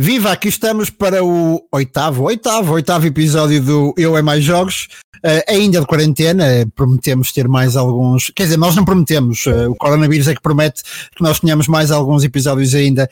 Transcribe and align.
Viva, 0.00 0.30
aqui 0.30 0.46
estamos 0.46 0.90
para 0.90 1.24
o 1.24 1.60
oitavo, 1.72 2.22
oitavo, 2.22 2.74
oitavo 2.74 3.04
episódio 3.04 3.60
do 3.60 3.92
Eu 3.96 4.16
é 4.16 4.22
Mais 4.22 4.44
Jogos, 4.44 4.86
uh, 5.16 5.42
ainda 5.52 5.80
de 5.80 5.86
quarentena, 5.88 6.44
prometemos 6.76 7.32
ter 7.32 7.48
mais 7.48 7.74
alguns, 7.74 8.30
quer 8.30 8.44
dizer, 8.44 8.58
nós 8.58 8.76
não 8.76 8.84
prometemos, 8.84 9.44
uh, 9.46 9.68
o 9.68 9.74
coronavírus 9.74 10.28
é 10.28 10.36
que 10.36 10.40
promete 10.40 10.84
que 11.16 11.20
nós 11.20 11.40
tenhamos 11.40 11.66
mais 11.66 11.90
alguns 11.90 12.22
episódios 12.22 12.76
ainda 12.76 13.10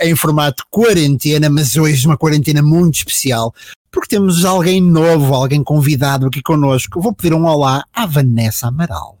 em 0.00 0.14
formato 0.14 0.62
quarentena, 0.70 1.50
mas 1.50 1.76
hoje 1.76 2.06
uma 2.06 2.16
quarentena 2.16 2.62
muito 2.62 2.98
especial, 2.98 3.52
porque 3.90 4.06
temos 4.06 4.44
alguém 4.44 4.80
novo, 4.80 5.34
alguém 5.34 5.64
convidado 5.64 6.28
aqui 6.28 6.40
connosco. 6.40 7.00
Vou 7.00 7.12
pedir 7.12 7.34
um 7.34 7.44
olá 7.44 7.82
à 7.92 8.06
Vanessa 8.06 8.68
Amaral. 8.68 9.19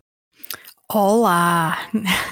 Olá! 0.92 1.78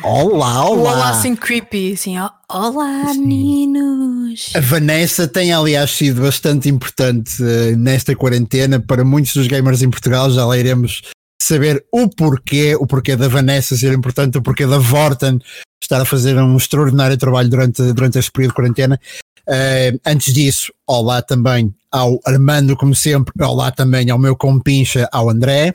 Olá, 0.03 0.69
olá! 0.69 0.93
Olá, 0.93 1.11
assim 1.11 1.37
creepy, 1.37 1.93
assim, 1.93 2.17
olá 2.51 3.13
Sim. 3.13 3.21
meninos! 3.21 4.51
A 4.53 4.59
Vanessa 4.59 5.29
tem 5.29 5.53
aliás 5.53 5.93
sido 5.93 6.23
bastante 6.23 6.69
importante 6.69 7.41
uh, 7.41 7.77
nesta 7.77 8.17
quarentena 8.17 8.81
para 8.81 9.05
muitos 9.05 9.33
dos 9.33 9.47
gamers 9.47 9.81
em 9.81 9.89
Portugal, 9.89 10.29
já 10.33 10.45
lá 10.45 10.59
iremos 10.59 11.03
saber 11.41 11.87
o 11.93 12.09
porquê, 12.09 12.75
o 12.75 12.85
porquê 12.85 13.15
da 13.15 13.29
Vanessa 13.29 13.77
ser 13.77 13.93
importante, 13.93 14.39
o 14.39 14.43
porquê 14.43 14.67
da 14.67 14.79
Vorten 14.79 15.39
estar 15.81 16.01
a 16.01 16.05
fazer 16.05 16.37
um 16.37 16.57
extraordinário 16.57 17.17
trabalho 17.17 17.49
durante, 17.49 17.81
durante 17.93 18.19
este 18.19 18.33
período 18.33 18.51
de 18.51 18.57
quarentena. 18.57 19.01
Uh, 19.49 20.01
antes 20.05 20.35
disso, 20.35 20.73
olá 20.85 21.23
também 21.23 21.73
ao 21.93 22.19
Armando, 22.27 22.77
como 22.77 22.93
sempre, 22.93 23.33
olá 23.41 23.71
também 23.71 24.11
ao 24.11 24.19
meu 24.19 24.35
compincha, 24.35 25.09
ao 25.13 25.31
André. 25.31 25.73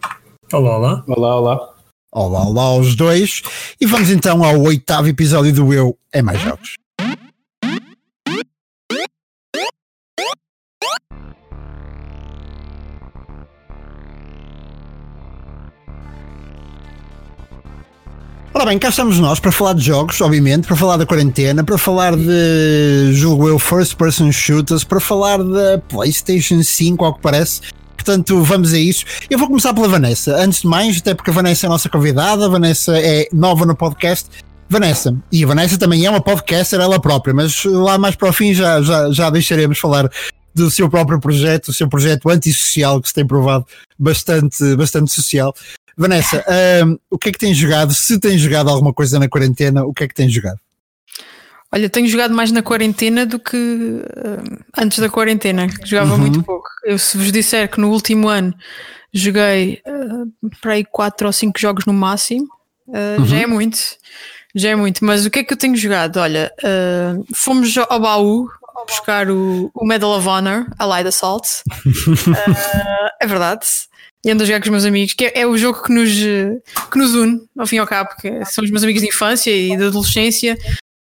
Olá, 0.52 0.78
olá. 0.78 1.04
Olá, 1.08 1.40
olá. 1.40 1.73
Olá, 2.16 2.46
olá 2.46 2.62
aos 2.62 2.96
dois. 2.96 3.42
E 3.82 3.88
vamos 3.88 4.12
então 4.12 4.44
ao 4.44 4.62
oitavo 4.62 5.08
episódio 5.08 5.52
do 5.52 5.74
Eu 5.74 5.98
é 6.12 6.22
Mais 6.22 6.40
Jogos. 6.40 6.76
Ora 18.54 18.66
bem, 18.68 18.78
cá 18.78 18.90
estamos 18.90 19.18
nós 19.18 19.40
para 19.40 19.52
falar 19.52 19.74
de 19.74 19.82
jogos, 19.82 20.22
obviamente, 20.22 20.68
para 20.68 20.76
falar 20.76 20.98
da 20.98 21.08
quarentena, 21.08 21.64
para 21.64 21.80
falar 21.80 22.16
de, 22.16 23.12
julgo 23.14 23.50
eu, 23.50 23.58
first 23.58 23.96
person 23.96 24.32
shooters, 24.32 24.84
para 24.84 25.00
falar 25.00 25.40
da 25.40 25.80
PlayStation 25.90 26.62
5, 26.62 27.04
ao 27.04 27.16
que 27.16 27.22
parece, 27.22 27.62
Portanto, 28.04 28.44
vamos 28.44 28.74
a 28.74 28.78
isso. 28.78 29.06
Eu 29.30 29.40
vou 29.40 29.48
começar 29.48 29.74
pela 29.74 29.88
Vanessa. 29.88 30.36
Antes 30.36 30.62
de 30.62 30.68
mais, 30.68 30.98
até 30.98 31.14
porque 31.14 31.30
a 31.30 31.34
Vanessa 31.34 31.66
é 31.66 31.68
a 31.68 31.70
nossa 31.70 31.88
convidada, 31.88 32.46
a 32.46 32.50
Vanessa 32.50 33.00
é 33.00 33.30
nova 33.32 33.66
no 33.66 33.78
podcast. 33.78 34.30
Vanessa, 34.70 35.16
e 35.32 35.42
a 35.42 35.48
Vanessa 35.48 35.78
também 35.78 36.06
é 36.06 36.10
uma 36.10 36.20
podcaster 36.20 36.82
ela 36.82 37.00
própria, 37.00 37.34
mas 37.34 37.64
lá 37.64 37.98
mais 37.98 38.16
para 38.16 38.28
o 38.28 38.34
fim 38.34 38.54
já, 38.54 38.82
já, 38.82 39.10
já 39.10 39.30
deixaremos 39.30 39.80
falar 39.80 40.10
do 40.54 40.70
seu 40.70 40.90
próprio 40.90 41.18
projeto, 41.18 41.70
o 41.70 41.74
seu 41.74 41.88
projeto 41.88 42.30
antissocial 42.30 43.02
que 43.02 43.08
se 43.08 43.14
tem 43.14 43.26
provado 43.26 43.66
bastante, 43.98 44.76
bastante 44.76 45.14
social. 45.14 45.56
Vanessa, 45.96 46.44
um, 46.86 46.98
o 47.10 47.18
que 47.18 47.30
é 47.30 47.32
que 47.32 47.40
tens 47.40 47.56
jogado? 47.56 47.94
Se 47.94 48.20
tens 48.20 48.42
jogado 48.42 48.70
alguma 48.70 48.94
coisa 48.94 49.18
na 49.18 49.30
quarentena, 49.30 49.86
o 49.86 49.94
que 49.94 50.04
é 50.04 50.08
que 50.10 50.16
tens 50.16 50.34
jogado? 50.34 50.60
Olha, 51.74 51.90
tenho 51.90 52.08
jogado 52.08 52.36
mais 52.36 52.52
na 52.52 52.62
quarentena 52.62 53.26
do 53.26 53.40
que 53.40 53.58
uh, 53.58 54.64
antes 54.78 55.00
da 55.00 55.10
quarentena, 55.10 55.68
que 55.68 55.90
jogava 55.90 56.12
uhum. 56.14 56.20
muito 56.20 56.44
pouco. 56.44 56.70
Eu, 56.86 57.00
se 57.00 57.18
vos 57.18 57.32
disser 57.32 57.68
que 57.68 57.82
no 57.82 57.90
último 57.90 58.28
ano 58.28 58.54
joguei 59.12 59.82
uh, 59.88 60.50
para 60.62 60.74
aí 60.74 60.86
4 60.86 61.26
ou 61.26 61.34
5 61.34 61.60
jogos 61.60 61.86
no 61.88 61.94
máximo, 61.94 62.48
uh, 62.88 63.20
uhum. 63.20 63.26
já 63.26 63.38
é 63.38 63.48
muito. 63.48 63.80
Já 64.54 64.70
é 64.70 64.76
muito. 64.76 65.04
Mas 65.04 65.26
o 65.26 65.32
que 65.32 65.40
é 65.40 65.44
que 65.44 65.52
eu 65.52 65.58
tenho 65.58 65.76
jogado? 65.76 66.18
Olha, 66.18 66.52
fomos 67.34 67.76
ao 67.76 68.00
baú 68.00 68.48
buscar 68.88 69.32
o, 69.32 69.72
o, 69.74 69.84
Medal 69.84 70.12
of 70.12 70.28
Honor, 70.28 70.68
Allied 70.78 71.08
Assault. 71.08 71.64
é 73.20 73.26
verdade. 73.26 73.66
E 74.24 74.30
ando 74.30 74.44
a 74.44 74.46
jogar 74.46 74.60
com 74.60 74.66
os 74.66 74.72
meus 74.72 74.86
amigos, 74.86 75.14
que 75.16 75.26
é, 75.26 75.40
é, 75.40 75.48
o 75.48 75.58
jogo 75.58 75.82
que 75.82 75.92
nos, 75.92 76.12
que 76.12 76.98
nos 77.00 77.16
une, 77.16 77.42
ao 77.58 77.66
fim 77.66 77.78
e 77.78 77.80
ao 77.80 77.88
cabo, 77.88 78.12
que 78.22 78.46
são 78.46 78.64
os 78.64 78.70
meus 78.70 78.84
amigos 78.84 79.02
de 79.02 79.08
infância 79.08 79.50
e 79.50 79.76
de 79.76 79.86
adolescência. 79.86 80.56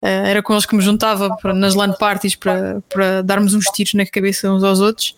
Uh, 0.03 0.27
era 0.27 0.43
com 0.43 0.53
eles 0.53 0.65
que 0.65 0.77
me 0.77 0.83
juntava 0.83 1.37
para, 1.37 1.53
nas 1.53 1.75
LAN 1.75 1.93
parties 1.93 2.37
para, 2.37 2.81
para 2.89 3.23
darmos 3.23 3.53
uns 3.55 3.65
tiros 3.67 3.95
na 3.95 4.07
cabeça 4.07 4.51
uns 4.51 4.63
aos 4.63 4.81
outros. 4.81 5.15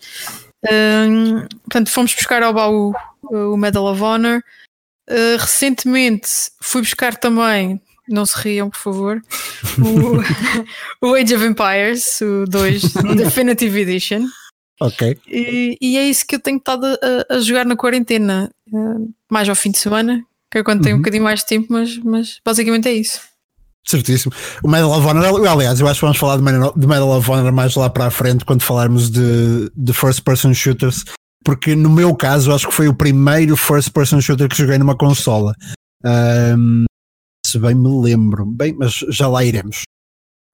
Uh, 0.65 1.47
portanto, 1.63 1.91
fomos 1.91 2.13
buscar 2.13 2.41
ao 2.41 2.53
baú 2.53 2.93
o 3.23 3.57
Medal 3.57 3.85
of 3.85 4.01
Honor. 4.01 4.41
Uh, 5.09 5.37
recentemente 5.39 6.29
fui 6.61 6.81
buscar 6.81 7.15
também, 7.15 7.81
não 8.07 8.25
se 8.25 8.37
riam 8.37 8.69
por 8.69 8.79
favor, 8.79 9.21
o, 11.01 11.05
o 11.09 11.15
Age 11.15 11.35
of 11.35 11.45
Empires, 11.45 12.21
o 12.21 12.45
2 12.45 12.93
Definitive 13.17 13.81
Edition. 13.81 14.25
Ok. 14.79 15.19
E, 15.27 15.77
e, 15.79 15.97
é 15.97 16.07
isso 16.07 16.25
que 16.25 16.35
eu 16.35 16.39
tenho 16.39 16.57
estado 16.57 16.87
a, 16.87 17.35
a 17.35 17.39
jogar 17.39 17.65
na 17.65 17.75
quarentena, 17.75 18.49
mais 19.29 19.47
ao 19.47 19.53
fim 19.53 19.69
de 19.69 19.77
semana, 19.77 20.25
que 20.49 20.57
é 20.57 20.63
quando 20.63 20.81
tenho 20.81 20.95
um 20.95 20.97
uhum. 20.97 21.01
bocadinho 21.03 21.23
mais 21.23 21.41
de 21.41 21.45
tempo, 21.45 21.67
mas, 21.69 21.97
mas 21.97 22.39
basicamente 22.43 22.87
é 22.87 22.93
isso. 22.93 23.30
Certíssimo. 23.87 24.33
O 24.63 24.69
Medal 24.69 24.91
of 24.91 25.05
Honor, 25.07 25.47
aliás, 25.47 25.79
eu 25.79 25.87
acho 25.87 25.99
que 25.99 26.05
vamos 26.05 26.17
falar 26.17 26.37
de 26.37 26.43
Medal, 26.87 27.09
of 27.09 27.31
Honor 27.31 27.51
mais 27.51 27.75
lá 27.75 27.89
para 27.89 28.05
a 28.05 28.11
frente 28.11 28.45
quando 28.45 28.61
falarmos 28.61 29.09
de, 29.09 29.71
de 29.75 29.93
first 29.93 30.21
person 30.21 30.53
shooters, 30.53 31.03
porque 31.43 31.75
no 31.75 31.89
meu 31.89 32.15
caso 32.15 32.53
acho 32.53 32.67
que 32.67 32.73
foi 32.73 32.87
o 32.87 32.93
primeiro 32.93 33.57
first 33.57 33.91
person 33.91 34.21
shooter 34.21 34.47
que 34.47 34.57
joguei 34.57 34.77
numa 34.77 34.95
consola. 34.95 35.55
Um, 36.05 36.85
se 37.45 37.57
bem 37.57 37.75
me 37.75 37.89
lembro, 38.01 38.45
bem, 38.45 38.73
mas 38.77 39.03
já 39.09 39.27
lá 39.27 39.43
iremos. 39.43 39.81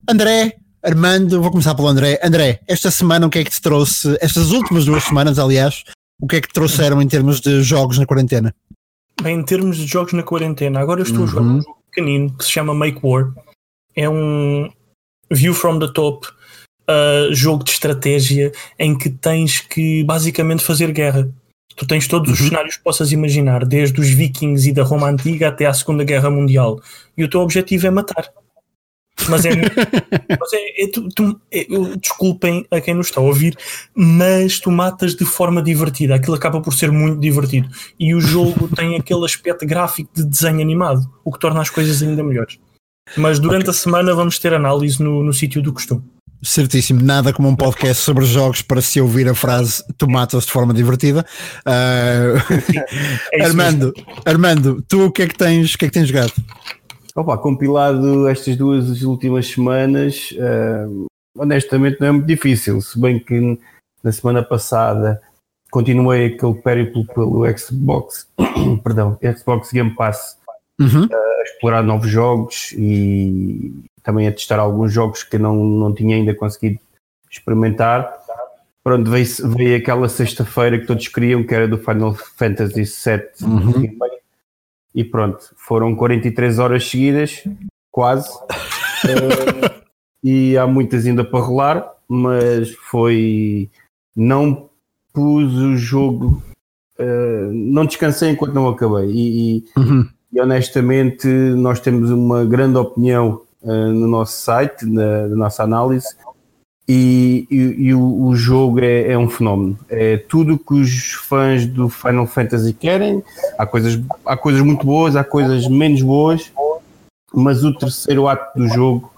André, 0.10 0.56
Armando, 0.82 1.42
vou 1.42 1.52
começar 1.52 1.76
pelo 1.76 1.90
André. 1.90 2.20
André, 2.24 2.62
esta 2.66 2.90
semana 2.90 3.28
o 3.28 3.30
que 3.30 3.40
é 3.40 3.44
que 3.44 3.52
te 3.52 3.62
trouxe, 3.62 4.18
estas 4.22 4.52
últimas 4.52 4.86
duas 4.86 5.04
semanas, 5.04 5.38
aliás, 5.38 5.84
o 6.20 6.26
que 6.26 6.38
é 6.38 6.42
que 6.42 6.48
te 6.48 6.54
trouxeram 6.54 7.02
em 7.02 7.08
termos 7.08 7.42
de 7.42 7.62
jogos 7.62 7.98
na 7.98 8.06
quarentena? 8.06 8.56
Bem, 9.22 9.40
em 9.40 9.44
termos 9.44 9.78
de 9.78 9.86
jogos 9.86 10.14
na 10.14 10.24
quarentena, 10.24 10.80
agora 10.80 11.02
eu 11.02 11.04
estou 11.04 11.20
uhum. 11.20 11.26
a 11.26 11.28
jogar 11.28 11.42
um 11.42 11.62
jogo 11.62 11.77
pequenino 11.98 12.32
que 12.38 12.46
se 12.46 12.52
chama 12.52 12.74
Make 12.74 13.00
War. 13.04 13.34
É 13.96 14.08
um 14.08 14.70
view 15.32 15.54
from 15.54 15.80
the 15.80 15.88
top 15.92 16.28
uh, 16.88 17.34
jogo 17.34 17.64
de 17.64 17.72
estratégia 17.72 18.52
em 18.78 18.96
que 18.96 19.10
tens 19.10 19.60
que 19.60 20.04
basicamente 20.04 20.64
fazer 20.64 20.92
guerra. 20.92 21.30
Tu 21.76 21.86
tens 21.86 22.08
todos 22.08 22.30
uhum. 22.30 22.34
os 22.34 22.50
cenários 22.50 22.78
que 22.78 22.84
possas 22.84 23.12
imaginar, 23.12 23.66
desde 23.66 24.00
os 24.00 24.10
vikings 24.10 24.70
e 24.70 24.74
da 24.74 24.84
Roma 24.84 25.10
Antiga 25.10 25.50
até 25.50 25.66
à 25.66 25.74
Segunda 25.74 26.04
Guerra 26.04 26.30
Mundial. 26.30 26.80
E 27.16 27.24
o 27.24 27.30
teu 27.30 27.42
objetivo 27.42 27.88
é 27.88 27.92
matar. 27.92 28.32
Mas 29.30 29.46
é. 29.46 29.52
mas 30.40 30.54
é, 30.54 30.84
é, 30.84 30.92
tu, 30.92 31.10
tu, 31.10 31.40
é, 31.52 31.66
desculpem 32.00 32.66
a 32.72 32.80
quem 32.80 32.94
nos 32.94 33.08
está 33.08 33.20
a 33.20 33.24
ouvir, 33.24 33.58
mas 33.96 34.60
tu 34.60 34.72
matas 34.72 35.16
de 35.16 35.26
forma 35.26 35.62
divertida. 35.62 36.16
Aquilo 36.16 36.36
acaba 36.36 36.62
por 36.62 36.74
ser 36.74 36.92
muito 36.92 37.20
divertido. 37.20 37.70
E 38.00 38.14
o 38.14 38.22
jogo 38.22 38.70
tem 38.76 38.96
aquele 38.96 39.26
aspecto 39.26 39.66
gráfico 39.66 40.10
de 40.14 40.24
desenho 40.24 40.62
animado, 40.62 41.10
o 41.24 41.32
que 41.32 41.40
torna 41.40 41.62
as 41.62 41.70
coisas 41.70 42.02
ainda 42.02 42.24
melhores. 42.24 42.60
Mas 43.16 43.40
durante 43.40 43.64
okay. 43.64 43.72
a 43.72 43.74
semana 43.74 44.14
vamos 44.14 44.38
ter 44.38 44.54
análise 44.54 45.02
no, 45.02 45.24
no 45.24 45.34
sítio 45.34 45.62
do 45.62 45.72
costume. 45.72 46.04
Certíssimo, 46.44 47.02
nada 47.02 47.34
como 47.34 47.50
um 47.50 47.56
podcast 47.56 48.04
sobre 48.04 48.24
jogos 48.24 48.62
para 48.62 48.80
se 48.80 49.02
ouvir 49.02 49.28
a 49.28 49.34
frase 49.34 49.84
tu 49.98 50.08
matas 50.08 50.46
de 50.46 50.52
forma 50.52 50.74
divertida. 50.74 51.26
Uh... 51.66 52.38
É 53.34 53.44
Armando, 53.44 53.94
Armando, 54.24 54.84
tu 54.88 55.06
o 55.06 55.12
que 55.12 55.24
é 55.24 55.28
que 55.28 55.36
tens, 55.36 55.74
o 55.74 55.78
que 55.78 55.86
é 55.86 55.88
que 55.88 55.94
tens 55.94 56.08
jogado? 56.08 56.34
Opa, 57.18 57.36
compilado 57.36 58.28
estas 58.28 58.56
duas 58.56 59.02
últimas 59.02 59.48
semanas, 59.48 60.30
uh, 60.34 61.08
honestamente 61.36 62.00
não 62.00 62.08
é 62.08 62.12
muito 62.12 62.28
difícil, 62.28 62.80
se 62.80 63.02
bem 63.02 63.18
que 63.18 63.60
na 64.04 64.12
semana 64.12 64.44
passada 64.44 65.20
continuei 65.72 66.28
aquele 66.28 66.54
périplo 66.62 67.04
pelo 67.08 67.58
Xbox, 67.58 68.28
perdão, 68.84 69.18
Xbox 69.36 69.72
Game 69.72 69.96
Pass, 69.96 70.38
uhum. 70.80 71.06
uh, 71.06 71.40
a 71.40 71.42
explorar 71.42 71.82
novos 71.82 72.08
jogos 72.08 72.72
e 72.74 73.74
também 74.04 74.28
a 74.28 74.32
testar 74.32 74.60
alguns 74.60 74.94
jogos 74.94 75.24
que 75.24 75.40
não, 75.40 75.56
não 75.56 75.96
tinha 75.96 76.18
ainda 76.18 76.36
conseguido 76.36 76.80
experimentar. 77.32 78.16
Pronto, 78.84 79.10
veio, 79.10 79.26
veio 79.56 79.78
aquela 79.78 80.08
sexta-feira 80.08 80.78
que 80.78 80.86
todos 80.86 81.08
queriam, 81.08 81.44
que 81.44 81.56
era 81.56 81.68
do 81.68 81.80
Final 81.80 82.14
Fantasy 82.14 82.84
VII 82.84 83.24
uhum 83.42 83.98
e 84.94 85.04
pronto, 85.04 85.54
foram 85.56 85.96
43 85.96 86.60
horas 86.60 86.90
seguidas, 86.90 87.44
quase. 87.92 88.30
uh, 88.36 89.84
e 90.24 90.58
há 90.58 90.66
muitas 90.66 91.06
ainda 91.06 91.24
para 91.24 91.40
rolar, 91.40 91.94
mas 92.08 92.72
foi. 92.90 93.70
Não 94.16 94.70
pus 95.14 95.54
o 95.54 95.78
jogo, 95.78 96.42
uh, 97.00 97.52
não 97.52 97.86
descansei 97.86 98.32
enquanto 98.32 98.54
não 98.54 98.68
acabei. 98.68 99.10
E, 99.12 99.58
e, 99.58 99.66
uhum. 99.78 100.10
e, 100.34 100.42
honestamente, 100.42 101.28
nós 101.28 101.80
temos 101.80 102.10
uma 102.10 102.44
grande 102.46 102.78
opinião 102.78 103.42
uh, 103.62 103.92
no 103.92 104.08
nosso 104.08 104.42
site, 104.42 104.86
na, 104.86 105.28
na 105.28 105.36
nossa 105.36 105.64
análise, 105.64 106.08
e, 106.88 107.46
e, 107.52 107.56
e 107.88 107.94
o, 107.94 108.28
o, 108.28 108.36
jogo 108.36 108.80
é, 108.80 109.12
é, 109.12 109.18
um 109.18 109.30
fenómeno. 109.30 109.78
É 109.90 110.18
tudo 110.18 110.58
que 110.58 110.74
os 110.74 111.14
fãs 111.14 111.66
do 111.66 111.90
Final 111.90 112.26
Fantasy 112.26 112.72
querem. 112.74 113.22
Há 113.58 113.66
coisas, 113.66 114.00
há 114.26 114.38
coisas 114.38 114.62
muito 114.62 114.86
boas, 114.86 115.16
há 115.16 115.24
coisas 115.24 115.68
menos 115.68 116.02
boas, 116.02 116.52
mas 117.34 117.66
o 117.66 117.74
terceiro 117.74 118.28
ato 118.28 118.58
do 118.58 118.68
jogo 118.70 119.12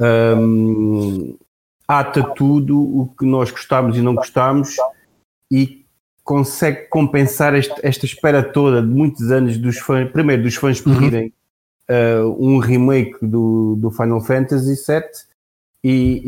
um, 0.00 1.36
ata 1.86 2.22
tudo 2.22 2.80
o 2.80 3.12
que 3.18 3.26
nós 3.26 3.50
gostamos 3.50 3.96
e 3.96 4.00
não 4.00 4.14
gostamos 4.14 4.76
e 5.50 5.84
consegue 6.24 6.88
compensar 6.88 7.54
este, 7.54 7.74
esta 7.82 8.06
espera 8.06 8.42
toda 8.42 8.82
de 8.82 8.88
muitos 8.88 9.30
anos 9.30 9.58
dos 9.58 9.78
fãs, 9.78 10.10
primeiro 10.10 10.42
dos 10.42 10.56
fãs 10.56 10.84
uhum. 10.84 10.94
pedirem 10.94 11.32
uhum. 11.88 12.30
uh, 12.30 12.44
um 12.44 12.58
remake 12.58 13.18
do, 13.22 13.76
do 13.76 13.90
Final 13.90 14.20
Fantasy 14.20 14.74
VII 14.74 15.35
e, 15.88 16.22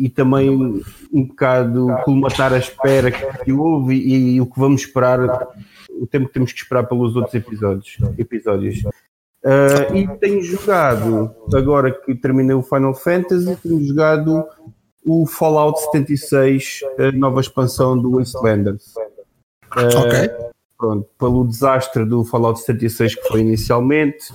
e, 0.00 0.06
e, 0.06 0.08
também 0.08 0.50
um 0.50 1.26
bocado 1.26 1.86
colmatar 2.04 2.52
a 2.52 2.58
espera 2.58 3.12
que 3.12 3.52
houve 3.52 3.94
e, 3.94 4.34
e, 4.34 4.40
o 4.40 4.46
que 4.46 4.58
vamos 4.58 4.80
esperar, 4.80 5.20
o 5.90 6.06
tempo 6.08 6.26
que 6.26 6.34
temos 6.34 6.52
que 6.52 6.58
esperar 6.58 6.84
pelos 6.88 7.14
outros 7.14 7.34
episódios. 7.34 7.98
episódios. 8.18 8.82
Uh, 8.82 9.94
e 9.94 10.08
tenho 10.18 10.42
jogado, 10.42 11.32
agora 11.54 11.92
que 11.92 12.16
terminei 12.16 12.56
o 12.56 12.62
Final 12.62 12.94
Fantasy, 12.94 13.56
tenho 13.62 13.86
jogado 13.86 14.44
o 15.06 15.24
Fallout 15.24 15.80
76, 15.92 16.80
a 16.98 17.12
nova 17.12 17.40
expansão 17.40 17.96
do 17.96 18.16
Wastelanders. 18.16 18.92
Uh, 18.96 19.98
ok. 19.98 20.30
Pronto, 20.76 21.08
pelo 21.16 21.46
desastre 21.46 22.04
do 22.04 22.24
Fallout 22.24 22.58
76 22.58 23.14
que 23.14 23.28
foi 23.28 23.40
inicialmente, 23.40 24.32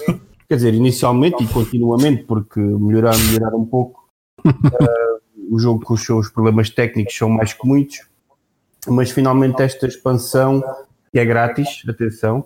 quer 0.47 0.55
dizer, 0.55 0.73
inicialmente 0.73 1.43
e 1.43 1.47
continuamente, 1.47 2.23
porque 2.23 2.61
melhorar, 2.61 3.17
melhorar 3.17 3.53
um 3.53 3.65
pouco. 3.65 4.00
Uh, 4.45 5.55
o 5.55 5.59
jogo 5.59 5.83
com 5.83 5.93
os 5.93 6.03
seus 6.03 6.29
problemas 6.29 6.69
técnicos 6.69 7.15
são 7.15 7.29
mais 7.29 7.53
que 7.53 7.67
muitos, 7.67 8.01
mas 8.87 9.11
finalmente 9.11 9.61
esta 9.61 9.85
expansão, 9.87 10.63
que 11.11 11.19
é 11.19 11.25
grátis, 11.25 11.83
atenção, 11.87 12.45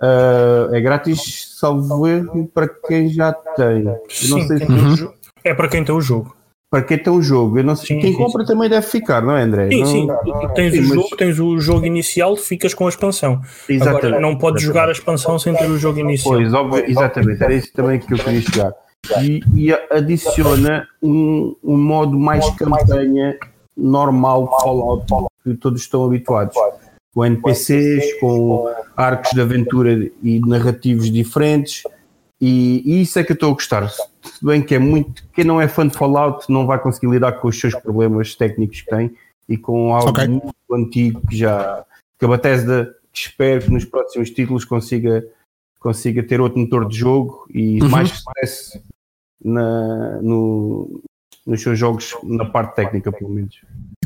uh, 0.00 0.74
é 0.74 0.80
grátis, 0.80 1.56
salvo 1.58 2.06
erro, 2.06 2.46
para 2.52 2.68
quem 2.68 3.08
já 3.08 3.32
tem. 3.32 3.84
Não 3.84 3.98
Sim, 4.08 4.46
se... 4.46 4.64
Uhum. 4.64 5.12
É 5.44 5.54
para 5.54 5.68
quem 5.68 5.84
tem 5.84 5.94
o 5.94 6.00
jogo 6.00 6.36
para 6.70 6.82
quem 6.82 6.98
tem 6.98 7.12
o 7.12 7.22
jogo. 7.22 7.58
Eu 7.58 7.64
não 7.64 7.76
sei, 7.76 7.96
sim, 7.96 7.98
quem 8.00 8.12
sim, 8.12 8.18
compra 8.18 8.42
sim. 8.42 8.52
também 8.52 8.68
deve 8.68 8.86
ficar, 8.86 9.22
não 9.22 9.36
é, 9.36 9.42
André? 9.42 9.68
Sim, 9.70 9.80
não, 9.80 9.86
sim. 9.86 10.08
Tens, 10.54 10.72
sim, 10.72 10.80
o 10.80 10.84
jogo, 10.84 11.08
mas... 11.10 11.18
tens 11.18 11.40
o 11.40 11.58
jogo 11.58 11.86
inicial, 11.86 12.36
ficas 12.36 12.74
com 12.74 12.86
a 12.86 12.88
expansão. 12.88 13.40
Exatamente. 13.68 14.06
Agora, 14.06 14.20
não 14.20 14.36
podes 14.36 14.62
jogar 14.62 14.88
a 14.88 14.92
expansão 14.92 15.38
sem 15.38 15.54
ter 15.54 15.70
o 15.70 15.78
jogo 15.78 16.00
inicial. 16.00 16.34
Pois, 16.34 16.52
óbvio, 16.52 16.84
exatamente. 16.86 17.42
Era 17.42 17.54
isso 17.54 17.72
também 17.72 17.98
que 17.98 18.12
eu 18.12 18.18
queria 18.18 18.40
chegar. 18.40 18.72
E, 19.22 19.42
e 19.54 19.72
adiciona 19.90 20.86
um, 21.02 21.54
um 21.62 21.76
modo 21.76 22.18
mais 22.18 22.48
campanha 22.56 23.38
normal 23.76 24.44
de 24.44 24.62
Fallout 24.62 25.28
que 25.42 25.54
todos 25.54 25.82
estão 25.82 26.04
habituados. 26.04 26.54
Com 27.14 27.24
NPCs, 27.24 28.20
com 28.20 28.68
arcos 28.96 29.30
de 29.30 29.40
aventura 29.40 30.10
e 30.22 30.40
narrativos 30.40 31.10
diferentes 31.10 31.82
e, 32.40 32.82
e, 32.84 33.02
isso 33.02 33.18
é 33.18 33.24
que 33.24 33.32
eu 33.32 33.34
estou 33.34 33.50
a 33.50 33.54
gostar. 33.54 33.88
Se 33.88 34.44
bem 34.44 34.62
que 34.62 34.74
é 34.74 34.78
muito. 34.78 35.24
Quem 35.32 35.44
não 35.44 35.60
é 35.60 35.68
fã 35.68 35.86
de 35.86 35.96
Fallout 35.96 36.50
não 36.50 36.66
vai 36.66 36.78
conseguir 36.78 37.08
lidar 37.08 37.32
com 37.32 37.48
os 37.48 37.58
seus 37.58 37.74
problemas 37.74 38.34
técnicos 38.34 38.82
que 38.82 38.90
tem 38.90 39.14
e 39.48 39.56
com 39.56 39.94
algo 39.94 40.10
okay. 40.10 40.28
muito 40.28 40.54
antigo 40.72 41.20
que 41.26 41.36
já. 41.36 41.84
que 42.18 42.24
a 42.24 42.28
Bethesda 42.28 42.94
espero 43.12 43.62
que 43.62 43.70
nos 43.70 43.84
próximos 43.86 44.28
títulos 44.30 44.64
consiga, 44.64 45.24
consiga 45.80 46.22
ter 46.22 46.40
outro 46.40 46.58
motor 46.58 46.86
de 46.86 46.96
jogo 46.96 47.46
e 47.48 47.80
uhum. 47.82 47.88
mais 47.88 48.10
sucesso 48.10 48.82
na, 49.44 50.20
no, 50.22 51.00
nos 51.46 51.62
seus 51.62 51.78
jogos 51.78 52.14
na 52.24 52.44
parte 52.44 52.76
técnica, 52.76 53.12
pelo 53.12 53.30
menos. 53.30 53.56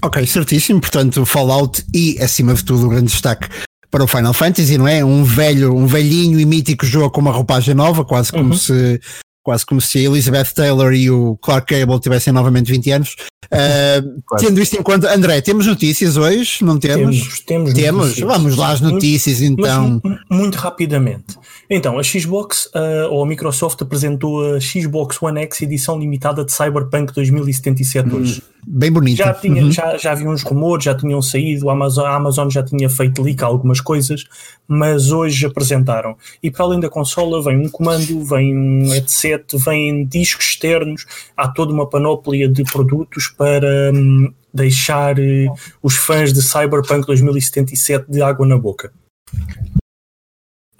Ok, 0.03 0.27
certíssimo. 0.27 0.81
Portanto, 0.81 1.25
Fallout 1.25 1.85
e, 1.95 2.19
acima 2.21 2.55
de 2.55 2.65
tudo, 2.65 2.87
o 2.87 2.91
grande 2.91 3.07
destaque 3.07 3.49
para 3.91 4.05
o 4.05 4.07
Final 4.07 4.33
Fantasy, 4.33 4.79
não 4.79 4.87
é? 4.87 5.05
Um 5.05 5.25
velho, 5.25 5.75
um 5.75 5.87
velhinho 5.87 6.39
e 6.39 6.45
mítico 6.45 6.87
jogo 6.87 7.11
com 7.11 7.21
uma 7.21 7.33
roupagem 7.33 7.75
nova, 7.75 8.05
quase 8.05 8.31
como 8.31 8.51
uhum. 8.51 8.57
se 8.57 9.01
quase 9.43 9.65
como 9.65 9.81
se 9.81 9.99
a 9.99 10.03
Elizabeth 10.03 10.53
Taylor 10.55 10.93
e 10.93 11.11
o 11.11 11.37
Clark 11.39 11.75
Gable 11.75 12.01
tivessem 12.01 12.33
novamente 12.33 12.71
20 12.71 12.91
anos. 12.91 13.17
Uh, 13.53 14.39
tendo 14.39 14.61
isto 14.61 14.77
em 14.77 14.83
conta, 14.83 15.13
André, 15.13 15.41
temos 15.41 15.67
notícias 15.67 16.17
hoje? 16.17 16.63
Não 16.63 16.79
temos? 16.79 17.17
Temos, 17.17 17.73
temos, 17.73 17.73
temos. 17.75 18.21
Vamos 18.21 18.57
lá 18.57 18.71
as 18.71 18.81
notícias 18.81 19.41
muito, 19.41 19.61
então. 19.61 20.01
Muito, 20.05 20.21
muito, 20.31 20.55
rapidamente. 20.55 21.37
Então, 21.69 21.99
a 21.99 22.03
Xbox 22.05 22.67
uh, 22.67 23.11
ou 23.11 23.25
a 23.25 23.27
Microsoft 23.27 23.83
apresentou 23.83 24.55
a 24.55 24.61
Xbox 24.61 25.21
One 25.21 25.41
X 25.41 25.63
edição 25.63 25.99
limitada 25.99 26.45
de 26.45 26.53
Cyberpunk 26.53 27.13
2077 27.13 28.09
hum, 28.09 28.19
hoje. 28.19 28.43
Bem 28.73 28.93
bonito. 28.93 29.17
Já, 29.17 29.35
tinha, 29.35 29.65
uhum. 29.65 29.73
já, 29.73 29.97
já 29.97 30.13
havia 30.13 30.29
uns 30.29 30.45
rumores, 30.45 30.85
já 30.85 30.95
tinham 30.95 31.21
saído, 31.21 31.69
a 31.69 31.73
Amazon, 31.73 32.07
a 32.07 32.15
Amazon 32.15 32.49
já 32.49 32.63
tinha 32.63 32.89
feito 32.89 33.21
leak 33.21 33.43
algumas 33.43 33.81
coisas, 33.81 34.25
mas 34.69 35.11
hoje 35.11 35.45
apresentaram. 35.45 36.17
E 36.41 36.53
para 36.53 36.67
além 36.67 36.79
da 36.79 36.89
consola 36.89 37.43
vem 37.43 37.57
um 37.57 37.69
comando, 37.69 38.25
vem 38.25 38.57
um 38.57 38.89
headset, 38.91 39.59
vem 39.59 40.05
discos 40.07 40.51
externos, 40.51 41.05
há 41.37 41.49
toda 41.49 41.73
uma 41.73 41.89
panóplia 41.89 42.49
de 42.49 42.63
produtos 42.63 43.27
para 43.27 43.91
hum, 43.93 44.33
deixar 44.55 45.19
uh, 45.19 45.53
os 45.83 45.97
fãs 45.97 46.33
de 46.33 46.41
Cyberpunk 46.41 47.05
2077 47.09 48.09
de 48.09 48.23
água 48.23 48.47
na 48.47 48.57
boca. 48.57 48.93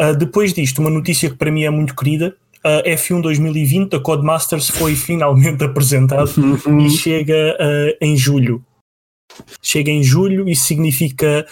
Uh, 0.01 0.17
depois 0.17 0.55
disto, 0.55 0.79
uma 0.79 0.91
notícia 0.91 1.29
que 1.29 1.37
para 1.37 1.51
mim 1.51 1.65
é 1.65 1.71
muito 1.71 1.97
querida, 1.97 2.37
a 2.65 2.83
F1 2.85 3.23
2020 3.23 3.91
da 3.91 4.01
Codemasters 4.01 4.69
foi 4.69 4.95
finalmente 4.95 5.63
apresentado 5.65 6.31
e 6.81 6.91
chega 6.91 7.57
uh, 7.59 7.97
em 8.01 8.17
julho. 8.17 8.65
Chega 9.63 9.91
em 9.91 10.03
julho 10.03 10.49
e 10.49 10.57
significa 10.57 11.47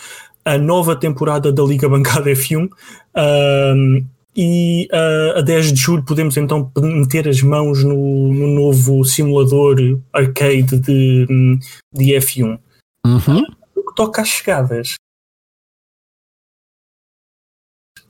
a 0.45 0.59
nova 0.59 0.97
temporada 0.97 1.53
da 1.53 1.63
Liga 1.63 1.89
Bancada 1.89 2.31
F1. 2.31 2.67
Uh, 2.67 4.05
e 4.37 4.89
uh, 4.93 5.39
a 5.39 5.41
10 5.41 5.73
de 5.73 5.81
julho 5.81 6.05
podemos 6.05 6.37
então 6.37 6.71
meter 6.77 7.27
as 7.27 7.43
mãos 7.43 7.83
no, 7.83 8.33
no 8.33 8.47
novo 8.47 9.05
simulador 9.05 9.77
arcade 10.13 10.79
de, 10.79 11.27
de 11.93 12.05
F1. 12.15 12.59
Uhum. 13.05 13.43
O 13.75 13.83
que 13.83 13.95
toca 13.97 14.23
às 14.23 14.29
chegadas, 14.29 14.95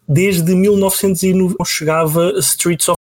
desde 0.09 0.55
1909 0.55 1.57
chegava 1.67 2.33
Streets 2.39 2.89
of 2.89 2.97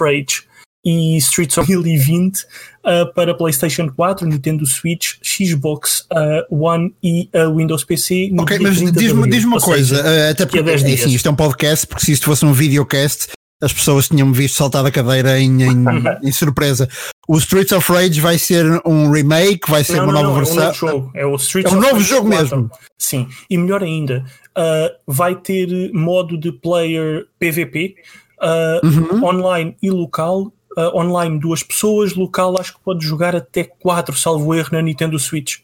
Rage 0.00 0.44
e 0.84 1.16
Streets 1.18 1.58
of 1.58 1.70
2020 1.70 2.38
uh, 2.38 3.12
para 3.14 3.34
PlayStation 3.34 3.88
4, 3.88 4.26
Nintendo 4.26 4.66
Switch, 4.66 5.18
Xbox 5.22 6.06
uh, 6.12 6.44
One 6.50 6.94
e 7.02 7.30
uh, 7.34 7.54
Windows 7.54 7.84
PC. 7.84 8.32
ok, 8.36 8.58
mas 8.58 8.76
diz-me 8.92 9.30
diz 9.30 9.44
uma 9.44 9.60
coisa, 9.60 10.02
uh, 10.02 10.30
até 10.30 10.44
porque 10.44 10.58
é, 10.58 10.74
assim, 10.74 11.10
isto 11.10 11.28
é 11.28 11.30
um 11.30 11.36
podcast, 11.36 11.86
porque 11.86 12.04
se 12.04 12.12
isto 12.12 12.26
fosse 12.26 12.44
um 12.44 12.52
videocast, 12.52 13.28
as 13.62 13.72
pessoas 13.72 14.08
tinham-me 14.08 14.34
visto 14.34 14.56
saltar 14.56 14.82
da 14.82 14.90
cadeira 14.90 15.38
em, 15.38 15.62
em, 15.62 15.84
em, 16.22 16.32
surpresa. 16.32 16.88
O 17.28 17.38
Streets 17.38 17.70
of 17.72 17.90
Rage 17.90 18.20
vai 18.20 18.36
ser 18.36 18.66
um 18.84 19.10
remake, 19.10 19.70
vai 19.70 19.84
ser 19.84 19.98
não, 19.98 20.04
uma 20.04 20.12
não, 20.12 20.22
nova 20.24 20.44
versão. 20.44 20.58
É 20.58 20.60
um 20.60 20.66
novo 20.66 20.74
jogo, 20.74 21.10
é 21.14 21.26
o 21.26 21.36
Streets 21.36 21.72
é 21.72 21.76
um 21.76 21.80
novo 21.80 21.94
Rage 21.94 22.08
jogo 22.08 22.28
4. 22.28 22.42
mesmo. 22.42 22.70
Sim, 22.98 23.28
e 23.48 23.56
melhor 23.56 23.82
ainda, 23.82 24.24
uh, 24.58 24.94
vai 25.06 25.36
ter 25.36 25.92
modo 25.92 26.36
de 26.36 26.50
player 26.50 27.26
PVP, 27.38 27.94
uh, 28.42 28.86
uhum. 28.86 29.24
online 29.24 29.76
e 29.80 29.90
local. 29.90 30.52
Uh, 30.74 30.96
online 30.96 31.38
duas 31.38 31.62
pessoas, 31.62 32.14
local 32.14 32.58
acho 32.58 32.72
que 32.72 32.80
pode 32.82 33.04
jogar 33.04 33.36
até 33.36 33.62
quatro, 33.62 34.16
salvo 34.16 34.54
erro, 34.54 34.70
na 34.72 34.80
Nintendo 34.80 35.18
Switch. 35.18 35.58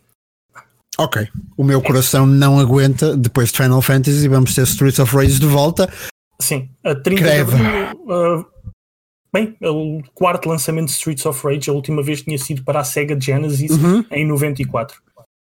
Ok, 0.99 1.27
o 1.57 1.65
meu 1.65 1.81
coração 1.81 2.27
não 2.27 2.59
aguenta 2.59 3.17
depois 3.17 3.51
de 3.51 3.57
Final 3.57 3.81
Fantasy 3.81 4.29
vamos 4.29 4.55
ter 4.55 4.63
Streets 4.63 4.99
of 4.99 5.17
Rage 5.17 5.39
de 5.39 5.47
volta. 5.47 5.89
Sim, 6.41 6.69
a 6.85 6.95
30 6.95 7.23
Creve. 7.23 7.57
de 7.57 7.67
abril, 7.67 8.05
uh, 8.07 8.47
bem, 9.33 9.57
o 9.63 10.03
quarto 10.15 10.49
lançamento 10.49 10.87
de 10.87 10.93
Streets 10.93 11.27
of 11.27 11.45
Rage, 11.45 11.69
a 11.69 11.73
última 11.73 12.03
vez 12.03 12.23
tinha 12.23 12.39
sido 12.39 12.63
para 12.65 12.81
a 12.81 12.85
Sega 12.85 13.19
Genesis 13.21 13.71
uhum. 13.71 14.05
em 14.11 14.27
94. 14.27 14.97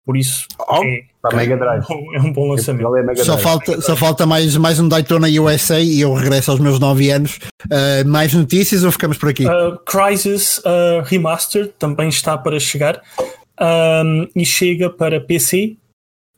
Por 0.06 0.16
isso 0.16 0.48
oh, 0.70 0.84
é, 0.84 1.02
é, 1.32 1.36
Mega 1.36 1.58
Drive. 1.58 1.84
é 2.14 2.20
um 2.22 2.32
bom 2.32 2.52
lançamento. 2.52 2.96
É 3.10 3.16
só 3.24 3.38
falta, 3.40 3.82
só 3.82 3.96
falta 3.96 4.26
mais, 4.26 4.56
mais 4.56 4.80
um 4.80 4.88
Daytona 4.88 5.28
USA 5.42 5.80
e 5.80 6.00
eu 6.00 6.14
regresso 6.14 6.52
aos 6.52 6.60
meus 6.60 6.80
9 6.80 7.10
anos. 7.10 7.40
Uh, 7.66 8.08
mais 8.08 8.32
notícias 8.32 8.84
ou 8.84 8.92
ficamos 8.92 9.18
por 9.18 9.30
aqui? 9.30 9.46
Uh, 9.48 9.80
Crysis 9.84 10.60
uh, 10.60 11.02
Remastered 11.04 11.74
também 11.80 12.10
está 12.10 12.38
para 12.38 12.60
chegar 12.60 13.02
um, 13.60 14.28
e 14.36 14.46
chega 14.46 14.92
para 14.92 15.20
PC, 15.20 15.76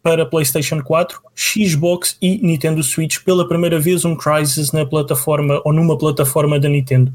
para 0.08 0.26
PlayStation 0.26 0.82
4, 0.82 1.20
Xbox 1.36 2.16
e 2.22 2.38
Nintendo 2.38 2.82
Switch. 2.82 3.20
Pela 3.26 3.46
primeira 3.46 3.78
vez, 3.78 4.06
um 4.06 4.16
Crysis 4.16 4.72
na 4.72 4.86
plataforma 4.86 5.62
ou 5.66 5.74
numa 5.74 5.98
plataforma 5.98 6.58
da 6.58 6.70
Nintendo. 6.70 7.14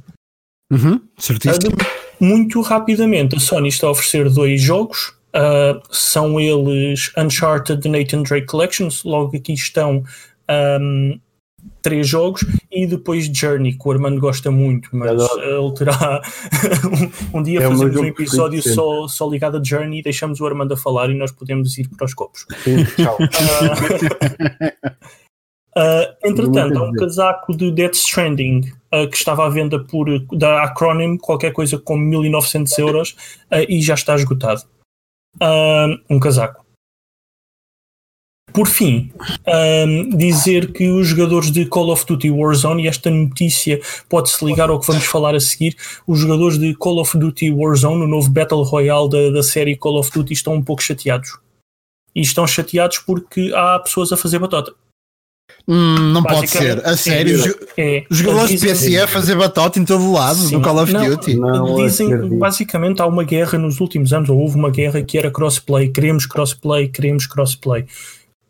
Uhum, 0.71 1.01
certíssimo. 1.17 1.75
muito 2.21 2.61
rapidamente, 2.61 3.35
a 3.35 3.41
Sony 3.41 3.69
está 3.69 3.87
a 3.87 3.91
oferecer 3.91 4.29
dois 4.29 4.61
jogos 4.61 5.15
Uh, 5.35 5.81
são 5.91 6.39
eles 6.39 7.11
Uncharted 7.17 7.89
Nathan 7.89 8.23
Drake 8.23 8.47
Collections, 8.47 9.03
logo 9.03 9.35
aqui 9.35 9.55
estão 9.55 10.05
um, 10.79 11.19
três 11.83 12.09
jogos, 12.09 12.45
e 12.71 12.87
depois 12.87 13.27
Journey, 13.27 13.73
que 13.73 13.87
o 13.87 13.91
Armando 13.91 14.21
gosta 14.21 14.51
muito, 14.51 14.89
mas 14.93 15.21
ele 15.39 15.73
terá 15.77 16.23
um, 17.35 17.39
um, 17.39 17.43
dia 17.43 17.61
é 17.61 17.69
fazemos 17.69 17.97
um 17.97 18.05
episódio 18.05 18.63
só, 18.63 19.09
só 19.09 19.29
ligado 19.29 19.59
a 19.59 19.63
Journey, 19.63 20.03
deixamos 20.03 20.41
o 20.41 20.47
Armando 20.47 20.75
a 20.75 20.77
falar 20.77 21.11
e 21.11 21.15
nós 21.15 21.33
podemos 21.33 21.77
ir 21.77 21.89
para 21.89 22.05
os 22.05 22.15
copos. 22.15 22.47
Sim, 22.63 22.85
tchau. 22.97 23.19
Uh, 23.21 24.93
Uh, 25.75 26.05
entretanto, 26.23 26.79
há 26.79 26.87
um 26.87 26.93
casaco 26.93 27.57
de 27.57 27.71
Death 27.71 27.95
Stranding 27.95 28.71
uh, 28.93 29.09
que 29.09 29.17
estava 29.17 29.47
à 29.47 29.49
venda 29.49 29.83
por 29.83 30.07
da 30.37 30.65
Acronym, 30.65 31.17
qualquer 31.17 31.51
coisa 31.53 31.79
como 31.79 32.03
1900 32.03 32.79
euros, 32.79 33.17
e 33.51 33.81
já 33.81 33.95
está 33.95 34.15
esgotado. 34.15 34.63
um 36.11 36.21
casaco. 36.21 36.62
Por 38.53 38.67
fim, 38.67 39.11
um, 39.87 40.17
dizer 40.17 40.73
que 40.73 40.91
os 40.91 41.07
jogadores 41.07 41.51
de 41.51 41.65
Call 41.67 41.91
of 41.91 42.05
Duty 42.07 42.31
Warzone, 42.31 42.85
e 42.85 42.89
esta 42.89 43.11
notícia 43.11 43.81
pode-se 44.09 44.45
ligar 44.45 44.69
ao 44.69 44.79
que 44.79 44.87
vamos 44.87 45.05
falar 45.05 45.35
a 45.35 45.41
seguir, 45.41 45.77
os 46.07 46.19
jogadores 46.19 46.59
de 46.59 46.75
Call 46.75 47.01
of 47.01 47.17
Duty 47.17 47.51
Warzone, 47.51 48.05
o 48.05 48.09
novo 48.09 48.31
Battle 48.31 48.63
Royale 48.63 49.09
da, 49.09 49.31
da 49.31 49.43
série 49.43 49.77
Call 49.77 49.99
of 49.99 50.11
Duty, 50.11 50.33
estão 50.35 50.55
um 50.55 50.63
pouco 50.63 50.83
chateados. 50.83 51.39
E 52.15 52.21
estão 52.21 52.47
chateados 52.47 52.99
porque 52.99 53.53
há 53.55 53.79
pessoas 53.79 54.13
a 54.13 54.17
fazer 54.17 54.39
batota. 54.39 54.75
Hum, 55.67 56.13
não 56.13 56.23
pode 56.23 56.49
ser, 56.49 56.85
a 56.85 56.97
sério. 56.97 57.39
É, 57.77 58.05
os 58.11 58.19
jogadores 58.19 58.51
de 58.51 58.67
PC 58.67 58.99
a 58.99 59.07
fazer 59.07 59.37
batota 59.37 59.79
em 59.79 59.85
todo 59.85 60.13
lado 60.13 60.39
sim, 60.39 60.57
no 60.57 60.63
Call 60.63 60.83
of 60.83 60.93
não, 60.93 61.09
Duty. 61.09 61.35
Não, 61.37 61.77
dizem, 61.77 62.39
basicamente, 62.39 63.01
há 63.01 63.07
uma 63.07 63.23
guerra 63.23 63.59
nos 63.59 63.81
últimos 63.81 64.13
anos, 64.13 64.29
ou 64.29 64.39
houve 64.39 64.57
uma 64.57 64.71
guerra 64.71 65.03
que 65.03 65.17
era 65.17 65.31
crossplay, 65.31 65.89
queremos 65.89 66.27
crossplay, 66.27 66.89
queremos 66.89 67.27
crossplay. 67.27 67.87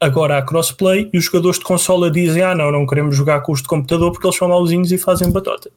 Agora 0.03 0.37
há 0.37 0.43
crossplay 0.43 1.09
e 1.13 1.19
os 1.19 1.27
jogadores 1.27 1.61
de 1.61 1.65
consola 1.65 2.11
dizem: 2.11 2.43
Ah, 2.43 2.57
não, 2.57 2.73
não 2.73 2.85
queremos 2.85 3.15
jogar 3.15 3.41
com 3.41 3.53
os 3.53 3.63
de 3.63 3.69
computador 3.69 4.11
porque 4.11 4.27
eles 4.27 4.37
são 4.37 4.49
mauzinhos 4.49 4.91
e 4.91 4.99
fazem 4.99 5.31
batota. 5.31 5.71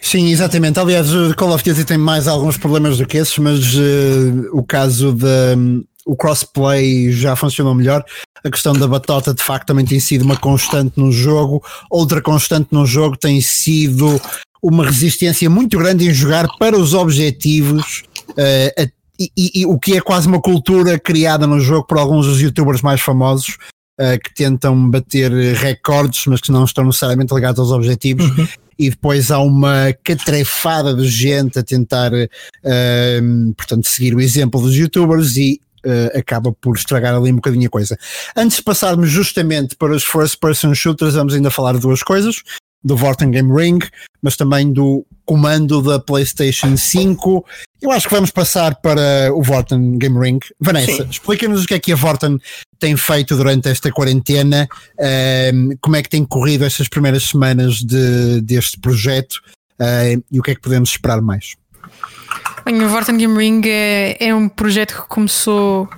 Sim, 0.00 0.30
exatamente. 0.30 0.78
Aliás, 0.78 1.12
o 1.12 1.34
Call 1.34 1.52
of 1.52 1.64
Duty 1.64 1.84
tem 1.84 1.98
mais 1.98 2.28
alguns 2.28 2.56
problemas 2.56 2.98
do 2.98 3.06
que 3.06 3.18
esses, 3.18 3.36
mas 3.38 3.74
uh, 3.74 4.48
o 4.52 4.62
caso 4.62 5.12
da. 5.12 5.56
Um, 5.56 5.84
o 6.04 6.16
crossplay 6.16 7.10
já 7.10 7.34
funcionou 7.34 7.74
melhor. 7.74 8.04
A 8.44 8.50
questão 8.50 8.72
da 8.72 8.86
batota, 8.86 9.34
de 9.34 9.42
facto, 9.42 9.66
também 9.66 9.84
tem 9.84 9.98
sido 9.98 10.22
uma 10.22 10.36
constante 10.36 10.92
no 10.96 11.10
jogo. 11.10 11.64
Outra 11.90 12.22
constante 12.22 12.68
no 12.70 12.86
jogo 12.86 13.16
tem 13.16 13.40
sido 13.40 14.20
uma 14.62 14.84
resistência 14.84 15.50
muito 15.50 15.76
grande 15.78 16.08
em 16.08 16.14
jogar 16.14 16.46
para 16.58 16.78
os 16.78 16.94
objetivos, 16.94 18.04
uh, 18.30 18.90
e, 19.24 19.30
e, 19.36 19.60
e, 19.60 19.66
o 19.66 19.78
que 19.78 19.96
é 19.96 20.00
quase 20.00 20.26
uma 20.26 20.40
cultura 20.40 20.98
criada 20.98 21.46
no 21.46 21.60
jogo 21.60 21.86
por 21.86 21.98
alguns 21.98 22.26
dos 22.26 22.40
youtubers 22.40 22.82
mais 22.82 23.00
famosos. 23.00 23.56
Uh, 24.00 24.18
que 24.24 24.34
tentam 24.34 24.90
bater 24.90 25.30
recordes, 25.54 26.24
mas 26.26 26.40
que 26.40 26.50
não 26.50 26.64
estão 26.64 26.82
necessariamente 26.82 27.32
ligados 27.34 27.60
aos 27.60 27.70
objetivos, 27.70 28.26
uhum 28.26 28.48
e 28.78 28.90
depois 28.90 29.30
há 29.30 29.38
uma 29.38 29.92
catrefada 30.02 30.94
de 30.94 31.06
gente 31.08 31.58
a 31.58 31.62
tentar, 31.62 32.12
uh, 32.12 33.54
portanto, 33.56 33.86
seguir 33.86 34.14
o 34.14 34.20
exemplo 34.20 34.60
dos 34.60 34.74
youtubers 34.74 35.36
e 35.36 35.60
uh, 35.86 36.18
acaba 36.18 36.52
por 36.52 36.76
estragar 36.76 37.14
ali 37.14 37.32
um 37.32 37.36
bocadinho 37.36 37.66
a 37.66 37.70
coisa. 37.70 37.96
Antes 38.36 38.56
de 38.56 38.64
passarmos 38.64 39.08
justamente 39.08 39.76
para 39.76 39.94
os 39.94 40.04
first 40.04 40.38
person 40.40 40.74
shooters, 40.74 41.14
vamos 41.14 41.34
ainda 41.34 41.50
falar 41.50 41.74
de 41.74 41.80
duas 41.80 42.02
coisas 42.02 42.42
do 42.84 42.96
Vorten 42.96 43.30
Game 43.30 43.52
Ring, 43.52 43.78
mas 44.20 44.36
também 44.36 44.72
do 44.72 45.06
comando 45.24 45.80
da 45.82 45.98
PlayStation 45.98 46.76
5. 46.76 47.44
Eu 47.80 47.90
acho 47.90 48.08
que 48.08 48.14
vamos 48.14 48.30
passar 48.30 48.74
para 48.76 49.32
o 49.32 49.42
Vorten 49.42 49.98
Game 49.98 50.18
Ring. 50.18 50.40
Vanessa, 50.60 51.06
explica-nos 51.10 51.64
o 51.64 51.66
que 51.66 51.74
é 51.74 51.78
que 51.78 51.92
a 51.92 51.96
Vorten 51.96 52.38
tem 52.78 52.96
feito 52.96 53.36
durante 53.36 53.68
esta 53.68 53.90
quarentena, 53.90 54.68
um, 54.98 55.04
ehm, 55.04 55.70
como 55.80 55.96
é 55.96 56.02
que 56.02 56.08
tem 56.08 56.24
corrido 56.24 56.64
estas 56.64 56.88
primeiras 56.88 57.24
semanas 57.24 57.76
de, 57.76 58.40
deste 58.40 58.78
projeto 58.78 59.34
uh, 59.80 60.22
e 60.30 60.40
o 60.40 60.42
que 60.42 60.50
é 60.50 60.54
que 60.54 60.60
podemos 60.60 60.90
esperar 60.90 61.20
mais. 61.22 61.54
Bem, 62.64 62.82
o 62.82 62.88
Vorten 62.88 63.16
Game 63.16 63.36
Ring 63.36 63.62
é, 63.66 64.16
é 64.20 64.34
um 64.34 64.48
projeto 64.48 65.02
que 65.02 65.08
começou 65.08 65.88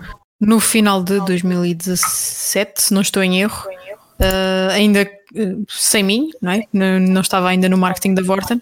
no 0.41 0.61
final 0.61 1.03
de 1.03 1.21
2017, 1.21 2.83
se 2.83 2.95
não 2.95 3.00
estou 3.00 3.23
em 3.23 3.41
erro. 3.41 3.67
Uh, 4.21 4.71
ainda 4.73 5.09
sem 5.69 6.03
mim, 6.03 6.31
não, 6.41 6.53
é? 6.53 6.62
não, 6.73 7.00
não, 7.00 7.21
estava 7.21 7.49
ainda 7.49 7.69
no 7.69 7.76
marketing 7.76 8.14
da 8.14 8.23
Vorten. 8.23 8.59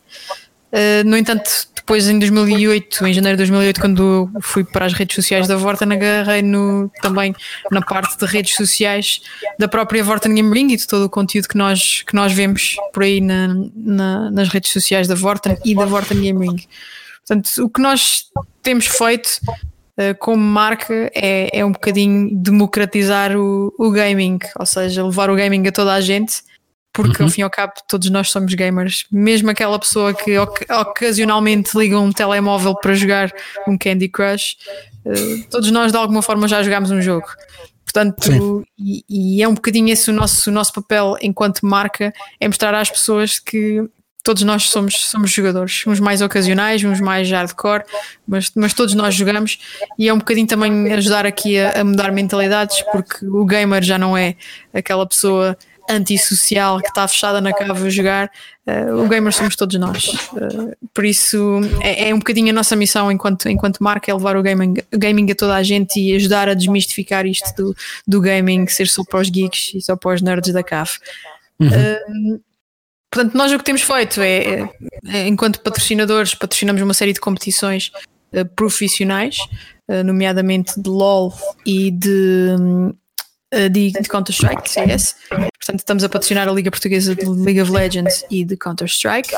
Uh, 0.72 1.04
no 1.04 1.16
entanto, 1.16 1.50
depois 1.74 2.08
em 2.08 2.18
2008, 2.18 3.06
em 3.06 3.12
janeiro 3.12 3.36
de 3.36 3.42
2008, 3.42 3.80
quando 3.80 4.30
fui 4.40 4.64
para 4.64 4.86
as 4.86 4.92
redes 4.92 5.16
sociais 5.16 5.48
da 5.48 5.56
Vorten, 5.56 5.92
agarrei 5.92 6.40
no, 6.40 6.90
também 7.02 7.34
na 7.70 7.82
parte 7.82 8.16
de 8.16 8.24
redes 8.24 8.54
sociais 8.54 9.20
da 9.58 9.68
própria 9.68 10.02
Vorten 10.02 10.34
Game 10.34 10.50
Ring 10.52 10.72
e 10.72 10.76
de 10.76 10.86
todo 10.86 11.04
o 11.04 11.10
conteúdo 11.10 11.48
que 11.48 11.58
nós, 11.58 12.02
que 12.02 12.14
nós 12.14 12.32
vemos 12.32 12.76
por 12.92 13.02
aí 13.02 13.20
na, 13.20 13.48
na, 13.74 14.30
nas 14.30 14.48
redes 14.48 14.72
sociais 14.72 15.08
da 15.08 15.14
Vorten 15.14 15.58
e 15.64 15.74
da 15.74 15.84
Vorten 15.84 16.20
Game 16.20 16.46
Ring. 16.46 16.64
Portanto, 17.26 17.64
o 17.64 17.68
que 17.68 17.80
nós 17.80 18.26
temos 18.62 18.86
feito 18.86 19.40
uh, 19.98 20.16
como 20.20 20.42
marca 20.42 21.10
é, 21.14 21.58
é 21.58 21.64
um 21.64 21.72
bocadinho 21.72 22.30
democratizar 22.32 23.36
o, 23.36 23.74
o 23.78 23.90
gaming, 23.90 24.38
ou 24.58 24.66
seja, 24.66 25.04
levar 25.04 25.30
o 25.30 25.36
gaming 25.36 25.66
a 25.66 25.72
toda 25.72 25.92
a 25.92 26.00
gente 26.00 26.42
porque 26.92 27.22
uhum. 27.22 27.26
ao 27.26 27.30
fim 27.30 27.40
e 27.40 27.44
ao 27.44 27.50
cabo 27.50 27.72
todos 27.88 28.10
nós 28.10 28.30
somos 28.30 28.52
gamers. 28.54 29.06
Mesmo 29.10 29.50
aquela 29.50 29.78
pessoa 29.78 30.12
que 30.12 30.36
ocasionalmente 30.38 31.76
liga 31.76 31.98
um 31.98 32.12
telemóvel 32.12 32.74
para 32.76 32.94
jogar 32.94 33.32
um 33.66 33.78
Candy 33.78 34.08
Crush, 34.08 34.56
uh, 35.06 35.44
todos 35.50 35.70
nós 35.70 35.90
de 35.90 35.98
alguma 35.98 36.22
forma 36.22 36.46
já 36.46 36.62
jogámos 36.62 36.90
um 36.90 37.00
jogo. 37.00 37.26
Portanto, 37.84 38.64
e, 38.78 39.04
e, 39.08 39.42
é 39.42 39.48
um 39.48 39.54
bocadinho 39.54 39.92
esse 39.92 40.10
o 40.10 40.14
nosso, 40.14 40.48
o 40.48 40.52
nosso 40.52 40.72
papel 40.72 41.16
enquanto 41.20 41.66
marca, 41.66 42.12
é 42.40 42.46
mostrar 42.46 42.74
às 42.74 42.90
pessoas 42.90 43.38
que 43.38 43.86
todos 44.22 44.42
nós 44.44 44.70
somos, 44.70 45.08
somos 45.08 45.30
jogadores, 45.30 45.82
uns 45.86 45.98
mais 45.98 46.22
ocasionais, 46.22 46.82
uns 46.84 47.00
mais 47.00 47.30
hardcore, 47.30 47.82
mas, 48.26 48.50
mas 48.54 48.72
todos 48.72 48.94
nós 48.94 49.14
jogamos 49.14 49.58
e 49.98 50.08
é 50.08 50.14
um 50.14 50.18
bocadinho 50.18 50.46
também 50.46 50.92
ajudar 50.92 51.26
aqui 51.26 51.58
a, 51.58 51.80
a 51.80 51.84
mudar 51.84 52.12
mentalidades, 52.12 52.82
porque 52.92 53.26
o 53.26 53.44
gamer 53.44 53.82
já 53.82 53.98
não 53.98 54.16
é 54.16 54.36
aquela 54.72 55.06
pessoa 55.06 55.56
antissocial 55.88 56.80
que 56.80 56.88
está 56.88 57.06
fechada 57.06 57.40
na 57.40 57.52
cave 57.52 57.86
a 57.86 57.90
jogar, 57.90 58.30
uh, 58.66 59.04
o 59.04 59.08
gamer 59.08 59.32
somos 59.32 59.56
todos 59.56 59.78
nós. 59.78 60.08
Uh, 60.32 60.76
por 60.94 61.04
isso 61.04 61.60
é, 61.80 62.08
é, 62.08 62.14
um 62.14 62.18
bocadinho 62.18 62.50
a 62.50 62.52
nossa 62.52 62.76
missão 62.76 63.10
enquanto, 63.10 63.48
enquanto 63.48 63.82
marca 63.82 64.10
é 64.10 64.14
levar 64.14 64.36
o 64.36 64.42
gaming, 64.42 64.74
o 64.92 64.98
gaming 64.98 65.30
a 65.30 65.34
toda 65.34 65.54
a 65.54 65.62
gente 65.62 66.00
e 66.00 66.14
ajudar 66.14 66.48
a 66.48 66.54
desmistificar 66.54 67.26
isto 67.26 67.54
do, 67.54 67.76
do 68.06 68.20
gaming 68.20 68.66
ser 68.68 68.88
só 68.88 69.02
para 69.04 69.20
os 69.20 69.30
geeks 69.30 69.72
e 69.74 69.80
só 69.80 69.96
para 69.96 70.14
os 70.14 70.22
nerds 70.22 70.52
da 70.52 70.62
cave. 70.62 70.92
Uhum. 71.60 71.68
Uh, 71.68 72.40
portanto, 73.10 73.34
nós 73.34 73.52
o 73.52 73.58
que 73.58 73.64
temos 73.64 73.82
feito 73.82 74.20
é, 74.20 74.68
é, 75.06 75.26
enquanto 75.26 75.60
patrocinadores, 75.60 76.34
patrocinamos 76.34 76.80
uma 76.82 76.94
série 76.94 77.12
de 77.12 77.20
competições 77.20 77.90
profissionais, 78.56 79.36
nomeadamente 80.06 80.80
de 80.80 80.88
LOL 80.88 81.34
e 81.66 81.90
de 81.90 82.56
um, 82.58 82.94
de, 83.70 83.92
de 83.92 84.08
Counter-Strike, 84.08 84.68
CS. 84.68 85.16
Portanto, 85.28 85.78
estamos 85.78 86.04
a 86.04 86.08
patrocinar 86.08 86.48
a 86.48 86.52
Liga 86.52 86.70
Portuguesa 86.70 87.14
de 87.14 87.26
League 87.26 87.60
of 87.60 87.70
Legends 87.70 88.24
e 88.30 88.44
de 88.44 88.56
Counter-Strike. 88.56 89.34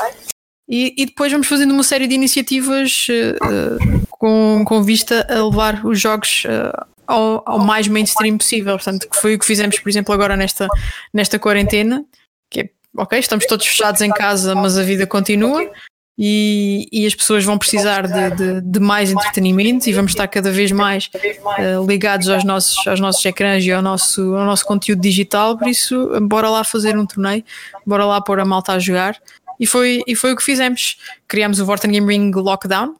E, 0.67 0.95
e, 0.97 1.05
depois 1.05 1.31
vamos 1.31 1.47
fazendo 1.47 1.71
uma 1.71 1.83
série 1.83 2.07
de 2.07 2.15
iniciativas 2.15 3.07
uh, 3.09 4.07
com, 4.09 4.63
com 4.65 4.83
vista 4.83 5.27
a 5.29 5.45
levar 5.45 5.85
os 5.85 5.99
jogos 5.99 6.43
uh, 6.45 6.85
ao, 7.05 7.43
ao, 7.45 7.59
mais 7.59 7.87
mainstream 7.87 8.37
possível. 8.37 8.75
Portanto, 8.75 9.07
que 9.07 9.15
foi 9.17 9.35
o 9.35 9.39
que 9.39 9.45
fizemos, 9.45 9.77
por 9.77 9.89
exemplo, 9.89 10.13
agora 10.13 10.35
nesta, 10.35 10.67
nesta 11.13 11.37
quarentena, 11.37 12.03
que 12.49 12.61
é, 12.61 12.69
ok, 12.97 13.19
estamos 13.19 13.45
todos 13.45 13.67
fechados 13.67 14.01
em 14.01 14.09
casa, 14.09 14.55
mas 14.55 14.75
a 14.75 14.81
vida 14.81 15.05
continua 15.05 15.69
e, 16.17 16.87
e, 16.93 17.05
as 17.05 17.13
pessoas 17.13 17.43
vão 17.43 17.57
precisar 17.57 18.07
de, 18.07 18.35
de, 18.35 18.61
de, 18.61 18.79
mais 18.79 19.11
entretenimento 19.11 19.89
e 19.89 19.93
vamos 19.93 20.11
estar 20.11 20.27
cada 20.29 20.49
vez 20.49 20.71
mais 20.71 21.09
uh, 21.13 21.85
ligados 21.85 22.29
aos 22.29 22.45
nossos, 22.45 22.87
aos 22.87 23.01
nossos 23.01 23.25
ecrãs 23.25 23.65
e 23.65 23.71
ao 23.71 23.81
nosso, 23.81 24.21
ao 24.33 24.45
nosso 24.45 24.65
conteúdo 24.65 25.01
digital, 25.01 25.57
por 25.57 25.67
isso 25.67 26.09
bora 26.21 26.49
lá 26.49 26.63
fazer 26.63 26.97
um 26.97 27.05
torneio, 27.05 27.43
bora 27.85 28.05
lá 28.05 28.21
pôr 28.21 28.39
a 28.39 28.45
malta 28.45 28.71
a 28.71 28.79
jogar 28.79 29.21
e 29.59 29.67
foi, 29.67 30.03
e 30.07 30.15
foi 30.15 30.31
o 30.31 30.37
que 30.37 30.43
fizemos. 30.43 30.97
Criámos 31.27 31.59
o 31.59 31.65
Vorten 31.65 31.91
Game 31.91 32.07
Ring 32.07 32.31
Lockdown 32.33 32.95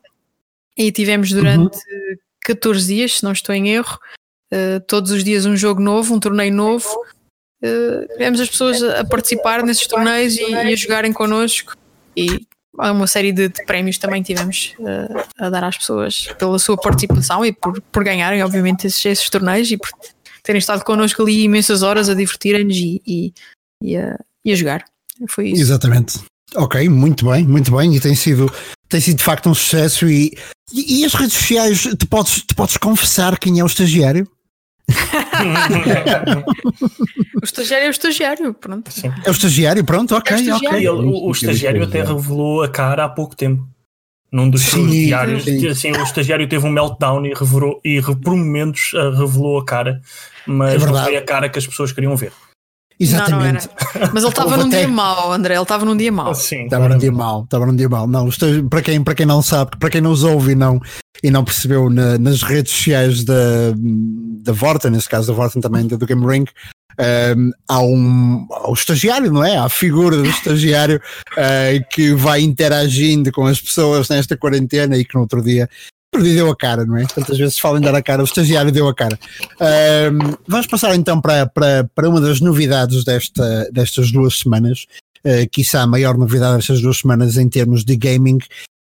e 0.77 0.91
tivemos 0.91 1.31
durante 1.31 1.77
uhum. 1.77 2.17
14 2.41 2.85
dias, 2.85 3.17
se 3.19 3.23
não 3.23 3.31
estou 3.31 3.55
em 3.55 3.69
erro, 3.69 3.97
uh, 4.53 4.81
todos 4.87 5.11
os 5.11 5.23
dias 5.23 5.45
um 5.45 5.55
jogo 5.55 5.81
novo, 5.81 6.13
um 6.13 6.19
torneio 6.19 6.53
novo. 6.53 6.89
Uh, 7.63 8.07
tivemos 8.11 8.41
as 8.41 8.49
pessoas 8.49 8.83
a 8.83 9.05
participar 9.05 9.63
nesses 9.63 9.87
torneios 9.87 10.35
e, 10.35 10.51
e 10.51 10.55
a 10.55 10.75
jogarem 10.75 11.13
connosco 11.13 11.77
e 12.15 12.45
uma 12.77 13.07
série 13.07 13.31
de, 13.31 13.49
de 13.49 13.65
prémios 13.65 13.97
também 13.97 14.21
tivemos 14.21 14.73
uh, 14.79 15.23
a 15.37 15.49
dar 15.49 15.63
às 15.63 15.77
pessoas 15.77 16.27
pela 16.37 16.59
sua 16.59 16.77
participação 16.77 17.45
e 17.45 17.51
por, 17.51 17.81
por 17.81 18.03
ganharem, 18.03 18.43
obviamente, 18.43 18.87
esses, 18.87 19.05
esses 19.05 19.29
torneios 19.29 19.71
e 19.71 19.77
por 19.77 19.89
terem 20.43 20.59
estado 20.59 20.83
connosco 20.83 21.21
ali 21.21 21.43
imensas 21.43 21.83
horas 21.83 22.09
a 22.09 22.13
divertirem-nos 22.13 22.75
e, 22.75 23.01
e, 23.05 23.33
e, 23.81 23.97
a, 23.97 24.17
e 24.43 24.51
a 24.51 24.55
jogar. 24.55 24.85
Foi 25.29 25.49
isso. 25.49 25.61
Exatamente. 25.61 26.19
Ok, 26.55 26.87
muito 26.89 27.29
bem, 27.29 27.45
muito 27.45 27.75
bem. 27.75 27.95
E 27.95 27.99
tem 27.99 28.15
sido, 28.15 28.51
tem 28.87 29.01
sido 29.01 29.17
de 29.17 29.23
facto 29.23 29.49
um 29.49 29.55
sucesso. 29.55 30.07
E, 30.07 30.37
e, 30.73 31.01
e 31.01 31.05
as 31.05 31.13
redes 31.13 31.33
sociais, 31.33 31.81
te 31.81 32.05
podes, 32.05 32.41
te 32.41 32.53
podes 32.53 32.77
confessar 32.77 33.37
quem 33.39 33.59
é 33.59 33.63
o 33.63 33.67
estagiário? 33.67 34.27
o 37.41 37.45
estagiário 37.45 37.85
é 37.85 37.87
o 37.87 37.91
estagiário, 37.91 38.53
pronto. 38.53 38.91
Sim. 38.91 39.11
É 39.25 39.29
o 39.29 39.31
estagiário, 39.31 39.83
pronto, 39.83 40.15
ok, 40.15 40.47
é 40.47 40.53
o 40.53 40.55
ok. 40.55 40.77
Ele, 40.77 40.89
o, 40.89 41.27
o, 41.27 41.31
estagiário 41.31 41.83
até 41.83 42.03
revelou 42.03 42.63
a 42.63 42.69
cara 42.69 43.05
há 43.05 43.09
pouco 43.09 43.35
tempo. 43.35 43.67
Num 44.31 44.49
dos 44.49 44.63
sim, 44.63 44.87
diários, 44.87 45.47
assim, 45.65 45.91
o 45.91 46.03
estagiário 46.03 46.47
teve 46.47 46.65
um 46.65 46.69
meltdown 46.69 47.25
e, 47.25 47.33
revelou, 47.33 47.79
e 47.85 48.01
por 48.01 48.35
momentos 48.35 48.91
uh, 48.93 49.11
revelou 49.11 49.59
a 49.59 49.65
cara, 49.65 50.01
mas 50.45 50.83
é 50.83 50.85
não 50.85 51.03
foi 51.03 51.15
a 51.15 51.21
cara 51.21 51.47
que 51.47 51.57
as 51.57 51.65
pessoas 51.65 51.93
queriam 51.93 52.17
ver. 52.17 52.33
Exatamente. 52.99 53.67
Não, 53.95 54.01
não 54.01 54.13
Mas 54.13 54.23
ele 54.23 54.29
estava 54.29 54.55
num 54.57 54.67
até... 54.67 54.79
dia 54.79 54.87
mau, 54.87 55.31
André. 55.31 55.55
Ele 55.55 55.61
estava 55.63 55.85
num 55.85 55.97
dia 55.97 56.11
mau. 56.11 56.33
Sim, 56.33 56.63
estava 56.63 56.89
num 56.89 56.97
dia 56.97 57.11
mau. 57.11 57.43
Estava 57.43 57.65
num 57.65 57.75
dia 57.75 57.89
mau. 57.89 58.07
Não, 58.07 58.29
para 58.69 58.81
quem, 58.81 59.03
para 59.03 59.15
quem 59.15 59.25
não 59.25 59.41
sabe, 59.41 59.71
para 59.77 59.89
quem 59.89 60.01
não 60.01 60.11
os 60.11 60.23
ouve 60.23 60.53
e 60.53 60.55
não, 60.55 60.79
e 61.23 61.29
não 61.29 61.43
percebeu 61.43 61.89
na, 61.89 62.17
nas 62.17 62.41
redes 62.41 62.71
sociais 62.71 63.23
da, 63.23 63.73
da 64.43 64.53
Vorta, 64.53 64.89
nesse 64.89 65.09
caso 65.09 65.27
da 65.27 65.33
Vorta 65.33 65.59
também, 65.59 65.85
do 65.87 65.97
Game 65.97 66.25
Ring, 66.25 66.45
um, 66.97 67.51
há 67.67 67.81
um 67.81 68.47
ao 68.49 68.73
estagiário, 68.73 69.31
não 69.31 69.43
é? 69.43 69.57
Há 69.57 69.65
a 69.65 69.69
figura 69.69 70.17
do 70.17 70.25
estagiário 70.25 71.01
uh, 71.33 71.85
que 71.91 72.13
vai 72.13 72.41
interagindo 72.41 73.31
com 73.31 73.45
as 73.45 73.59
pessoas 73.59 74.09
nesta 74.09 74.37
quarentena 74.37 74.97
e 74.97 75.03
que 75.03 75.15
no 75.15 75.21
outro 75.21 75.41
dia 75.41 75.69
deu 76.23 76.49
a 76.49 76.55
cara, 76.55 76.85
não 76.85 76.97
é? 76.97 77.05
Tantas 77.05 77.37
vezes 77.37 77.59
falam 77.59 77.81
dar 77.81 77.95
a 77.95 78.01
cara, 78.01 78.21
o 78.21 78.25
estagiário 78.25 78.71
deu 78.71 78.87
a 78.87 78.93
cara. 78.93 79.19
Um, 79.59 80.35
vamos 80.47 80.67
passar 80.67 80.95
então 80.95 81.19
para, 81.21 81.45
para, 81.45 81.89
para 81.93 82.09
uma 82.09 82.21
das 82.21 82.39
novidades 82.39 83.03
desta, 83.03 83.69
destas 83.71 84.11
duas 84.11 84.39
semanas, 84.39 84.85
uh, 85.25 85.49
quiçá 85.51 85.81
a 85.81 85.87
maior 85.87 86.17
novidade 86.17 86.57
destas 86.57 86.81
duas 86.81 86.97
semanas 86.97 87.37
em 87.37 87.49
termos 87.49 87.83
de 87.83 87.95
gaming, 87.95 88.39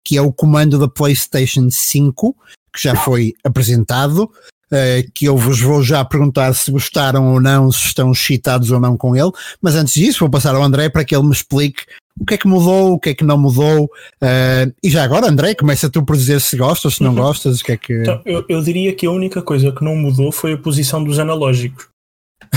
que 0.05 0.17
é 0.17 0.21
o 0.21 0.31
comando 0.31 0.79
da 0.79 0.87
PlayStation 0.87 1.69
5, 1.69 2.35
que 2.73 2.83
já 2.83 2.95
foi 2.95 3.33
apresentado, 3.43 4.23
uh, 4.71 5.11
que 5.13 5.25
eu 5.25 5.37
vos 5.37 5.59
vou 5.59 5.83
já 5.83 6.03
perguntar 6.05 6.53
se 6.53 6.71
gostaram 6.71 7.33
ou 7.33 7.41
não, 7.41 7.71
se 7.71 7.87
estão 7.87 8.11
excitados 8.11 8.71
ou 8.71 8.79
não 8.79 8.97
com 8.97 9.15
ele, 9.15 9.31
mas 9.61 9.75
antes 9.75 9.93
disso 9.93 10.19
vou 10.19 10.29
passar 10.29 10.55
ao 10.55 10.63
André 10.63 10.89
para 10.89 11.05
que 11.05 11.15
ele 11.15 11.25
me 11.25 11.33
explique 11.33 11.83
o 12.19 12.25
que 12.25 12.33
é 12.33 12.37
que 12.37 12.47
mudou, 12.47 12.93
o 12.93 12.99
que 12.99 13.09
é 13.09 13.13
que 13.13 13.23
não 13.23 13.37
mudou, 13.37 13.85
uh, 13.85 14.73
e 14.83 14.89
já 14.89 15.03
agora 15.03 15.27
André, 15.27 15.55
começa 15.55 15.89
tu 15.89 16.03
por 16.03 16.15
dizer 16.15 16.39
se 16.41 16.57
gostas, 16.57 16.95
se 16.95 17.03
não 17.03 17.11
uhum. 17.11 17.17
gostas, 17.17 17.61
o 17.61 17.63
que 17.63 17.71
é 17.71 17.77
que... 17.77 17.93
Então, 18.01 18.21
eu, 18.25 18.45
eu 18.47 18.61
diria 18.61 18.93
que 18.93 19.05
a 19.05 19.11
única 19.11 19.41
coisa 19.41 19.71
que 19.71 19.83
não 19.83 19.95
mudou 19.95 20.31
foi 20.31 20.53
a 20.53 20.57
posição 20.57 21.03
dos 21.03 21.19
analógicos. 21.19 21.91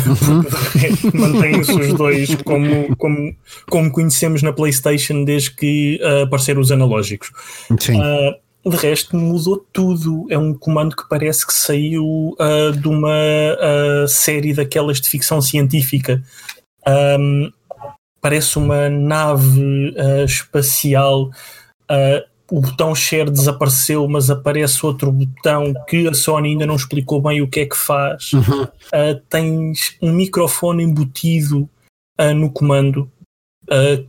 Uhum. 0.06 0.42
Mantém-se 1.14 1.72
os 1.72 1.94
dois 1.94 2.34
como, 2.44 2.96
como, 2.96 3.36
como 3.68 3.92
conhecemos 3.92 4.42
na 4.42 4.52
PlayStation 4.52 5.24
desde 5.24 5.50
que 5.54 6.00
uh, 6.02 6.22
apareceram 6.24 6.60
os 6.60 6.72
analógicos. 6.72 7.30
Sim. 7.78 8.00
Uh, 8.00 8.70
de 8.70 8.76
resto, 8.76 9.16
mudou 9.16 9.64
tudo. 9.72 10.26
É 10.30 10.38
um 10.38 10.54
comando 10.54 10.96
que 10.96 11.08
parece 11.08 11.46
que 11.46 11.52
saiu 11.52 12.04
uh, 12.04 12.72
de 12.72 12.88
uma 12.88 13.12
série 14.08 14.54
daquelas 14.54 15.00
de 15.00 15.08
ficção 15.08 15.40
científica. 15.40 16.22
Um, 16.86 17.50
parece 18.24 18.56
uma 18.56 18.88
nave 18.88 19.90
uh, 19.90 20.24
espacial. 20.24 21.30
o 22.50 22.58
botão 22.58 22.94
share 22.94 23.30
desapareceu, 23.30 24.08
mas 24.08 24.30
aparece 24.30 24.86
outro 24.86 25.12
botão 25.12 25.74
que 25.86 26.08
a 26.08 26.14
Sony 26.14 26.48
ainda 26.48 26.66
não 26.66 26.76
explicou 26.76 27.20
bem 27.20 27.42
o 27.42 27.48
que 27.48 27.60
é 27.60 27.66
que 27.66 27.76
faz. 27.76 28.32
Uhum. 28.32 28.66
tens 29.28 29.94
um 30.00 30.10
microfone 30.10 30.82
embutido 30.82 31.68
no 32.34 32.50
comando 32.50 33.10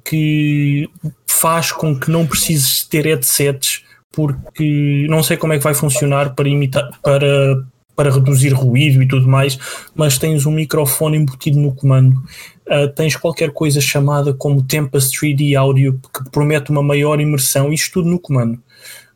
que 0.06 0.90
faz 1.28 1.74
com 1.74 2.00
que 2.00 2.10
não 2.10 2.26
precises 2.26 2.86
ter 2.86 3.06
headsets 3.06 3.84
porque 4.14 5.06
não 5.10 5.22
sei 5.22 5.36
como 5.36 5.52
é 5.52 5.58
que 5.58 5.64
vai 5.64 5.74
funcionar 5.74 6.34
para 6.34 6.48
imitar 6.48 6.90
para 7.02 7.66
para 7.96 8.12
reduzir 8.12 8.50
ruído 8.50 9.02
e 9.02 9.08
tudo 9.08 9.28
mais, 9.28 9.58
mas 9.96 10.18
tens 10.18 10.46
um 10.46 10.52
microfone 10.52 11.18
embutido 11.18 11.58
no 11.58 11.74
comando. 11.74 12.22
Uh, 12.68 12.88
tens 12.96 13.16
qualquer 13.16 13.52
coisa 13.52 13.80
chamada 13.80 14.34
como 14.34 14.64
Tempest 14.64 15.20
3D 15.20 15.56
Audio 15.56 16.00
que 16.14 16.30
promete 16.32 16.72
uma 16.72 16.82
maior 16.82 17.20
imersão, 17.20 17.72
isto 17.72 17.94
tudo 17.94 18.10
no 18.10 18.20
comando. 18.20 18.60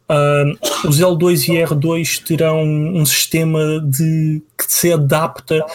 Uh, 0.07 0.87
os 0.87 0.99
L2 0.99 1.49
e 1.49 1.65
R2 1.65 2.23
terão 2.23 2.63
um 2.63 3.05
sistema 3.05 3.79
de 3.79 4.41
que 4.57 4.71
se 4.71 4.93
adapta, 4.93 5.65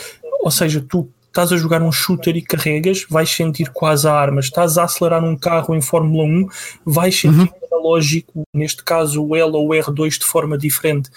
ou 0.40 0.50
seja, 0.50 0.84
tu 0.88 1.08
estás 1.26 1.52
a 1.52 1.56
jogar 1.56 1.82
um 1.82 1.90
shooter 1.90 2.36
e 2.36 2.42
carregas, 2.42 3.06
vais 3.10 3.28
sentir 3.28 3.70
quase 3.70 4.06
a 4.06 4.12
arma. 4.12 4.40
Estás 4.40 4.78
a 4.78 4.84
acelerar 4.84 5.24
um 5.24 5.36
carro 5.36 5.74
em 5.74 5.80
Fórmula 5.80 6.24
1, 6.24 6.48
vais 6.86 7.18
sentir 7.18 7.40
uhum 7.40 7.64
analógico, 7.84 8.44
neste 8.52 8.82
caso 8.82 9.22
o 9.22 9.36
L 9.36 9.52
ou 9.52 9.68
o 9.68 9.70
R2, 9.70 10.18
de 10.18 10.24
forma 10.24 10.56
diferente. 10.56 11.10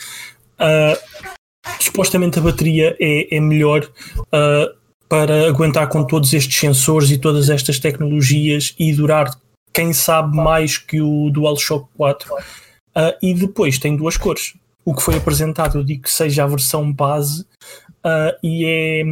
Uh, 0.59 0.97
supostamente 1.79 2.39
a 2.39 2.41
bateria 2.41 2.95
é, 2.99 3.35
é 3.35 3.39
melhor 3.39 3.89
uh, 4.19 4.77
para 5.07 5.47
aguentar 5.47 5.87
com 5.89 6.03
todos 6.03 6.33
estes 6.33 6.59
sensores 6.59 7.09
e 7.11 7.17
todas 7.17 7.49
estas 7.49 7.79
tecnologias 7.79 8.75
e 8.77 8.93
durar, 8.93 9.29
quem 9.73 9.93
sabe, 9.93 10.35
mais 10.35 10.77
que 10.77 11.01
o 11.01 11.29
DualShock 11.29 11.87
4. 11.95 12.33
Uh, 12.33 12.39
e 13.21 13.33
depois 13.33 13.77
tem 13.77 13.95
duas 13.95 14.17
cores. 14.17 14.55
O 14.83 14.93
que 14.93 15.01
foi 15.01 15.15
apresentado, 15.15 15.77
eu 15.77 15.83
digo 15.83 16.03
que 16.03 16.11
seja 16.11 16.43
a 16.43 16.47
versão 16.47 16.91
base 16.91 17.45
e 18.41 18.65
é 18.65 19.03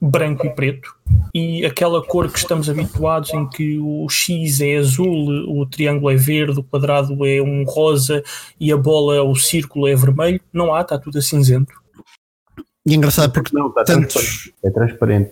branco 0.00 0.46
e 0.46 0.50
preto 0.50 0.94
e 1.34 1.64
aquela 1.64 2.04
cor 2.04 2.30
que 2.30 2.38
estamos 2.38 2.68
habituados 2.70 3.32
em 3.34 3.46
que 3.48 3.78
o 3.78 4.08
X 4.08 4.60
é 4.60 4.76
azul, 4.76 5.28
o 5.48 5.66
triângulo 5.66 6.10
é 6.10 6.16
verde, 6.16 6.60
o 6.60 6.62
quadrado 6.62 7.26
é 7.26 7.42
um 7.42 7.64
rosa 7.64 8.22
e 8.58 8.72
a 8.72 8.76
bola, 8.76 9.22
o 9.22 9.34
círculo 9.36 9.86
é 9.86 9.94
vermelho, 9.94 10.40
não 10.52 10.74
há, 10.74 10.80
está 10.80 10.98
tudo 10.98 11.18
a 11.18 11.22
cinzento. 11.22 11.72
E 12.88 12.92
é 12.92 12.96
engraçado 12.96 13.32
porque 13.32 13.54
não, 13.54 13.68
está 13.68 13.84
tantos... 13.84 14.12
transparente. 14.14 14.52
é 14.64 14.70
transparente. 14.70 15.30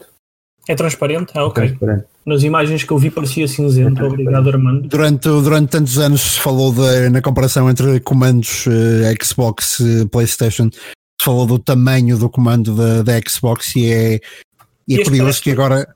É 0.68 0.74
transparente? 0.74 1.32
Ah, 1.34 1.46
ok. 1.46 1.62
É 1.62 1.66
transparente. 1.68 2.04
Nas 2.26 2.42
imagens 2.42 2.84
que 2.84 2.92
eu 2.92 2.98
vi 2.98 3.10
parecia 3.10 3.48
cinzento. 3.48 4.02
É 4.02 4.04
Obrigado, 4.04 4.48
Armando. 4.50 4.88
Durante, 4.88 5.28
durante 5.28 5.70
tantos 5.70 5.98
anos 5.98 6.20
se 6.20 6.40
falou 6.40 6.72
de, 6.72 7.08
na 7.08 7.22
comparação 7.22 7.70
entre 7.70 7.98
comandos 8.00 8.66
uh, 8.66 9.24
Xbox 9.24 9.80
uh, 9.80 10.08
PlayStation, 10.08 10.68
se 10.70 11.24
falou 11.24 11.46
do 11.46 11.58
tamanho 11.58 12.18
do 12.18 12.28
comando 12.28 12.74
da, 12.74 13.02
da 13.02 13.12
Xbox 13.26 13.74
e 13.76 13.90
é 13.90 14.20
e, 14.88 15.00
é 15.00 15.04
curioso 15.04 15.42
que 15.42 15.50
agora 15.50 15.88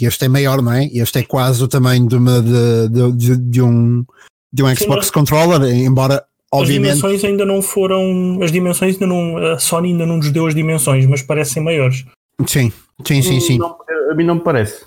este 0.00 0.24
é 0.24 0.28
maior, 0.28 0.60
não 0.60 0.72
é? 0.72 0.86
Este 0.86 1.20
é 1.20 1.22
quase 1.22 1.62
o 1.62 1.68
tamanho 1.68 2.06
de, 2.06 2.16
uma, 2.16 2.42
de, 2.42 2.88
de, 3.16 3.36
de 3.36 3.62
um, 3.62 4.04
de 4.52 4.62
um 4.62 4.76
Xbox 4.76 5.06
Sim, 5.06 5.12
Controller, 5.12 5.62
embora 5.74 6.24
obviamente. 6.52 6.92
As 6.92 6.96
dimensões 6.98 7.24
ainda 7.24 7.44
não 7.44 7.62
foram. 7.62 8.38
As 8.42 8.52
dimensões 8.52 8.94
ainda 8.94 9.06
não. 9.06 9.36
A 9.36 9.58
Sony 9.58 9.92
ainda 9.92 10.06
não 10.06 10.16
nos 10.18 10.30
deu 10.30 10.46
as 10.46 10.54
dimensões, 10.54 11.06
mas 11.06 11.22
parecem 11.22 11.62
maiores. 11.62 12.04
Sim, 12.46 12.72
sim, 13.04 13.22
sim, 13.22 13.40
sim. 13.40 13.58
Não, 13.58 13.76
a 14.10 14.14
mim 14.14 14.24
não 14.24 14.36
me 14.36 14.40
parece. 14.42 14.84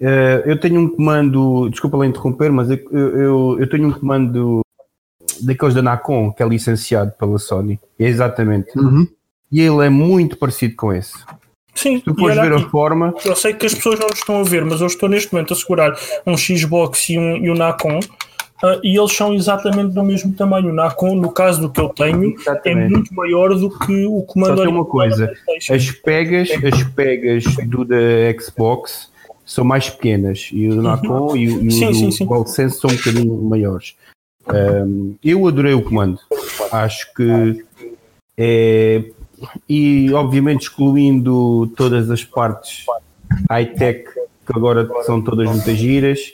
Uh, 0.00 0.42
eu 0.46 0.58
tenho 0.58 0.80
um 0.80 0.88
comando, 0.88 1.68
desculpa 1.70 1.96
lá 1.96 2.06
interromper, 2.06 2.50
mas 2.50 2.68
eu, 2.68 2.78
eu, 2.90 3.56
eu 3.60 3.68
tenho 3.68 3.86
um 3.86 3.92
comando 3.92 4.62
daqueles 5.40 5.74
da 5.74 5.82
Nacon 5.82 6.32
que 6.32 6.42
é 6.42 6.48
licenciado 6.48 7.12
pela 7.12 7.38
Sony, 7.38 7.78
é 7.98 8.06
exatamente. 8.06 8.76
Uhum. 8.76 9.06
E 9.50 9.60
ele 9.60 9.86
é 9.86 9.88
muito 9.88 10.36
parecido 10.36 10.74
com 10.74 10.92
esse. 10.92 11.12
Sim, 11.74 11.98
se 11.98 12.04
tu 12.04 12.14
fores 12.14 12.36
ver 12.36 12.52
aqui, 12.52 12.64
a 12.64 12.68
forma. 12.68 13.14
Eu 13.24 13.36
sei 13.36 13.54
que 13.54 13.64
as 13.64 13.74
pessoas 13.74 13.98
não 13.98 14.08
estão 14.08 14.40
a 14.40 14.42
ver, 14.42 14.64
mas 14.64 14.80
eu 14.80 14.86
estou 14.86 15.08
neste 15.08 15.32
momento 15.32 15.52
a 15.52 15.56
segurar 15.56 15.96
um 16.26 16.36
Xbox 16.36 17.08
e 17.08 17.18
um, 17.18 17.36
e 17.36 17.50
um 17.50 17.54
Nacon. 17.54 18.00
Uh, 18.62 18.78
e 18.84 18.96
eles 18.96 19.12
são 19.12 19.34
exatamente 19.34 19.92
do 19.92 20.04
mesmo 20.04 20.32
tamanho. 20.34 20.70
O 20.70 20.72
Nacon, 20.72 21.16
no 21.16 21.32
caso 21.32 21.62
do 21.62 21.70
que 21.70 21.80
eu 21.80 21.88
tenho, 21.88 22.30
é 22.30 22.34
exatamente. 22.34 22.66
é 22.66 22.88
muito 22.88 23.14
maior 23.14 23.54
do 23.54 23.76
que 23.78 24.04
o 24.06 24.22
comando. 24.22 24.56
Só 24.56 24.64
tem 24.64 24.72
uma 24.72 24.84
coisa: 24.84 25.32
as 25.68 25.90
pegas, 25.90 26.48
as 26.50 26.82
pegas 26.84 27.44
do 27.66 27.84
da 27.84 27.96
Xbox 28.40 29.10
são 29.44 29.64
mais 29.64 29.90
pequenas 29.90 30.48
e 30.52 30.68
o 30.68 30.80
Nacon 30.80 31.30
uhum. 31.30 31.36
e, 31.36 31.66
e 31.66 31.70
sim, 31.72 31.88
o 31.88 31.94
sim, 31.94 32.10
sim. 32.12 32.24
DualSense 32.24 32.78
são 32.78 32.88
um 32.88 32.94
bocadinho 32.94 33.42
maiores. 33.42 33.96
Um, 34.48 35.14
eu 35.24 35.46
adorei 35.46 35.74
o 35.74 35.82
comando. 35.82 36.18
Acho 36.70 37.12
que 37.14 37.64
é 38.38 39.04
e 39.68 40.12
obviamente 40.12 40.62
excluindo 40.62 41.66
todas 41.76 42.08
as 42.10 42.24
partes 42.24 42.86
high-tech 43.50 44.04
que 44.04 44.52
agora 44.56 44.88
são 45.04 45.20
todas 45.20 45.48
muitas 45.48 45.76
giras 45.76 46.32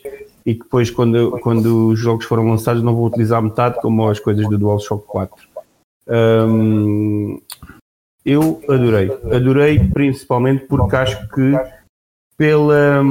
e 0.48 0.54
que 0.54 0.62
depois 0.62 0.90
quando, 0.90 1.38
quando 1.42 1.88
os 1.88 1.98
jogos 1.98 2.24
foram 2.24 2.48
lançados 2.48 2.82
não 2.82 2.94
vou 2.94 3.06
utilizar 3.06 3.42
metade 3.42 3.78
como 3.82 4.08
as 4.08 4.18
coisas 4.18 4.48
do 4.48 4.56
DualShock 4.56 5.06
4 5.06 5.36
um, 6.10 7.38
eu 8.24 8.60
adorei. 8.68 9.10
Adorei 9.30 9.78
principalmente 9.78 10.64
porque 10.64 10.96
acho 10.96 11.28
que 11.28 11.52
pela 12.36 13.02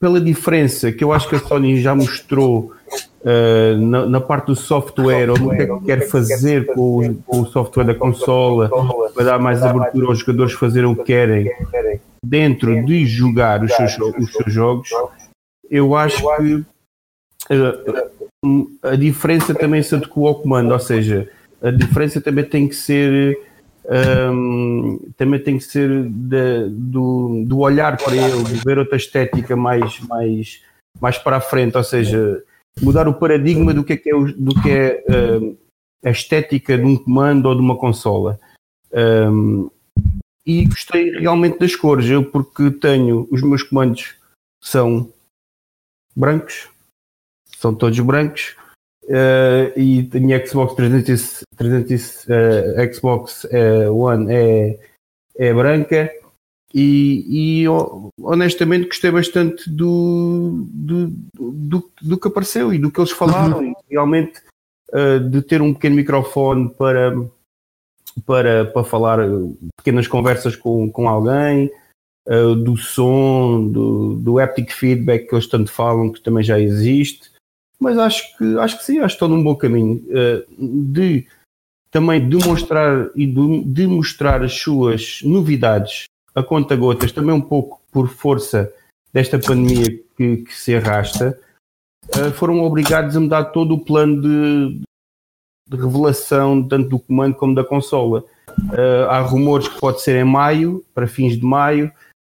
pela 0.00 0.20
diferença 0.20 0.90
que 0.90 1.04
eu 1.04 1.12
acho 1.12 1.28
que 1.28 1.36
a 1.36 1.38
Sony 1.38 1.80
já 1.80 1.94
mostrou 1.94 2.72
uh, 3.20 3.76
na, 3.80 4.06
na, 4.06 4.20
parte 4.20 4.46
do 4.46 4.56
software 4.56 5.30
ou 5.30 5.38
no 5.38 5.50
que 5.50 5.62
é 5.62 5.66
que 5.66 5.84
quer 5.84 6.08
fazer 6.08 6.66
com 6.74 7.06
o, 7.06 7.14
com 7.22 7.40
o, 7.42 7.46
software 7.46 7.84
da 7.84 7.94
consola 7.94 8.68
para 9.14 9.24
dar 9.24 9.38
mais 9.38 9.62
abertura 9.62 10.06
aos 10.06 10.18
jogadores 10.18 10.54
fazerem 10.54 10.90
o 10.90 10.96
que 10.96 11.04
querem 11.04 11.52
dentro 12.24 12.84
de 12.84 13.06
jogar 13.06 13.62
os 13.62 13.72
seus, 13.72 13.96
os 13.98 14.32
seus 14.32 14.52
jogos, 14.52 14.88
eu 15.70 15.94
acho 15.94 16.22
que 16.36 16.54
uh, 17.54 18.78
a 18.82 18.96
diferença 18.96 19.54
também 19.54 19.82
se 19.82 19.94
adequa 19.94 20.28
ao 20.28 20.40
comando, 20.40 20.72
ou 20.72 20.80
seja, 20.80 21.30
a 21.62 21.70
diferença 21.70 22.20
também 22.20 22.44
tem 22.44 22.68
que 22.68 22.74
ser 22.74 23.38
um, 24.32 24.98
também 25.16 25.40
tem 25.40 25.58
que 25.58 25.64
ser 25.64 26.04
de, 26.04 26.68
do, 26.68 27.44
do 27.46 27.58
olhar 27.58 27.96
para 27.96 28.14
ele, 28.14 28.44
de 28.44 28.54
ver 28.64 28.78
outra 28.78 28.96
estética 28.96 29.56
mais, 29.56 29.98
mais, 30.00 30.62
mais 31.00 31.18
para 31.18 31.36
a 31.36 31.40
frente, 31.40 31.76
ou 31.76 31.84
seja, 31.84 32.42
mudar 32.80 33.08
o 33.08 33.14
paradigma 33.14 33.74
do 33.74 33.82
que 33.84 33.94
é, 33.94 33.96
é, 33.96 34.32
do 34.36 34.62
que 34.62 34.70
é 34.70 35.04
uh, 35.08 35.58
a 36.04 36.10
estética 36.10 36.76
de 36.76 36.84
um 36.84 36.96
comando 36.96 37.46
ou 37.46 37.54
de 37.54 37.60
uma 37.60 37.76
consola. 37.76 38.38
Um, 38.92 39.70
e 40.46 40.64
gostei 40.64 41.10
realmente 41.18 41.58
das 41.58 41.76
cores. 41.76 42.08
Eu, 42.08 42.24
porque 42.24 42.70
tenho 42.70 43.28
os 43.30 43.42
meus 43.42 43.62
comandos 43.62 44.14
são 44.62 45.12
brancos, 46.16 46.68
são 47.58 47.74
todos 47.74 47.98
brancos. 48.00 48.56
Uh, 49.04 49.72
e 49.76 50.08
a 50.14 50.20
minha 50.20 50.46
Xbox 50.46 50.74
300, 50.74 51.44
300 51.56 52.24
uh, 52.26 52.94
Xbox 52.94 53.44
uh, 53.44 53.92
One 53.92 54.32
é, 54.32 54.78
é 55.36 55.52
branca 55.52 56.12
e, 56.72 57.64
e, 57.64 57.68
honestamente 58.22 58.86
gostei 58.86 59.10
bastante 59.10 59.68
do, 59.68 60.64
do, 60.70 61.08
do, 61.34 61.90
do, 62.00 62.18
que 62.18 62.28
apareceu 62.28 62.72
e 62.72 62.78
do 62.78 62.92
que 62.92 63.00
eles 63.00 63.10
falaram. 63.10 63.58
Uhum. 63.58 63.74
Realmente 63.90 64.40
uh, 64.92 65.18
de 65.18 65.42
ter 65.42 65.60
um 65.60 65.74
pequeno 65.74 65.96
microfone 65.96 66.70
para, 66.70 67.12
para, 68.24 68.66
para 68.66 68.84
falar 68.84 69.18
pequenas 69.76 70.06
conversas 70.06 70.54
com, 70.54 70.88
com 70.88 71.08
alguém, 71.08 71.68
uh, 72.30 72.54
do 72.54 72.76
som, 72.76 73.66
do, 73.68 74.14
do 74.16 74.38
haptic 74.38 74.72
feedback 74.72 75.26
que 75.28 75.34
eles 75.34 75.46
tanto 75.46 75.70
falam, 75.70 76.12
que 76.12 76.20
também 76.20 76.44
já 76.44 76.58
existe. 76.58 77.30
Mas 77.78 77.98
acho 77.98 78.36
que, 78.36 78.58
acho 78.58 78.78
que 78.78 78.84
sim, 78.84 78.98
acho 78.98 79.16
que 79.16 79.24
estão 79.24 79.28
num 79.28 79.42
bom 79.42 79.56
caminho 79.56 80.02
uh, 80.08 80.44
de 80.92 81.26
também 81.90 82.28
demonstrar 82.28 83.10
e 83.16 83.26
de, 83.26 83.64
de 83.64 83.86
mostrar 83.86 84.42
as 84.42 84.54
suas 84.54 85.20
novidades 85.24 86.04
a 86.34 86.42
conta 86.42 86.76
gotas, 86.76 87.10
também 87.10 87.34
um 87.34 87.40
pouco 87.40 87.80
por 87.90 88.08
força 88.08 88.72
desta 89.12 89.38
pandemia 89.38 90.00
que, 90.16 90.36
que 90.38 90.54
se 90.54 90.74
arrasta, 90.74 91.38
uh, 92.16 92.30
foram 92.32 92.62
obrigados 92.62 93.16
a 93.16 93.20
mudar 93.20 93.46
todo 93.46 93.74
o 93.74 93.84
plano 93.84 94.20
de, 94.22 94.82
de 95.68 95.76
revelação, 95.76 96.62
tanto 96.62 96.88
do 96.88 96.98
comando 96.98 97.34
como 97.34 97.54
da 97.54 97.64
consola. 97.64 98.24
Uh, 98.58 99.08
há 99.08 99.20
rumores 99.20 99.68
que 99.68 99.80
pode 99.80 100.00
ser 100.02 100.16
em 100.20 100.24
maio, 100.24 100.84
para 100.94 101.08
fins 101.08 101.36
de 101.36 101.44
maio. 101.44 101.90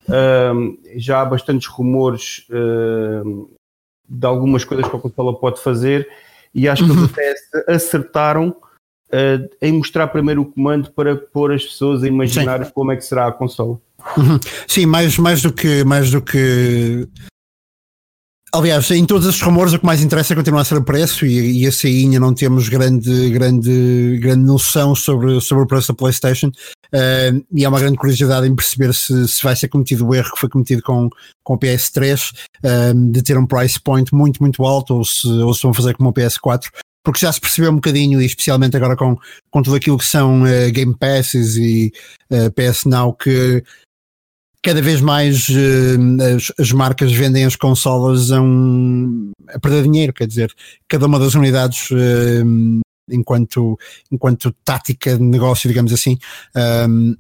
Uh, 0.08 0.78
já 0.96 1.22
há 1.22 1.26
bastantes 1.26 1.68
rumores 1.68 2.46
de 4.08 4.26
algumas 4.26 4.64
coisas 4.64 4.88
que 4.88 4.96
a 4.96 5.00
consola 5.00 5.38
pode 5.38 5.60
fazer 5.62 6.08
e 6.54 6.70
acho 6.70 6.86
que 6.86 6.92
eles 6.92 7.02
uhum. 7.02 7.10
até 7.12 7.74
acertaram 7.74 8.50
uh, 8.50 9.50
em 9.62 9.74
mostrar 9.74 10.08
primeiro 10.08 10.42
o 10.42 10.46
comando 10.46 10.90
para 10.92 11.16
pôr 11.16 11.52
as 11.52 11.66
pessoas 11.66 12.04
a 12.04 12.08
imaginar 12.08 12.64
Sim. 12.64 12.72
como 12.74 12.92
é 12.92 12.96
que 12.96 13.04
será 13.04 13.28
a 13.28 13.32
consola. 13.32 13.80
Uhum. 14.18 14.40
Sim, 14.68 14.86
mais, 14.86 15.18
mais 15.18 15.42
do 15.42 15.52
que 15.52 15.84
mais 15.84 16.12
do 16.12 16.22
que 16.22 17.08
Aliás, 18.54 18.90
em 18.92 19.06
todos 19.06 19.28
esses 19.28 19.42
rumores 19.42 19.74
o 19.74 19.80
que 19.80 19.86
mais 19.86 20.02
interessa 20.02 20.32
é 20.32 20.36
continuar 20.36 20.62
a 20.62 20.64
ser 20.64 20.78
o 20.78 20.84
preço 20.84 21.26
e, 21.26 21.62
e 21.62 21.66
esse 21.66 21.88
aí 21.88 22.04
ainda 22.04 22.22
não 22.22 22.34
temos 22.34 22.70
grande, 22.70 23.30
grande, 23.30 24.18
grande 24.22 24.46
noção 24.46 24.96
sobre, 24.96 25.42
sobre 25.42 25.66
o 25.66 25.68
preço 25.68 25.90
da 25.90 25.94
PlayStation 25.94 26.50
uh, 26.94 27.46
e 27.52 27.66
há 27.66 27.70
uma 27.70 27.80
grande 27.80 27.98
curiosidade 27.98 28.48
em 28.48 28.56
perceber 28.56 28.94
se, 28.94 29.28
se 29.28 29.44
vai 29.44 29.56
ser 29.56 29.68
cometido 29.68 30.08
o 30.08 30.14
erro 30.14 30.32
que 30.32 30.40
foi 30.40 30.50
cometido 30.50 30.82
com, 30.82 31.10
com 31.44 31.54
o 31.54 31.60
PS3 31.60 32.34
uh, 32.64 33.12
de 33.12 33.22
ter 33.22 33.38
um 33.38 33.46
price 33.46 33.80
point 33.80 34.14
muito, 34.14 34.42
muito 34.42 34.64
alto 34.64 34.96
ou 34.96 35.06
se, 35.06 35.28
ou 35.28 35.54
se 35.54 35.64
vão 35.64 35.74
fazer 35.74 35.96
como 35.96 36.10
o 36.10 36.14
PS4 36.14 36.70
porque 37.06 37.20
já 37.20 37.32
se 37.32 37.40
percebeu 37.40 37.72
um 37.72 37.76
bocadinho, 37.76 38.20
e 38.20 38.26
especialmente 38.26 38.76
agora 38.76 38.98
com, 38.98 39.16
com 39.52 39.62
tudo 39.62 39.76
aquilo 39.76 39.98
que 39.98 40.06
são 40.06 40.42
uh, 40.42 40.72
Game 40.72 40.98
Passes 40.98 41.56
e 41.56 41.94
uh, 42.32 42.52
PS 42.52 42.86
Now, 42.86 43.14
que 43.14 43.64
cada 44.64 44.82
vez 44.82 45.00
mais 45.00 45.48
uh, 45.48 46.36
as, 46.36 46.52
as, 46.60 46.72
marcas 46.72 47.14
vendem 47.14 47.46
as 47.46 47.56
consolas 47.56 48.32
a, 48.32 48.42
um, 48.42 49.32
a 49.50 49.60
perder 49.60 49.84
dinheiro, 49.84 50.12
quer 50.12 50.26
dizer, 50.26 50.52
cada 50.90 51.06
uma 51.06 51.20
das 51.20 51.36
unidades 51.36 51.90
enquanto, 53.10 53.78
enquanto 54.12 54.52
tática 54.64 55.18
de 55.18 55.24
negócio, 55.24 55.68
digamos 55.68 55.94
assim, 55.94 56.18
um, 56.88 57.16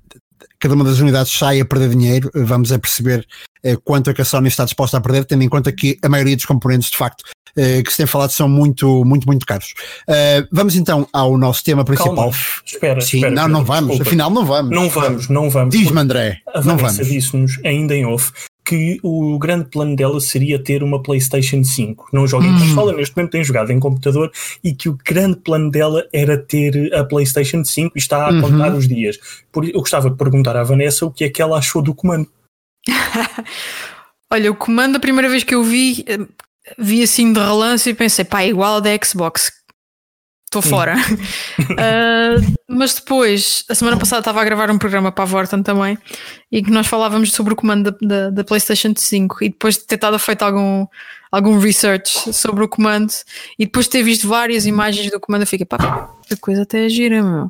cada 0.59 0.75
uma 0.75 0.83
das 0.83 0.99
unidades 0.99 1.31
sai 1.31 1.59
a 1.59 1.65
perder 1.65 1.89
dinheiro, 1.89 2.29
vamos 2.33 2.71
a 2.71 2.79
perceber 2.79 3.25
uh, 3.65 3.79
quanto 3.83 4.09
é 4.09 4.13
que 4.13 4.21
a 4.21 4.25
Sony 4.25 4.47
está 4.47 4.65
disposta 4.65 4.97
a 4.97 5.01
perder, 5.01 5.25
tendo 5.25 5.43
em 5.43 5.49
conta 5.49 5.71
que 5.71 5.97
a 6.01 6.09
maioria 6.09 6.35
dos 6.35 6.45
componentes, 6.45 6.89
de 6.89 6.97
facto, 6.97 7.21
uh, 7.21 7.83
que 7.83 7.91
se 7.91 7.97
tem 7.97 8.05
falado 8.05 8.31
são 8.31 8.49
muito, 8.49 9.03
muito, 9.05 9.25
muito 9.27 9.45
caros. 9.45 9.73
Uh, 10.07 10.47
vamos 10.51 10.75
então 10.75 11.07
ao 11.13 11.37
nosso 11.37 11.63
tema 11.63 11.83
principal. 11.83 12.15
Calma. 12.15 12.31
Espera, 12.65 13.01
Sim, 13.01 13.17
espera, 13.17 13.35
não, 13.35 13.47
não 13.47 13.65
vamos, 13.65 13.89
desculpa. 13.91 14.09
afinal 14.09 14.29
não 14.29 14.45
vamos. 14.45 14.71
Não 14.71 14.89
vamos, 14.89 15.29
não 15.29 15.49
vamos. 15.49 15.75
Diz-me 15.75 15.99
André, 15.99 16.39
não 16.63 16.77
vamos. 16.77 16.97
disse-nos 16.97 17.59
ainda 17.63 17.95
em 17.95 18.05
off 18.05 18.31
que 18.65 18.99
o 19.03 19.37
grande 19.37 19.69
plano 19.69 19.95
dela 19.95 20.19
seria 20.19 20.61
ter 20.61 20.81
uma 20.81 21.01
PlayStation 21.01 21.63
5. 21.63 22.09
Não 22.11 22.27
joga 22.27 22.47
em 22.47 22.53
hum. 22.53 22.59
consola, 22.59 22.93
neste 22.93 23.15
momento 23.15 23.31
tem 23.31 23.43
jogado 23.43 23.71
em 23.71 23.79
computador 23.79 24.31
e 24.63 24.73
que 24.73 24.89
o 24.89 24.97
grande 25.05 25.37
plano 25.37 25.69
dela 25.69 26.05
era 26.11 26.37
ter 26.37 26.93
a 26.93 27.05
PlayStation 27.05 27.63
5 27.63 27.95
e 27.95 27.99
está 27.99 28.27
a 28.27 28.31
uhum. 28.31 28.41
contar 28.41 28.73
os 28.73 28.87
dias. 28.87 29.19
Por, 29.51 29.65
eu 29.65 29.79
gostava 29.79 30.09
de 30.09 30.17
perguntar 30.17 30.57
à 30.57 30.63
Vanessa 30.63 31.05
o 31.05 31.11
que 31.11 31.25
é 31.25 31.29
que 31.29 31.41
ela 31.41 31.59
achou 31.59 31.81
do 31.81 31.93
comando. 31.93 32.27
Olha, 34.31 34.51
o 34.51 34.55
comando, 34.55 34.95
a 34.95 34.99
primeira 34.99 35.29
vez 35.29 35.43
que 35.43 35.53
eu 35.53 35.63
vi, 35.63 36.03
eh, 36.07 36.25
vi 36.77 37.03
assim 37.03 37.31
de 37.31 37.39
relance 37.39 37.87
e 37.87 37.93
pensei, 37.93 38.25
pá, 38.25 38.41
é 38.41 38.49
igual 38.49 38.75
ao 38.75 38.81
da 38.81 38.89
Xbox 39.03 39.51
estou 40.59 40.61
fora. 40.61 40.95
uh, 40.95 42.55
mas 42.67 42.95
depois, 42.95 43.63
a 43.69 43.75
semana 43.75 43.97
passada 43.97 44.19
estava 44.19 44.41
a 44.41 44.45
gravar 44.45 44.71
um 44.71 44.77
programa 44.77 45.11
para 45.11 45.23
a 45.23 45.27
Vorten 45.27 45.61
também 45.61 45.97
e 46.51 46.61
que 46.61 46.71
nós 46.71 46.87
falávamos 46.87 47.31
sobre 47.31 47.53
o 47.53 47.55
comando 47.55 47.91
da, 47.91 47.97
da, 48.01 48.29
da, 48.29 48.43
PlayStation 48.43 48.93
5 48.95 49.43
e 49.43 49.49
depois 49.49 49.75
de 49.75 49.85
ter 49.85 49.95
estado 49.95 50.17
feito 50.17 50.43
algum, 50.43 50.85
algum 51.35 51.59
research 51.59 52.33
sobre 52.33 52.63
o 52.63 52.67
comando 52.67 53.11
e 53.59 53.65
depois 53.65 53.87
de 53.87 53.91
ter 53.91 54.03
visto 54.03 54.25
várias 54.25 54.65
imagens 54.65 55.11
do 55.11 55.19
comando, 55.19 55.45
fiquei, 55.45 55.65
pá, 55.65 56.09
que 56.27 56.35
coisa 56.37 56.61
até 56.61 56.87
gira, 56.87 57.21
meu. 57.21 57.45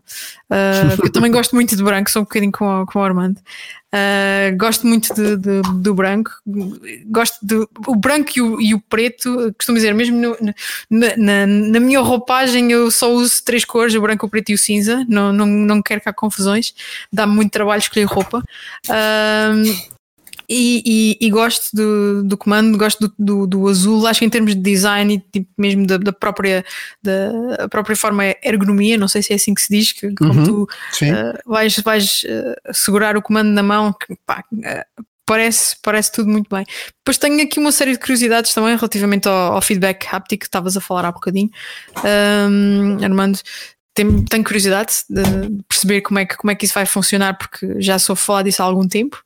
Uh, 0.49 1.03
eu 1.03 1.11
também 1.11 1.31
gosto 1.31 1.55
muito 1.55 1.75
de 1.75 1.83
branco, 1.83 2.09
sou 2.09 2.23
um 2.23 2.25
bocadinho 2.25 2.51
com, 2.51 2.85
com 2.87 2.99
o 2.99 3.03
Armando. 3.03 3.37
Uh, 3.93 4.57
gosto 4.57 4.87
muito 4.87 5.13
de, 5.13 5.37
de, 5.37 5.61
do 5.75 5.93
branco, 5.93 6.31
gosto 7.05 7.37
do 7.45 7.69
o 7.87 7.95
branco 7.95 8.31
e 8.35 8.41
o, 8.41 8.59
e 8.59 8.73
o 8.73 8.81
preto. 8.81 9.53
Costumo 9.55 9.77
dizer, 9.77 9.93
mesmo 9.93 10.17
no, 10.19 10.37
na, 10.89 11.15
na, 11.15 11.47
na, 11.47 11.79
minha 11.79 12.01
roupagem, 12.01 12.71
eu 12.71 12.89
só 12.89 13.13
uso 13.13 13.43
três 13.45 13.63
cores: 13.63 13.93
o 13.93 14.01
branco, 14.01 14.25
o 14.25 14.29
preto 14.29 14.49
e 14.49 14.55
o 14.55 14.57
cinza. 14.57 15.05
Não, 15.07 15.31
não, 15.31 15.45
não 15.45 15.81
quero 15.81 16.01
cá 16.01 16.11
confusões, 16.11 16.73
dá-me 17.13 17.35
muito 17.35 17.51
trabalho 17.51 17.79
escolher 17.79 18.05
roupa. 18.05 18.43
Uh, 18.89 19.94
e, 20.49 21.17
e, 21.19 21.27
e, 21.27 21.29
gosto 21.29 21.75
do, 21.75 22.23
do 22.23 22.37
comando, 22.37 22.77
gosto 22.77 23.07
do, 23.07 23.13
do, 23.17 23.47
do, 23.47 23.67
azul, 23.67 24.05
acho 24.07 24.19
que 24.19 24.25
em 24.25 24.29
termos 24.29 24.55
de 24.55 24.61
design 24.61 25.13
e 25.13 25.19
tipo, 25.19 25.49
mesmo 25.57 25.85
da, 25.85 25.97
da, 25.97 26.13
própria, 26.13 26.63
da 27.01 27.67
própria 27.69 27.95
forma 27.95 28.23
ergonomia, 28.43 28.97
não 28.97 29.07
sei 29.07 29.21
se 29.21 29.33
é 29.33 29.35
assim 29.35 29.53
que 29.53 29.61
se 29.61 29.69
diz, 29.69 29.91
que 29.91 30.13
como 30.15 30.33
uhum, 30.33 30.43
tu 30.43 30.63
uh, 30.63 31.39
vais, 31.45 31.77
vais 31.79 32.23
uh, 32.23 32.73
segurar 32.73 33.17
o 33.17 33.21
comando 33.21 33.49
na 33.49 33.63
mão, 33.63 33.93
que, 33.93 34.15
pá, 34.25 34.43
uh, 34.53 35.03
parece, 35.25 35.75
parece 35.81 36.11
tudo 36.11 36.29
muito 36.29 36.47
bem. 36.53 36.65
Depois 36.99 37.17
tenho 37.17 37.41
aqui 37.41 37.59
uma 37.59 37.71
série 37.71 37.93
de 37.93 37.99
curiosidades 37.99 38.53
também 38.53 38.75
relativamente 38.75 39.27
ao, 39.27 39.53
ao 39.53 39.61
feedback 39.61 40.07
haptic 40.09 40.41
que 40.41 40.45
estavas 40.45 40.77
a 40.77 40.81
falar 40.81 41.05
há 41.05 41.11
bocadinho, 41.11 41.49
um, 42.49 43.03
Armando. 43.03 43.39
Tenho, 43.93 44.25
tenho 44.25 44.43
curiosidade 44.43 44.93
de 45.09 45.23
perceber 45.69 46.01
como 46.01 46.19
é, 46.19 46.25
que, 46.25 46.35
como 46.35 46.51
é 46.51 46.55
que 46.55 46.65
isso 46.65 46.73
vai 46.73 46.85
funcionar, 46.85 47.37
porque 47.37 47.81
já 47.81 47.97
sou 47.97 48.13
falar 48.13 48.43
disso 48.43 48.61
há 48.61 48.65
algum 48.65 48.85
tempo. 48.87 49.23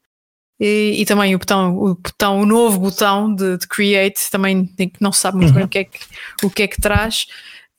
E, 0.59 1.01
e, 1.01 1.05
também 1.05 1.33
o 1.33 1.39
botão, 1.39 1.77
o 1.77 1.95
botão, 1.95 2.41
o 2.41 2.45
novo 2.45 2.79
botão 2.79 3.33
de, 3.33 3.57
de 3.57 3.67
create 3.67 4.29
também 4.29 4.69
não 4.99 5.11
se 5.11 5.21
sabe 5.21 5.37
muito 5.37 5.53
bem 5.53 5.63
uhum. 5.63 5.67
o 5.67 5.69
que 5.69 5.77
é 5.79 5.83
que, 5.85 5.99
o 6.43 6.49
que, 6.49 6.63
é 6.63 6.67
que 6.67 6.81
traz. 6.81 7.27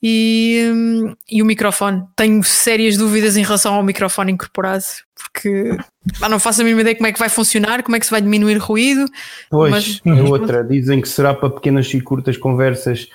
E, 0.02 0.70
hum, 0.72 1.14
e 1.30 1.42
o 1.42 1.44
microfone, 1.44 2.02
tenho 2.16 2.42
sérias 2.42 2.96
dúvidas 2.96 3.36
em 3.36 3.42
relação 3.42 3.74
ao 3.74 3.82
microfone 3.82 4.32
incorporado, 4.32 4.82
porque 5.14 5.76
ah, 6.22 6.28
não 6.28 6.40
faço 6.40 6.62
a 6.62 6.64
mínima 6.64 6.80
ideia 6.80 6.96
como 6.96 7.06
é 7.06 7.12
que 7.12 7.18
vai 7.18 7.28
funcionar, 7.28 7.82
como 7.82 7.96
é 7.96 8.00
que 8.00 8.06
se 8.06 8.10
vai 8.10 8.22
diminuir 8.22 8.56
ruído. 8.56 9.04
Pois, 9.50 10.00
mas, 10.02 10.20
outra, 10.30 10.64
dizem 10.64 11.02
que 11.02 11.08
será 11.08 11.34
para 11.34 11.50
pequenas 11.50 11.92
e 11.92 12.00
curtas 12.00 12.38
conversas, 12.38 13.10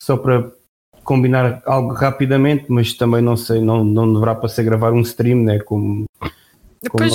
só 0.00 0.16
para 0.16 0.48
combinar 1.02 1.60
algo 1.66 1.92
rapidamente, 1.92 2.66
mas 2.68 2.92
também 2.92 3.20
não 3.20 3.36
sei, 3.36 3.60
não, 3.60 3.84
não 3.84 4.12
deverá 4.12 4.36
para 4.36 4.48
ser 4.48 4.62
gravar 4.62 4.92
um 4.92 5.00
stream, 5.00 5.42
né? 5.42 5.58
Como 5.58 6.04
depois, 6.82 7.12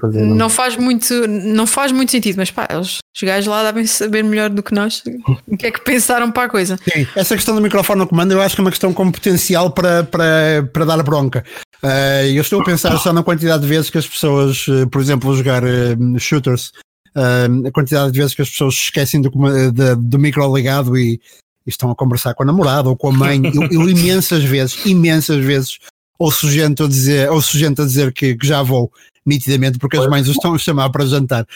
fazer, 0.00 0.22
não? 0.22 0.34
não? 0.34 0.50
faz 0.50 0.76
muito, 0.76 1.26
não 1.26 1.66
faz 1.66 1.92
muito 1.92 2.10
sentido, 2.10 2.36
mas 2.36 2.50
pá, 2.50 2.68
eles, 2.70 2.98
os 3.14 3.22
gajos 3.22 3.46
lá 3.46 3.62
devem 3.64 3.86
saber 3.86 4.22
melhor 4.22 4.50
do 4.50 4.62
que 4.62 4.74
nós 4.74 5.02
o 5.46 5.56
que 5.56 5.66
é 5.66 5.70
que 5.70 5.80
pensaram 5.80 6.30
para 6.30 6.44
a 6.44 6.48
coisa. 6.48 6.76
Sim, 6.76 7.06
essa 7.16 7.34
questão 7.34 7.54
do 7.54 7.60
microfone 7.60 8.00
no 8.00 8.06
comando 8.06 8.32
eu 8.32 8.40
acho 8.40 8.54
que 8.54 8.60
é 8.60 8.64
uma 8.64 8.70
questão 8.70 8.92
com 8.92 9.10
potencial 9.10 9.70
para, 9.70 10.04
para, 10.04 10.68
para 10.72 10.84
dar 10.84 11.02
bronca. 11.02 11.44
Uh, 11.82 12.26
eu 12.34 12.42
estou 12.42 12.60
a 12.60 12.64
pensar 12.64 12.96
só 12.98 13.12
na 13.12 13.22
quantidade 13.22 13.62
de 13.62 13.68
vezes 13.68 13.88
que 13.88 13.98
as 13.98 14.06
pessoas, 14.06 14.66
uh, 14.68 14.88
por 14.88 15.00
exemplo, 15.00 15.34
jogar 15.36 15.62
uh, 15.64 16.18
shooters, 16.18 16.72
a 17.14 17.70
quantidade 17.72 18.12
de 18.12 18.18
vezes 18.18 18.34
que 18.34 18.42
as 18.42 18.50
pessoas 18.50 18.74
esquecem 18.74 19.20
do, 19.20 19.28
do, 19.30 19.96
do 19.96 20.18
micro 20.18 20.54
ligado 20.54 20.96
e, 20.96 21.14
e, 21.14 21.20
estão 21.66 21.90
a 21.90 21.94
conversar 21.96 22.32
com 22.34 22.44
a 22.44 22.46
namorada 22.46 22.88
ou 22.88 22.96
com 22.96 23.08
a 23.08 23.12
mãe. 23.12 23.40
Eu, 23.52 23.82
eu 23.82 23.88
imensas 23.88 24.44
vezes, 24.44 24.86
imensas 24.86 25.44
vezes 25.44 25.78
ou 26.18 26.32
gente 26.32 26.82
a 26.82 26.88
dizer, 26.88 27.30
ou 27.30 27.40
gente 27.40 27.80
a 27.80 27.84
dizer 27.84 28.12
que, 28.12 28.36
que, 28.36 28.46
já 28.46 28.62
vou, 28.62 28.90
nitidamente, 29.24 29.78
porque 29.78 29.96
as 29.96 30.08
mães 30.08 30.26
os 30.28 30.36
estão 30.36 30.54
a 30.54 30.58
chamar 30.58 30.90
para 30.90 31.06
jantar. 31.06 31.46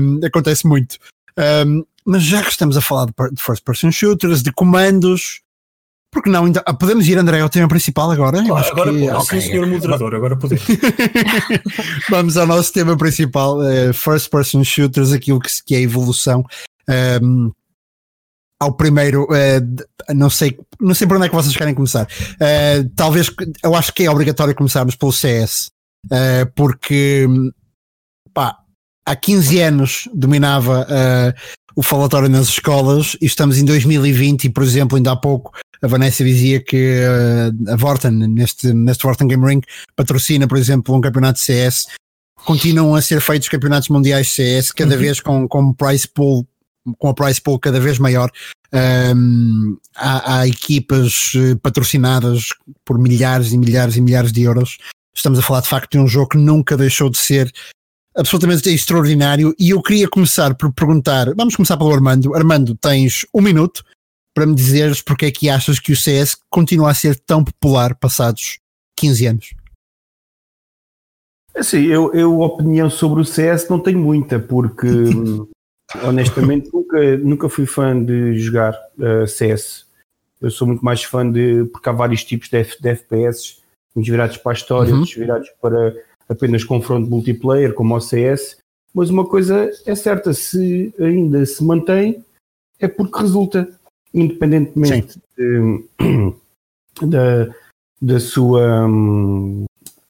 Um, 0.00 0.24
acontece 0.24 0.66
muito. 0.66 0.96
Um, 1.66 1.84
mas 2.04 2.22
já 2.22 2.42
que 2.42 2.50
estamos 2.50 2.76
a 2.76 2.80
falar 2.80 3.06
de, 3.06 3.12
de 3.34 3.42
first 3.42 3.64
person 3.64 3.90
shooters, 3.90 4.42
de 4.42 4.52
comandos, 4.52 5.40
Porque 6.10 6.28
não? 6.28 6.48
Então, 6.48 6.62
podemos 6.74 7.06
ir, 7.06 7.18
André, 7.18 7.40
ao 7.40 7.48
tema 7.48 7.68
principal 7.68 8.10
agora? 8.10 8.44
Claro, 8.44 8.68
agora, 8.68 8.92
que, 8.92 9.10
okay. 9.10 9.40
sim, 9.40 9.48
senhor 9.48 9.66
moderador, 9.66 10.14
agora 10.14 10.36
podemos. 10.36 10.64
Vamos 12.10 12.36
ao 12.36 12.46
nosso 12.46 12.72
tema 12.72 12.96
principal, 12.96 13.58
uh, 13.58 13.92
First 13.94 14.28
Person 14.30 14.64
Shooters, 14.64 15.12
aquilo 15.12 15.38
que, 15.38 15.50
que 15.64 15.74
é 15.74 15.78
a 15.78 15.82
evolução. 15.82 16.44
Um, 17.22 17.52
ao 18.60 18.74
primeiro, 18.74 19.24
uh, 19.24 20.14
não 20.14 20.28
sei, 20.28 20.58
não 20.78 20.94
sei 20.94 21.06
por 21.06 21.16
onde 21.16 21.26
é 21.26 21.28
que 21.30 21.34
vocês 21.34 21.56
querem 21.56 21.74
começar. 21.74 22.04
Uh, 22.04 22.88
talvez, 22.94 23.30
eu 23.64 23.74
acho 23.74 23.92
que 23.94 24.04
é 24.04 24.10
obrigatório 24.10 24.54
começarmos 24.54 24.94
pelo 24.94 25.12
CS, 25.12 25.70
uh, 26.06 26.52
porque 26.54 27.26
pá, 28.34 28.58
há 29.06 29.16
15 29.16 29.60
anos 29.60 30.08
dominava 30.14 30.86
o 31.74 31.82
falatório 31.82 32.28
nas 32.28 32.48
escolas 32.48 33.16
e 33.20 33.26
estamos 33.26 33.56
em 33.56 33.64
2020 33.64 34.44
e, 34.44 34.50
por 34.50 34.62
exemplo, 34.62 34.96
ainda 34.96 35.12
há 35.12 35.16
pouco 35.16 35.52
a 35.82 35.86
Vanessa 35.86 36.22
dizia 36.22 36.62
que 36.62 37.00
a 37.66 37.74
Vorten, 37.76 38.10
neste, 38.10 38.74
neste 38.74 39.02
Vorten 39.02 39.26
Game 39.26 39.46
Ring, 39.46 39.62
patrocina, 39.96 40.46
por 40.46 40.58
exemplo, 40.58 40.94
um 40.94 41.00
campeonato 41.00 41.38
de 41.38 41.46
CS. 41.46 41.86
Continuam 42.44 42.94
a 42.94 43.00
ser 43.00 43.20
feitos 43.22 43.48
campeonatos 43.48 43.88
mundiais 43.88 44.26
de 44.26 44.32
CS, 44.32 44.72
cada 44.72 44.94
uhum. 44.94 45.00
vez 45.00 45.20
com, 45.20 45.48
com 45.48 45.72
price 45.72 46.06
pool 46.06 46.46
com 46.98 47.08
a 47.08 47.14
price 47.14 47.40
pool 47.40 47.58
cada 47.58 47.80
vez 47.80 47.98
maior, 47.98 48.30
um, 48.72 49.76
há, 49.96 50.38
há, 50.38 50.48
equipas 50.48 51.32
eh, 51.34 51.54
patrocinadas 51.56 52.48
por 52.84 52.98
milhares 52.98 53.52
e 53.52 53.58
milhares 53.58 53.96
e 53.96 54.00
milhares 54.00 54.32
de 54.32 54.42
euros. 54.42 54.78
Estamos 55.14 55.38
a 55.38 55.42
falar 55.42 55.60
de 55.60 55.68
facto 55.68 55.92
de 55.92 55.98
um 55.98 56.06
jogo 56.06 56.30
que 56.30 56.38
nunca 56.38 56.76
deixou 56.76 57.10
de 57.10 57.18
ser 57.18 57.52
absolutamente 58.16 58.68
extraordinário. 58.68 59.54
E 59.58 59.70
eu 59.70 59.82
queria 59.82 60.08
começar 60.08 60.54
por 60.54 60.72
perguntar: 60.72 61.34
vamos 61.34 61.56
começar 61.56 61.76
pelo 61.76 61.92
Armando. 61.92 62.34
Armando, 62.34 62.76
tens 62.76 63.26
um 63.34 63.42
minuto 63.42 63.84
para 64.34 64.46
me 64.46 64.54
dizeres 64.54 65.02
porque 65.02 65.26
é 65.26 65.30
que 65.30 65.50
achas 65.50 65.78
que 65.78 65.92
o 65.92 65.96
CS 65.96 66.36
continua 66.48 66.90
a 66.90 66.94
ser 66.94 67.18
tão 67.18 67.42
popular 67.42 67.94
passados 67.96 68.58
15 68.96 69.26
anos. 69.26 69.54
Assim, 71.54 71.84
eu, 71.86 72.14
eu 72.14 72.40
opinião 72.40 72.88
sobre 72.88 73.20
o 73.20 73.24
CS 73.24 73.68
não 73.68 73.80
tenho 73.80 73.98
muita, 73.98 74.38
porque 74.38 74.86
honestamente 76.04 76.70
nunca, 76.72 77.16
nunca 77.18 77.48
fui 77.48 77.66
fã 77.66 78.02
de 78.02 78.38
jogar 78.38 78.74
uh, 78.98 79.26
CS. 79.26 79.86
Eu 80.40 80.50
sou 80.50 80.66
muito 80.66 80.84
mais 80.84 81.02
fã 81.02 81.30
de. 81.30 81.64
porque 81.66 81.88
há 81.88 81.92
vários 81.92 82.24
tipos 82.24 82.48
de, 82.48 82.58
F, 82.58 82.80
de 82.80 82.88
FPS, 82.88 83.58
uns 83.94 84.08
virados 84.08 84.36
para 84.38 84.52
a 84.52 84.54
história, 84.54 84.92
uhum. 84.92 85.00
outros 85.00 85.16
virados 85.16 85.48
para 85.60 85.94
apenas 86.28 86.64
confronto 86.64 87.10
multiplayer, 87.10 87.74
como 87.74 87.94
o 87.94 88.00
CS. 88.00 88.58
Mas 88.94 89.10
uma 89.10 89.26
coisa 89.26 89.70
é 89.86 89.94
certa, 89.94 90.32
se 90.32 90.92
ainda 90.98 91.44
se 91.44 91.62
mantém, 91.62 92.24
é 92.78 92.88
porque 92.88 93.20
resulta, 93.20 93.68
independentemente 94.12 95.20
de, 95.36 95.84
da, 97.06 97.54
da 98.00 98.20
sua. 98.20 98.86
Um, 98.86 99.64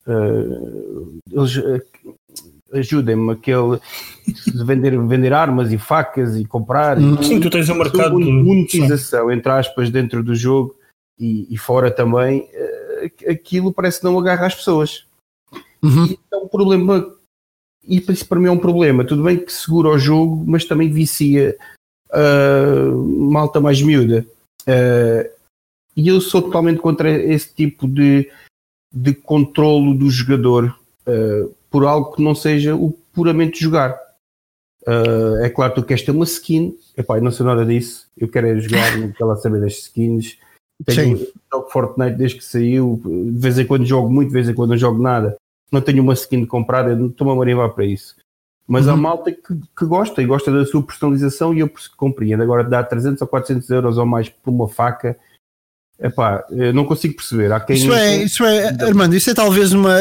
uh, 0.06 1.20
eles 1.30 1.82
ajudem-me, 2.72 3.32
aquele 3.32 3.80
de 4.46 4.64
vender, 4.64 4.98
vender 5.06 5.32
armas 5.32 5.72
e 5.72 5.78
facas 5.78 6.36
e 6.36 6.44
comprar. 6.44 6.98
Sim, 7.22 7.40
tu 7.40 7.50
tens 7.50 7.68
um 7.68 7.74
mercado 7.74 8.18
de 8.18 8.30
monetização, 8.30 9.30
entre 9.30 9.50
aspas, 9.50 9.90
dentro 9.90 10.22
do 10.22 10.34
jogo 10.34 10.74
e, 11.18 11.46
e, 11.52 11.56
fora 11.58 11.90
também, 11.90 12.48
eh, 12.52 13.10
aquilo 13.28 13.72
parece 13.72 14.02
não 14.02 14.18
agarra 14.18 14.46
as 14.46 14.54
pessoas. 14.54 15.04
Uhum. 15.82 16.06
E 16.06 16.18
é 16.32 16.36
um 16.36 16.48
problema, 16.48 17.14
e 17.86 17.98
isso 17.98 18.26
para 18.26 18.40
mim 18.40 18.48
é 18.48 18.50
um 18.50 18.58
problema. 18.58 19.04
Tudo 19.04 19.22
bem 19.22 19.38
que 19.38 19.52
segura 19.52 19.88
o 19.88 19.98
jogo, 19.98 20.44
mas 20.46 20.64
também 20.64 20.90
vicia 20.90 21.56
uh, 22.10 22.96
malta 23.30 23.60
mais 23.60 23.82
miúda. 23.82 24.26
Uh, 24.62 25.30
e 25.96 26.08
eu 26.08 26.20
sou 26.20 26.42
totalmente 26.42 26.80
contra 26.80 27.10
esse 27.10 27.52
tipo 27.54 27.86
de, 27.88 28.30
de 28.94 29.12
controlo 29.12 29.94
do 29.94 30.08
jogador. 30.10 30.74
Uh, 31.06 31.54
por 31.70 31.84
algo 31.84 32.12
que 32.12 32.22
não 32.22 32.34
seja 32.34 32.74
o 32.74 32.92
puramente 33.12 33.62
jogar. 33.62 33.98
Uh, 34.82 35.36
é 35.42 35.50
claro 35.50 35.72
que 35.74 35.80
tu 35.80 35.86
queres 35.86 36.02
ter 36.02 36.10
uma 36.10 36.24
skin, 36.24 36.76
epá, 36.96 37.18
eu 37.18 37.22
não 37.22 37.30
sei 37.30 37.44
nada 37.44 37.64
disso, 37.64 38.08
eu 38.16 38.28
quero 38.28 38.46
é 38.46 38.58
jogar, 38.58 38.96
não 38.98 39.12
quero 39.12 39.28
lá 39.28 39.36
saber 39.36 39.60
das 39.60 39.74
skins. 39.74 40.38
Tenho 40.84 41.18
Sim. 41.18 41.26
jogo 41.52 41.70
Fortnite 41.70 42.16
desde 42.16 42.38
que 42.38 42.44
saiu, 42.44 43.00
de 43.04 43.38
vez 43.38 43.58
em 43.58 43.66
quando 43.66 43.84
jogo 43.84 44.10
muito, 44.10 44.28
de 44.28 44.34
vez 44.34 44.48
em 44.48 44.54
quando 44.54 44.70
não 44.70 44.76
jogo 44.78 45.02
nada. 45.02 45.36
Não 45.70 45.80
tenho 45.80 46.02
uma 46.02 46.14
skin 46.14 46.46
comprada, 46.46 46.92
estou-me 46.92 47.32
a 47.32 47.36
marivar 47.36 47.70
para 47.70 47.84
isso. 47.84 48.16
Mas 48.66 48.86
uhum. 48.86 48.92
há 48.92 48.96
malta 48.96 49.32
que, 49.32 49.54
que, 49.76 49.84
gosta 49.84 50.22
e 50.22 50.26
gosta 50.26 50.50
da 50.50 50.64
sua 50.64 50.82
personalização 50.82 51.52
e 51.52 51.60
eu 51.60 51.70
compreendo. 51.96 52.42
Agora, 52.42 52.64
dar 52.64 52.84
300 52.84 53.20
ou 53.20 53.28
400 53.28 53.68
euros 53.70 53.98
ou 53.98 54.06
mais 54.06 54.28
por 54.28 54.50
uma 54.50 54.68
faca 54.68 55.18
Epá, 56.02 56.42
não 56.72 56.86
consigo 56.86 57.16
perceber. 57.16 57.52
Há 57.52 57.60
quem 57.60 57.76
isso, 57.76 57.92
é, 57.92 58.16
isso 58.22 58.44
é, 58.44 58.68
Armando, 58.82 59.14
isso 59.14 59.28
é 59.28 59.34
talvez 59.34 59.72
uma. 59.72 59.96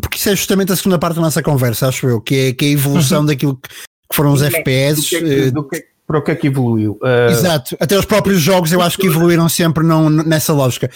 Porque 0.00 0.18
isso 0.18 0.28
é 0.28 0.34
justamente 0.34 0.72
a 0.72 0.76
segunda 0.76 0.98
parte 0.98 1.14
da 1.14 1.22
nossa 1.22 1.42
conversa, 1.42 1.86
acho 1.86 2.08
eu, 2.08 2.20
que 2.20 2.34
é, 2.34 2.52
que 2.52 2.64
é 2.64 2.68
a 2.68 2.72
evolução 2.72 3.20
uhum. 3.20 3.26
daquilo 3.26 3.56
que 3.56 3.68
foram 4.12 4.32
os 4.32 4.42
FPS. 4.42 5.00
Do 5.00 5.06
que, 5.06 5.16
é 5.16 5.50
do 5.52 5.68
que, 5.68 5.84
para 6.06 6.18
o 6.18 6.22
que 6.22 6.30
é 6.32 6.34
que 6.34 6.48
evoluiu? 6.48 6.98
Uh... 7.00 7.30
Exato, 7.30 7.76
até 7.78 7.96
os 7.96 8.04
próprios 8.04 8.40
jogos 8.40 8.72
eu 8.72 8.82
acho 8.82 8.98
que 8.98 9.06
evoluíram 9.06 9.48
sempre 9.48 9.84
não, 9.84 10.10
nessa 10.10 10.52
lógica. 10.52 10.90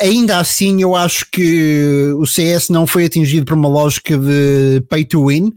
Ainda 0.00 0.38
assim, 0.38 0.82
eu 0.82 0.94
acho 0.94 1.26
que 1.30 2.12
o 2.16 2.26
CS 2.26 2.68
não 2.68 2.86
foi 2.86 3.04
atingido 3.04 3.44
por 3.44 3.54
uma 3.54 3.68
lógica 3.68 4.16
de 4.16 4.82
pay 4.88 5.04
to 5.04 5.26
win, 5.26 5.52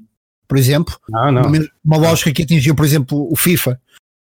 por 0.47 0.57
exemplo. 0.57 0.95
Não, 1.07 1.31
não. 1.31 1.43
Uma, 1.85 1.97
lógica 1.97 2.31
que 2.31 2.43
atingiu, 2.43 2.73
por 2.73 2.85
exemplo, 2.85 3.31
o 3.31 3.35
FIFA. 3.35 3.79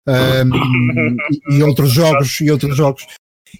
Um, 0.07 0.55
e, 1.51 1.57
e 1.57 1.63
outros 1.63 1.91
jogos 1.91 2.39
e 2.39 2.49
outros 2.49 2.77
jogos 2.77 3.05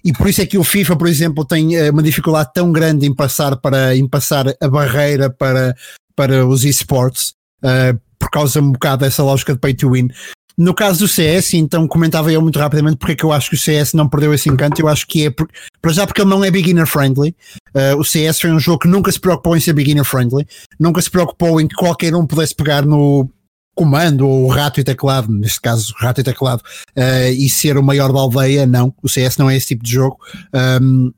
e 0.04 0.12
por 0.12 0.28
isso 0.28 0.40
é 0.40 0.46
que 0.46 0.58
o 0.58 0.64
FIFA, 0.64 0.96
por 0.96 1.08
exemplo, 1.08 1.44
tem 1.44 1.76
eh, 1.76 1.90
uma 1.90 2.02
dificuldade 2.02 2.50
tão 2.54 2.70
grande 2.72 3.06
em 3.06 3.14
passar, 3.14 3.56
para, 3.56 3.96
em 3.96 4.06
passar 4.06 4.46
a 4.60 4.68
barreira 4.68 5.30
para, 5.30 5.74
para 6.14 6.46
os 6.46 6.64
esportes, 6.64 7.34
uh, 7.62 7.98
por 8.18 8.30
causa 8.30 8.60
um 8.60 8.72
bocado 8.72 9.04
dessa 9.04 9.22
lógica 9.22 9.52
de 9.52 9.58
pay 9.58 9.74
to 9.74 9.90
win. 9.90 10.08
No 10.56 10.74
caso 10.74 10.98
do 10.98 11.08
CS, 11.08 11.54
então 11.54 11.86
comentava 11.86 12.32
eu 12.32 12.42
muito 12.42 12.58
rapidamente 12.58 12.96
porque 12.96 13.12
é 13.12 13.16
que 13.16 13.24
eu 13.24 13.30
acho 13.30 13.50
que 13.50 13.54
o 13.54 13.58
CS 13.58 13.92
não 13.94 14.08
perdeu 14.08 14.34
esse 14.34 14.48
encanto. 14.48 14.80
Eu 14.80 14.88
acho 14.88 15.06
que 15.06 15.24
é, 15.24 15.30
por, 15.30 15.48
para 15.80 15.92
já 15.92 16.04
porque 16.04 16.20
ele 16.20 16.30
não 16.30 16.44
é 16.44 16.50
beginner 16.50 16.84
friendly. 16.84 17.34
Uh, 17.72 17.96
o 17.96 18.04
CS 18.04 18.40
foi 18.40 18.50
um 18.50 18.58
jogo 18.58 18.80
que 18.80 18.88
nunca 18.88 19.12
se 19.12 19.20
preocupou 19.20 19.56
em 19.56 19.60
ser 19.60 19.72
beginner 19.72 20.04
friendly, 20.04 20.44
nunca 20.78 21.00
se 21.00 21.08
preocupou 21.08 21.60
em 21.60 21.68
que 21.68 21.76
qualquer 21.76 22.12
um 22.12 22.26
pudesse 22.26 22.56
pegar 22.56 22.84
no, 22.84 23.30
comando 23.78 24.28
ou 24.28 24.48
rato 24.48 24.80
e 24.80 24.84
teclado, 24.84 25.32
neste 25.32 25.60
caso 25.60 25.94
rato 25.96 26.20
e 26.20 26.24
teclado, 26.24 26.62
uh, 26.96 27.30
e 27.30 27.48
ser 27.48 27.78
o 27.78 27.82
maior 27.82 28.12
da 28.12 28.18
aldeia, 28.18 28.66
não. 28.66 28.92
O 29.00 29.08
CS 29.08 29.36
não 29.36 29.48
é 29.48 29.56
esse 29.56 29.68
tipo 29.68 29.84
de 29.84 29.92
jogo. 29.92 30.18
Um, 30.82 31.12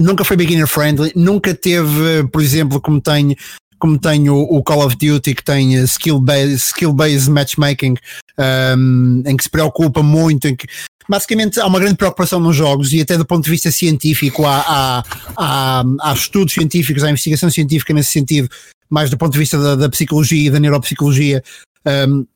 nunca 0.00 0.24
foi 0.24 0.36
beginner 0.36 0.66
friendly, 0.66 1.12
nunca 1.14 1.54
teve, 1.54 2.26
por 2.32 2.42
exemplo, 2.42 2.80
como 2.80 3.00
tem 3.00 3.36
como 3.78 3.98
tem 3.98 4.28
o, 4.28 4.36
o, 4.36 4.62
Call 4.62 4.84
of 4.84 4.96
Duty 4.96 5.34
que 5.34 5.42
tem 5.42 5.72
skill 5.84 6.20
based, 6.20 6.56
skill 6.56 6.92
based 6.92 7.30
matchmaking 7.30 7.94
um, 8.76 9.22
em 9.24 9.34
que 9.34 9.44
se 9.44 9.48
preocupa 9.48 10.02
muito 10.02 10.46
em 10.46 10.54
que 10.54 10.66
basicamente 11.08 11.58
há 11.58 11.66
uma 11.66 11.80
grande 11.80 11.96
preocupação 11.96 12.40
nos 12.40 12.54
jogos 12.54 12.92
e 12.92 13.00
até 13.00 13.16
do 13.16 13.24
ponto 13.24 13.44
de 13.44 13.50
vista 13.50 13.70
científico 13.70 14.44
há, 14.44 14.58
há, 14.66 15.04
há, 15.34 15.84
há 16.02 16.12
estudos 16.12 16.52
científicos, 16.52 17.02
há 17.02 17.08
investigação 17.08 17.48
científica 17.48 17.94
nesse 17.94 18.12
sentido 18.12 18.50
mais 18.90 19.08
do 19.08 19.16
ponto 19.16 19.32
de 19.32 19.38
vista 19.38 19.58
da, 19.58 19.76
da 19.76 19.88
psicologia 19.88 20.48
e 20.48 20.50
da 20.50 20.60
neuropsicologia, 20.60 21.42
um, 22.08 22.26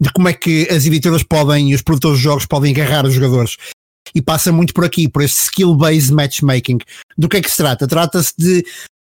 de 0.00 0.12
como 0.12 0.28
é 0.28 0.32
que 0.32 0.68
as 0.70 0.86
editoras 0.86 1.22
podem 1.22 1.70
e 1.70 1.74
os 1.74 1.82
produtores 1.82 2.18
de 2.18 2.24
jogos 2.24 2.46
podem 2.46 2.72
agarrar 2.72 3.04
os 3.04 3.14
jogadores. 3.14 3.56
E 4.14 4.22
passa 4.22 4.50
muito 4.50 4.72
por 4.72 4.84
aqui, 4.84 5.06
por 5.06 5.22
este 5.22 5.38
skill-based 5.42 6.12
matchmaking. 6.12 6.78
Do 7.16 7.28
que 7.28 7.36
é 7.36 7.42
que 7.42 7.50
se 7.50 7.58
trata? 7.58 7.86
Trata-se 7.86 8.32
de 8.38 8.64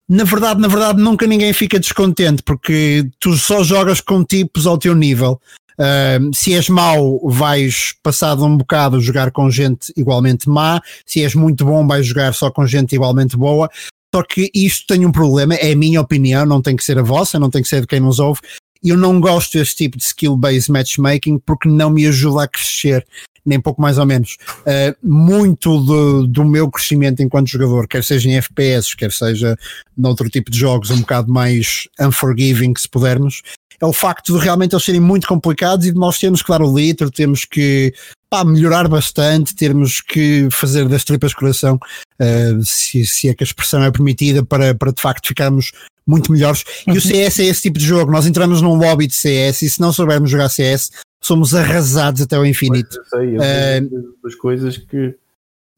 na 0.09 0.23
verdade, 0.23 0.59
na 0.59 0.67
verdade, 0.67 0.99
nunca 0.99 1.27
ninguém 1.27 1.53
fica 1.53 1.79
descontente 1.79 2.41
porque 2.41 3.07
tu 3.19 3.37
só 3.37 3.63
jogas 3.63 4.01
com 4.01 4.23
tipos 4.23 4.65
ao 4.65 4.75
teu 4.75 4.95
nível. 4.95 5.39
Uh, 5.73 6.35
se 6.35 6.53
és 6.55 6.67
mau, 6.67 7.21
vais 7.29 7.93
passado 8.01 8.43
um 8.43 8.57
bocado 8.57 8.99
jogar 8.99 9.31
com 9.31 9.51
gente 9.51 9.93
igualmente 9.95 10.49
má. 10.49 10.81
Se 11.05 11.23
és 11.23 11.35
muito 11.35 11.63
bom, 11.63 11.85
vais 11.85 12.07
jogar 12.07 12.33
só 12.33 12.49
com 12.49 12.65
gente 12.65 12.95
igualmente 12.95 13.37
boa. 13.37 13.69
Só 14.13 14.23
que 14.23 14.49
isto 14.53 14.87
tem 14.87 15.05
um 15.05 15.11
problema, 15.11 15.53
é 15.55 15.71
a 15.71 15.75
minha 15.75 16.01
opinião, 16.01 16.45
não 16.45 16.61
tem 16.61 16.75
que 16.75 16.83
ser 16.83 16.97
a 16.97 17.03
vossa, 17.03 17.39
não 17.39 17.49
tem 17.49 17.61
que 17.61 17.67
ser 17.67 17.81
de 17.81 17.87
quem 17.87 17.99
nos 17.99 18.19
ouve. 18.19 18.41
Eu 18.83 18.97
não 18.97 19.19
gosto 19.19 19.57
deste 19.57 19.75
tipo 19.75 19.97
de 19.97 20.03
skill-based 20.03 20.71
matchmaking 20.71 21.37
porque 21.45 21.67
não 21.67 21.89
me 21.89 22.07
ajuda 22.07 22.43
a 22.43 22.47
crescer, 22.47 23.05
nem 23.45 23.59
pouco 23.59 23.81
mais 23.81 23.97
ou 23.97 24.05
menos. 24.05 24.37
Uh, 24.61 24.95
muito 25.03 25.79
do, 25.81 26.25
do, 26.25 26.45
meu 26.45 26.71
crescimento 26.71 27.21
enquanto 27.21 27.49
jogador, 27.49 27.87
quer 27.87 28.03
seja 28.03 28.29
em 28.29 28.37
FPS, 28.37 28.95
quer 28.95 29.11
seja 29.11 29.57
noutro 29.97 30.29
tipo 30.29 30.49
de 30.49 30.57
jogos 30.57 30.89
um 30.91 31.01
bocado 31.01 31.31
mais 31.31 31.87
unforgiving, 31.99 32.73
se 32.77 32.87
pudermos, 32.87 33.43
é 33.81 33.85
o 33.85 33.93
facto 33.93 34.37
de 34.37 34.43
realmente 34.43 34.73
eles 34.73 34.83
serem 34.83 35.01
muito 35.01 35.27
complicados 35.27 35.85
e 35.85 35.91
de 35.91 35.97
nós 35.97 36.17
termos 36.17 36.41
que 36.41 36.49
dar 36.49 36.61
o 36.61 36.75
litro, 36.75 37.11
temos 37.11 37.45
que 37.45 37.93
pá, 38.29 38.43
melhorar 38.43 38.87
bastante, 38.87 39.55
termos 39.55 40.01
que 40.01 40.47
fazer 40.51 40.87
das 40.87 41.03
tripas 41.03 41.33
coração, 41.33 41.79
uh, 42.21 42.63
se, 42.63 43.05
se 43.05 43.29
é 43.29 43.33
que 43.33 43.43
a 43.43 43.45
expressão 43.45 43.83
é 43.83 43.91
permitida, 43.91 44.45
para, 44.45 44.75
para 44.75 44.93
de 44.93 45.01
facto 45.01 45.27
ficarmos 45.27 45.71
muito 46.05 46.31
melhores. 46.31 46.63
E 46.87 46.91
o 46.91 46.95
uhum. 46.95 47.01
CS 47.01 47.39
é 47.39 47.45
esse 47.45 47.63
tipo 47.63 47.79
de 47.79 47.85
jogo. 47.85 48.11
Nós 48.11 48.25
entramos 48.25 48.61
num 48.61 48.75
lobby 48.75 49.07
de 49.07 49.15
CS 49.15 49.61
e 49.61 49.69
se 49.69 49.81
não 49.81 49.91
soubermos 49.91 50.29
jogar 50.29 50.49
CS, 50.49 50.91
somos 51.21 51.53
arrasados 51.53 52.21
até 52.21 52.35
ao 52.35 52.45
infinito. 52.45 52.99
Pois 53.09 53.33
eu 53.33 53.39
sei, 53.41 53.83
eu 53.83 53.87
uh, 53.87 54.13
das 54.23 54.35
coisas 54.35 54.77
que 54.77 55.15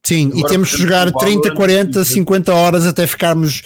Sim, 0.03 0.27
Agora, 0.29 0.39
e 0.39 0.43
temos 0.45 0.71
que 0.71 0.77
jogar 0.77 1.11
30, 1.11 1.53
40, 1.53 2.03
50 2.03 2.53
horas 2.53 2.85
até 2.87 3.05
ficarmos 3.05 3.61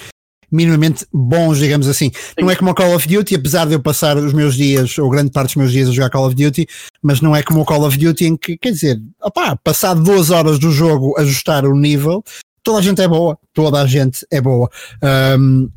minimamente 0.51 1.05
bons, 1.11 1.57
digamos 1.57 1.87
assim. 1.87 2.11
Sim. 2.13 2.33
Não 2.41 2.51
é 2.51 2.55
como 2.55 2.71
o 2.71 2.75
Call 2.75 2.95
of 2.95 3.07
Duty, 3.07 3.35
apesar 3.35 3.65
de 3.65 3.73
eu 3.73 3.79
passar 3.79 4.17
os 4.17 4.33
meus 4.33 4.55
dias, 4.55 4.97
ou 4.97 5.09
grande 5.09 5.31
parte 5.31 5.47
dos 5.47 5.55
meus 5.55 5.71
dias 5.71 5.89
a 5.89 5.91
jogar 5.91 6.09
Call 6.09 6.27
of 6.27 6.35
Duty, 6.35 6.67
mas 7.01 7.21
não 7.21 7.35
é 7.35 7.43
como 7.43 7.61
o 7.61 7.65
Call 7.65 7.85
of 7.85 7.97
Duty 7.97 8.25
em 8.25 8.37
que, 8.37 8.57
quer 8.57 8.71
dizer, 8.71 9.01
opá, 9.21 9.55
passado 9.55 10.03
duas 10.03 10.29
horas 10.29 10.59
do 10.59 10.71
jogo 10.71 11.15
ajustar 11.17 11.65
o 11.65 11.75
nível, 11.75 12.23
toda 12.63 12.79
a 12.79 12.81
gente 12.81 13.01
é 13.01 13.07
boa, 13.07 13.37
toda 13.53 13.81
a 13.81 13.87
gente 13.87 14.25
é 14.31 14.41
boa. 14.41 14.69
Um, 15.39 15.69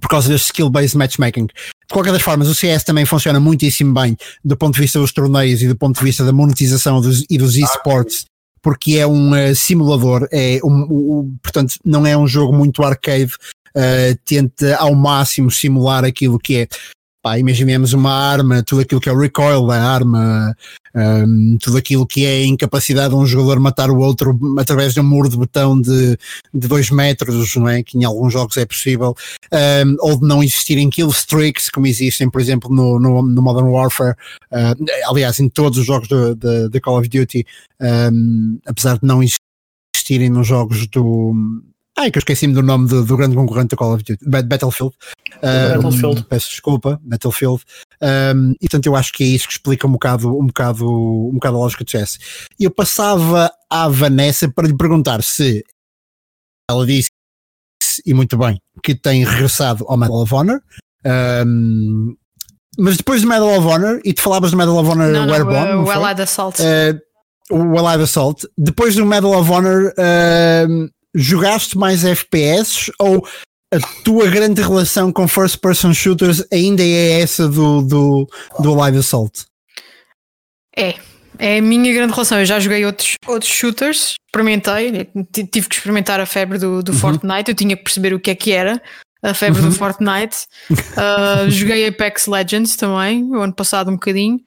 por 0.00 0.08
causa 0.08 0.28
deste 0.28 0.46
skill-based 0.46 0.96
matchmaking. 0.96 1.46
De 1.46 1.92
qualquer 1.92 2.12
das 2.12 2.20
formas, 2.20 2.48
o 2.48 2.54
CS 2.54 2.84
também 2.84 3.06
funciona 3.06 3.40
muitíssimo 3.40 3.94
bem 3.94 4.14
do 4.44 4.54
ponto 4.54 4.74
de 4.74 4.80
vista 4.82 4.98
dos 4.98 5.10
torneios 5.10 5.62
e 5.62 5.68
do 5.68 5.76
ponto 5.76 5.98
de 5.98 6.04
vista 6.04 6.22
da 6.22 6.32
monetização 6.32 7.00
dos, 7.00 7.24
e 7.30 7.38
dos 7.38 7.56
esports 7.56 8.26
porque 8.66 8.96
é 8.96 9.06
um 9.06 9.30
uh, 9.30 9.54
simulador, 9.54 10.26
é 10.32 10.58
um, 10.64 10.72
um, 10.90 11.36
portanto 11.40 11.76
não 11.84 12.04
é 12.04 12.16
um 12.16 12.26
jogo 12.26 12.52
muito 12.52 12.82
arcade, 12.82 13.32
uh, 13.76 14.76
ao 14.78 14.94
máximo 14.94 15.50
simular 15.50 16.04
aquilo 16.04 16.38
que 16.38 16.58
é. 16.58 16.68
Pá, 17.22 17.40
imaginemos 17.40 17.92
uma 17.92 18.12
arma, 18.12 18.62
tudo 18.62 18.82
aquilo 18.82 19.00
que 19.00 19.08
é 19.08 19.12
o 19.12 19.18
recoil 19.18 19.66
da 19.66 19.82
arma, 19.82 20.54
um, 20.94 21.58
tudo 21.60 21.76
aquilo 21.76 22.06
que 22.06 22.24
é 22.24 22.36
a 22.36 22.46
incapacidade 22.46 23.10
de 23.10 23.16
um 23.16 23.26
jogador 23.26 23.58
matar 23.58 23.90
o 23.90 23.98
outro 23.98 24.38
através 24.58 24.94
de 24.94 25.00
um 25.00 25.02
muro 25.02 25.28
de 25.28 25.36
botão 25.36 25.80
de, 25.80 26.16
dois 26.54 26.88
metros, 26.88 27.56
não 27.56 27.68
é? 27.68 27.82
Que 27.82 27.98
em 27.98 28.04
alguns 28.04 28.32
jogos 28.32 28.56
é 28.56 28.64
possível, 28.64 29.12
um, 29.52 29.96
ou 29.98 30.20
de 30.20 30.24
não 30.24 30.40
existirem 30.40 30.88
kill 30.88 31.08
streaks, 31.08 31.68
como 31.68 31.88
existem, 31.88 32.30
por 32.30 32.40
exemplo, 32.40 32.72
no, 32.72 33.00
no, 33.00 33.22
no 33.22 33.42
Modern 33.42 33.66
Warfare, 33.66 34.14
uh, 34.52 35.10
aliás, 35.10 35.40
em 35.40 35.48
todos 35.48 35.80
os 35.80 35.84
jogos 35.84 36.08
da 36.08 36.80
Call 36.80 37.00
of 37.00 37.08
Duty, 37.08 37.44
um, 38.12 38.58
apesar 38.64 38.98
de 38.98 39.04
não 39.04 39.20
existirem 39.20 40.30
nos 40.30 40.46
jogos 40.46 40.86
do 40.86 41.34
Ai, 41.98 42.10
que 42.10 42.18
eu 42.18 42.20
esqueci-me 42.20 42.52
do 42.52 42.62
nome 42.62 42.88
do, 42.88 43.04
do, 43.04 43.16
grande 43.16 43.34
concorrente 43.34 43.68
da 43.68 43.76
Call 43.76 43.94
of 43.94 44.04
Duty, 44.04 44.22
Battlefield. 44.28 44.94
Um, 45.42 45.74
Battlefield. 45.76 46.24
Peço 46.24 46.50
desculpa, 46.50 47.00
Battlefield. 47.02 47.62
Um, 48.02 48.52
e 48.52 48.68
portanto 48.68 48.86
eu 48.86 48.94
acho 48.94 49.12
que 49.12 49.24
é 49.24 49.26
isso 49.26 49.46
que 49.46 49.54
explica 49.54 49.86
um 49.86 49.92
bocado, 49.92 50.38
um 50.38 50.46
bocado, 50.46 50.86
um 50.86 51.34
bocado 51.34 51.56
a 51.56 51.60
lógica 51.60 51.84
de 51.84 51.92
chess. 51.92 52.18
E 52.60 52.64
eu 52.64 52.70
passava 52.70 53.50
à 53.70 53.88
Vanessa 53.88 54.46
para 54.46 54.68
lhe 54.68 54.76
perguntar 54.76 55.22
se 55.22 55.64
ela 56.70 56.84
disse, 56.84 57.08
e 58.04 58.12
muito 58.12 58.36
bem, 58.36 58.60
que 58.82 58.94
tem 58.94 59.24
regressado 59.24 59.86
ao 59.88 59.96
Medal 59.96 60.22
of 60.22 60.34
Honor. 60.34 60.60
Um, 61.46 62.14
mas 62.78 62.98
depois 62.98 63.22
do 63.22 63.28
Medal 63.28 63.58
of 63.58 63.66
Honor, 63.66 64.00
e 64.04 64.12
tu 64.12 64.20
falavas 64.20 64.50
do 64.50 64.56
Medal 64.58 64.76
of 64.76 64.90
Honor 64.90 65.12
não, 65.12 65.32
Airborne, 65.32 65.72
não, 65.72 65.84
o 65.84 65.90
Allied 65.90 66.20
Assault. 66.20 66.60
Uh, 66.60 67.00
o 67.50 67.78
Allied 67.78 68.02
Assault. 68.02 68.46
Depois 68.58 68.94
do 68.96 69.06
Medal 69.06 69.32
of 69.38 69.50
Honor, 69.50 69.94
uh, 69.96 70.90
jogaste 71.16 71.76
mais 71.76 72.04
FPS 72.04 72.92
ou 72.98 73.26
a 73.72 73.80
tua 74.04 74.28
grande 74.28 74.62
relação 74.62 75.10
com 75.10 75.26
first 75.26 75.58
person 75.58 75.92
shooters 75.92 76.44
ainda 76.52 76.82
é 76.82 77.20
essa 77.20 77.48
do, 77.48 77.82
do, 77.82 78.28
do 78.60 78.74
Live 78.74 78.98
Assault? 78.98 79.44
É, 80.76 80.94
é 81.38 81.58
a 81.58 81.62
minha 81.62 81.92
grande 81.92 82.12
relação. 82.12 82.38
Eu 82.38 82.46
já 82.46 82.60
joguei 82.60 82.84
outros, 82.84 83.14
outros 83.26 83.50
shooters, 83.50 84.14
experimentei, 84.28 85.08
tive 85.32 85.68
que 85.68 85.74
experimentar 85.74 86.20
a 86.20 86.26
febre 86.26 86.58
do, 86.58 86.82
do 86.82 86.92
uhum. 86.92 86.98
Fortnite, 86.98 87.50
eu 87.50 87.54
tinha 87.54 87.76
que 87.76 87.82
perceber 87.82 88.14
o 88.14 88.20
que 88.20 88.30
é 88.30 88.34
que 88.34 88.52
era 88.52 88.80
a 89.22 89.34
febre 89.34 89.60
uhum. 89.62 89.70
do 89.70 89.74
Fortnite. 89.74 90.36
Uh, 90.70 91.50
joguei 91.50 91.88
Apex 91.88 92.26
Legends 92.26 92.76
também, 92.76 93.24
o 93.24 93.40
ano 93.40 93.54
passado 93.54 93.90
um 93.90 93.94
bocadinho. 93.94 94.38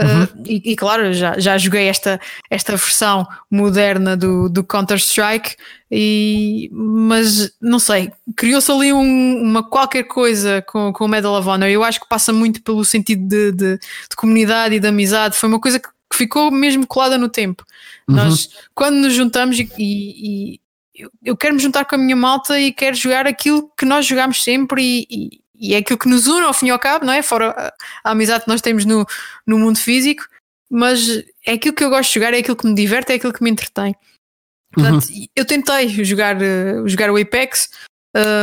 Uhum. 0.00 0.22
Uh, 0.24 0.28
e, 0.46 0.72
e, 0.72 0.76
claro, 0.76 1.12
já, 1.12 1.38
já 1.38 1.58
joguei 1.58 1.88
esta, 1.88 2.20
esta 2.48 2.76
versão 2.76 3.26
moderna 3.50 4.16
do, 4.16 4.48
do 4.48 4.62
Counter-Strike, 4.62 5.56
e, 5.90 6.70
mas 6.72 7.52
não 7.60 7.78
sei, 7.78 8.12
criou-se 8.36 8.70
ali 8.70 8.92
um, 8.92 9.42
uma 9.42 9.62
qualquer 9.62 10.04
coisa 10.04 10.62
com, 10.62 10.92
com 10.92 11.04
o 11.04 11.08
Medal 11.08 11.34
of 11.34 11.48
Honor. 11.48 11.68
Eu 11.68 11.82
acho 11.82 12.00
que 12.00 12.08
passa 12.08 12.32
muito 12.32 12.62
pelo 12.62 12.84
sentido 12.84 13.26
de, 13.26 13.52
de, 13.52 13.78
de 13.78 14.16
comunidade 14.16 14.74
e 14.74 14.80
de 14.80 14.86
amizade. 14.86 15.36
Foi 15.36 15.48
uma 15.48 15.60
coisa 15.60 15.80
que, 15.80 15.88
ficou 16.12 16.50
mesmo 16.50 16.86
colada 16.86 17.18
no 17.18 17.28
tempo. 17.28 17.64
Uhum. 18.08 18.16
Nós, 18.16 18.48
quando 18.74 18.96
nos 18.96 19.12
juntamos 19.12 19.58
e, 19.58 19.68
e, 19.78 20.60
eu, 20.94 21.10
eu 21.24 21.36
quero 21.36 21.54
me 21.54 21.60
juntar 21.60 21.84
com 21.84 21.94
a 21.94 21.98
minha 21.98 22.16
malta 22.16 22.58
e 22.58 22.72
quero 22.72 22.96
jogar 22.96 23.26
aquilo 23.26 23.70
que 23.76 23.84
nós 23.84 24.06
jogamos 24.06 24.42
sempre 24.42 25.06
e, 25.08 25.40
e 25.58 25.74
é 25.74 25.78
aquilo 25.78 25.98
que 25.98 26.08
nos 26.08 26.26
une 26.26 26.44
ao 26.44 26.54
fim 26.54 26.66
e 26.66 26.70
ao 26.70 26.78
cabo, 26.78 27.04
não 27.04 27.12
é? 27.12 27.22
Fora 27.22 27.72
a, 28.04 28.10
amizade 28.10 28.44
que 28.44 28.50
nós 28.50 28.60
temos 28.60 28.84
no, 28.84 29.06
no 29.46 29.58
mundo 29.58 29.78
físico, 29.78 30.24
mas 30.70 31.24
é 31.44 31.52
aquilo 31.52 31.74
que 31.74 31.82
eu 31.82 31.90
gosto 31.90 32.08
de 32.10 32.14
jogar, 32.14 32.34
é 32.34 32.38
aquilo 32.38 32.56
que 32.56 32.66
me 32.66 32.74
diverte, 32.74 33.12
é 33.12 33.16
aquilo 33.16 33.32
que 33.32 33.42
me 33.42 33.50
entretém. 33.50 33.94
Portanto, 34.72 35.08
uhum. 35.08 35.26
eu 35.34 35.44
tentei 35.44 35.88
jogar, 36.04 36.36
uh, 36.36 36.88
jogar 36.88 37.10
o 37.10 37.20
Apex, 37.20 37.70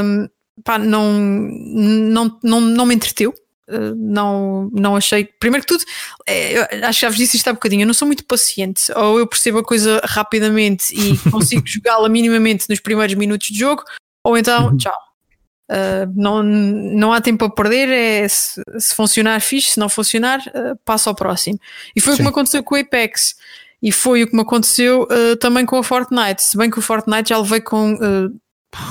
um, 0.04 0.28
pá, 0.64 0.78
não, 0.78 1.14
não, 1.14 2.40
não, 2.44 2.62
não 2.62 2.86
me 2.86 2.96
entreteu. 2.96 3.34
Uh, 3.68 3.96
não, 3.96 4.70
não 4.72 4.96
achei. 4.96 5.26
Primeiro 5.26 5.66
que 5.66 5.74
tudo, 5.74 5.84
é, 6.28 6.86
acho 6.86 7.00
que 7.00 7.06
já 7.06 7.10
vos 7.10 7.18
disse 7.18 7.38
isto 7.38 7.48
há 7.48 7.54
bocadinho. 7.54 7.84
Eu 7.84 7.88
não 7.88 7.94
sou 7.94 8.06
muito 8.08 8.26
paciente, 8.26 8.92
ou 8.96 9.20
eu 9.20 9.26
percebo 9.26 9.60
a 9.60 9.64
coisa 9.64 10.02
rapidamente 10.04 10.94
e 10.94 11.18
consigo 11.32 11.64
jogá-la 11.66 12.10
minimamente 12.10 12.70
nos 12.70 12.80
primeiros 12.80 13.16
minutos 13.16 13.48
de 13.48 13.58
jogo, 13.58 13.84
ou 14.24 14.38
então, 14.38 14.70
uhum. 14.70 14.78
tchau, 14.78 14.94
Uh, 15.70 16.12
não, 16.16 16.44
não 16.44 17.12
há 17.12 17.20
tempo 17.20 17.46
a 17.46 17.50
perder, 17.50 17.90
é 17.90 18.28
se, 18.28 18.62
se 18.78 18.94
funcionar 18.94 19.40
fixe, 19.42 19.72
se 19.72 19.80
não 19.80 19.90
funcionar, 19.90 20.40
uh, 20.40 20.78
passa 20.86 21.10
ao 21.10 21.16
próximo. 21.16 21.60
E 21.96 22.02
foi 22.02 22.14
Sim. 22.14 22.16
o 22.16 22.18
que 22.18 22.24
me 22.24 22.30
aconteceu 22.30 22.64
com 22.64 22.76
o 22.76 22.80
Apex. 22.80 23.36
E 23.82 23.92
foi 23.92 24.24
o 24.24 24.28
que 24.28 24.36
me 24.36 24.42
aconteceu 24.42 25.04
uh, 25.04 25.36
também 25.38 25.66
com 25.66 25.80
o 25.80 25.84
Fortnite. 25.84 26.44
Se 26.44 26.58
bem 26.58 26.70
que 26.70 26.80
o 26.80 26.82
Fortnite 26.82 27.30
já 27.30 27.38
levei 27.38 27.62
com 27.62 27.98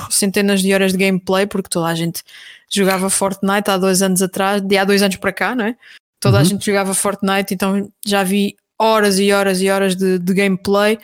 centenas 0.09 0.61
de 0.61 0.73
horas 0.73 0.91
de 0.91 0.97
gameplay, 0.97 1.45
porque 1.45 1.69
toda 1.69 1.87
a 1.87 1.95
gente 1.95 2.23
jogava 2.69 3.09
Fortnite 3.09 3.69
há 3.69 3.77
dois 3.77 4.01
anos 4.01 4.21
atrás, 4.21 4.61
de 4.61 4.77
há 4.77 4.83
dois 4.83 5.01
anos 5.01 5.15
para 5.17 5.31
cá, 5.31 5.55
não 5.55 5.65
é? 5.65 5.75
Toda 6.19 6.37
uhum. 6.37 6.41
a 6.41 6.45
gente 6.45 6.65
jogava 6.65 6.93
Fortnite, 6.93 7.53
então 7.53 7.89
já 8.05 8.23
vi 8.23 8.55
horas 8.79 9.19
e 9.19 9.31
horas 9.31 9.61
e 9.61 9.69
horas 9.69 9.95
de, 9.95 10.19
de 10.19 10.33
gameplay 10.33 10.97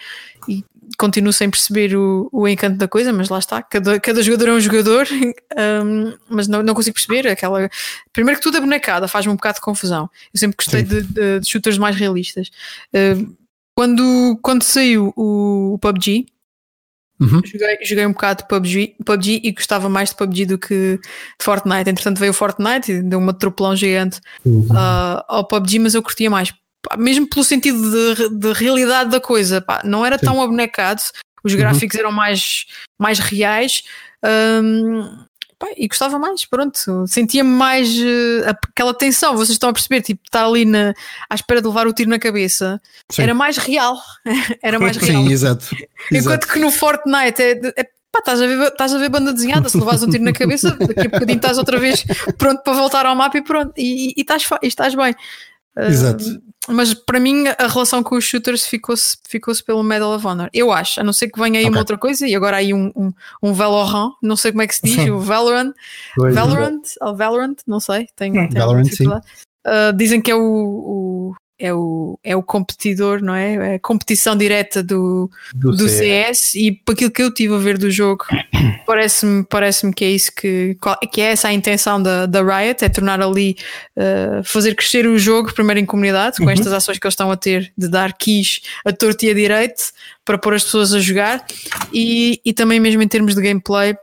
e 0.47 0.63
continuo 1.01 1.33
sem 1.33 1.49
perceber 1.49 1.95
o, 1.95 2.29
o 2.31 2.47
encanto 2.47 2.77
da 2.77 2.87
coisa, 2.87 3.11
mas 3.11 3.27
lá 3.27 3.39
está, 3.39 3.59
cada, 3.63 3.99
cada 3.99 4.21
jogador 4.21 4.49
é 4.49 4.53
um 4.53 4.59
jogador, 4.59 5.07
um, 5.83 6.13
mas 6.29 6.47
não, 6.47 6.61
não 6.61 6.75
consigo 6.75 6.93
perceber 6.93 7.27
aquela. 7.27 7.67
Primeiro 8.13 8.39
que 8.39 8.43
tudo 8.43 8.57
a 8.57 8.61
bonecada 8.61 9.07
faz-me 9.07 9.31
um 9.31 9.35
bocado 9.35 9.55
de 9.55 9.61
confusão. 9.61 10.07
Eu 10.31 10.39
sempre 10.39 10.55
gostei 10.55 10.83
de, 10.83 11.01
de, 11.01 11.39
de, 11.39 11.49
shooters 11.49 11.79
mais 11.79 11.95
realistas. 11.95 12.51
Uh, 12.93 13.35
quando, 13.73 14.37
quando 14.43 14.61
saiu 14.61 15.11
o, 15.15 15.73
o 15.73 15.79
PUBG, 15.79 16.27
Uhum. 17.19 17.39
Joguei, 17.45 17.77
joguei, 17.83 18.05
um 18.07 18.13
bocado 18.13 18.41
de 18.41 18.47
PUBG, 18.47 18.95
PUBG 19.05 19.41
e 19.43 19.51
gostava 19.51 19.87
mais 19.87 20.09
de 20.09 20.15
PUBG 20.15 20.43
do 20.47 20.57
que 20.57 20.97
de 20.97 21.45
Fortnite. 21.45 21.87
Entretanto, 21.87 22.17
veio 22.17 22.31
o 22.31 22.33
Fortnite 22.33 22.91
e 22.91 23.03
deu 23.03 23.19
uma 23.19 23.31
tropelão 23.31 23.75
gigante 23.75 24.19
uhum. 24.43 24.65
uh, 24.71 25.21
ao 25.27 25.47
PUBG, 25.47 25.77
mas 25.77 25.93
eu 25.93 26.01
curtia 26.01 26.31
mais 26.31 26.51
mesmo 26.97 27.27
pelo 27.27 27.43
sentido 27.43 27.79
de, 27.91 28.29
de 28.29 28.53
realidade 28.53 29.09
da 29.09 29.19
coisa, 29.19 29.61
pá, 29.61 29.81
não 29.83 30.05
era 30.05 30.17
Sim. 30.17 30.25
tão 30.25 30.41
abonecado, 30.41 31.01
os 31.43 31.53
uhum. 31.53 31.59
gráficos 31.59 31.95
uhum. 31.95 32.01
eram 32.01 32.11
mais, 32.11 32.65
mais 32.99 33.19
reais. 33.19 33.83
Um, 34.23 35.25
pá, 35.61 35.67
e 35.77 35.87
gostava 35.87 36.17
mais, 36.17 36.45
pronto, 36.45 37.07
sentia-me 37.07 37.49
mais 37.49 37.89
uh, 37.99 38.49
aquela 38.69 38.93
tensão, 38.93 39.33
vocês 39.35 39.51
estão 39.51 39.69
a 39.69 39.73
perceber, 39.73 40.01
tipo, 40.01 40.21
estar 40.25 40.45
ali 40.45 40.65
na, 40.65 40.93
à 41.29 41.35
espera 41.35 41.61
de 41.61 41.67
levar 41.67 41.87
o 41.87 41.93
tiro 41.93 42.09
na 42.09 42.19
cabeça, 42.19 42.81
Sim. 43.09 43.21
era 43.21 43.33
mais 43.33 43.57
real, 43.57 43.97
era 44.61 44.79
mais 44.79 44.97
real. 44.97 45.23
Sim, 45.23 45.31
exato. 45.31 45.75
Enquanto 46.11 46.43
exato. 46.43 46.47
que 46.47 46.59
no 46.59 46.71
Fortnite 46.71 47.41
é, 47.41 47.51
é 47.77 47.83
pá, 48.11 48.19
estás 48.19 48.41
a, 48.41 48.47
ver, 48.47 48.67
estás 48.67 48.93
a 48.93 48.97
ver 48.97 49.09
banda 49.09 49.31
desenhada, 49.33 49.69
se 49.69 49.77
levas 49.77 50.03
um 50.03 50.09
tiro 50.09 50.23
na 50.23 50.33
cabeça, 50.33 50.71
daqui 50.71 51.01
a 51.01 51.09
bocadinho 51.09 51.37
estás 51.37 51.57
outra 51.57 51.79
vez 51.79 52.03
pronto 52.37 52.61
para 52.63 52.73
voltar 52.73 53.05
ao 53.05 53.15
mapa 53.15 53.37
e 53.37 53.43
pronto, 53.43 53.73
e, 53.77 54.09
e, 54.09 54.13
e 54.17 54.21
estás, 54.21 54.47
e 54.61 54.67
estás 54.67 54.95
bem. 54.95 55.15
Exato. 55.77 56.23
Uh, 56.23 56.50
mas 56.67 56.93
para 56.93 57.19
mim 57.19 57.45
a 57.47 57.67
relação 57.67 58.03
com 58.03 58.15
os 58.15 58.23
shooters 58.23 58.67
ficou-se 58.67 59.17
ficou 59.27 59.53
pelo 59.65 59.83
Medal 59.83 60.13
of 60.15 60.25
Honor. 60.25 60.49
Eu 60.53 60.71
acho, 60.71 60.99
a 60.99 61.03
não 61.03 61.13
ser 61.13 61.29
que 61.29 61.39
venha 61.39 61.59
aí 61.59 61.65
okay. 61.65 61.69
uma 61.69 61.79
outra 61.79 61.97
coisa, 61.97 62.27
e 62.27 62.35
agora 62.35 62.57
aí 62.57 62.73
um, 62.73 62.91
um, 62.95 63.11
um 63.41 63.53
Valorant, 63.53 64.11
não 64.21 64.35
sei 64.35 64.51
como 64.51 64.61
é 64.61 64.67
que 64.67 64.75
se 64.75 64.81
diz, 64.83 64.97
o 65.09 65.19
Valorant, 65.19 65.73
Valorant, 66.17 66.81
é. 67.01 67.13
Valorant, 67.13 67.55
não 67.65 67.79
sei, 67.79 68.07
tem, 68.15 68.31
tem 68.31 68.49
Valorant, 68.49 68.85
sim. 68.85 69.07
Uh, 69.07 69.93
dizem 69.95 70.21
que 70.21 70.31
é 70.31 70.35
o, 70.35 70.41
o, 70.41 71.35
é 71.61 71.71
o, 71.71 72.19
é 72.23 72.35
o 72.35 72.41
competidor, 72.41 73.21
não 73.21 73.35
é? 73.35 73.73
É 73.73 73.75
a 73.75 73.79
competição 73.79 74.35
direta 74.35 74.81
do, 74.81 75.29
do, 75.53 75.71
do 75.71 75.87
CS. 75.87 76.39
CS. 76.39 76.55
e 76.55 76.71
por 76.71 76.93
aquilo 76.93 77.11
que 77.11 77.21
eu 77.21 77.31
tive 77.31 77.53
a 77.53 77.59
ver 77.59 77.77
do 77.77 77.91
jogo, 77.91 78.25
parece-me 78.87 79.43
parece 79.43 79.89
que 79.93 80.03
é 80.03 80.09
isso 80.09 80.31
que, 80.35 80.75
que 81.11 81.21
é 81.21 81.31
essa 81.31 81.49
a 81.49 81.53
intenção 81.53 82.01
da, 82.01 82.25
da 82.25 82.41
Riot, 82.41 82.83
é 82.83 82.89
tornar 82.89 83.21
ali, 83.21 83.55
uh, 83.95 84.43
fazer 84.43 84.73
crescer 84.75 85.05
o 85.05 85.19
jogo 85.19 85.53
primeiro 85.53 85.79
em 85.79 85.85
comunidade, 85.85 86.37
com 86.37 86.45
uhum. 86.45 86.49
estas 86.49 86.73
ações 86.73 86.97
que 86.97 87.05
eles 87.05 87.13
estão 87.13 87.31
a 87.31 87.37
ter 87.37 87.71
de 87.77 87.87
dar 87.87 88.13
keys 88.13 88.61
a 88.83 88.91
torto 88.91 89.23
e 89.25 89.29
a 89.29 89.33
direito 89.33 89.83
para 90.25 90.37
pôr 90.37 90.55
as 90.55 90.63
pessoas 90.63 90.93
a 90.93 90.99
jogar 90.99 91.45
e, 91.93 92.41
e 92.43 92.53
também 92.53 92.79
mesmo 92.79 93.03
em 93.03 93.07
termos 93.07 93.35
de 93.35 93.41
gameplay 93.41 93.95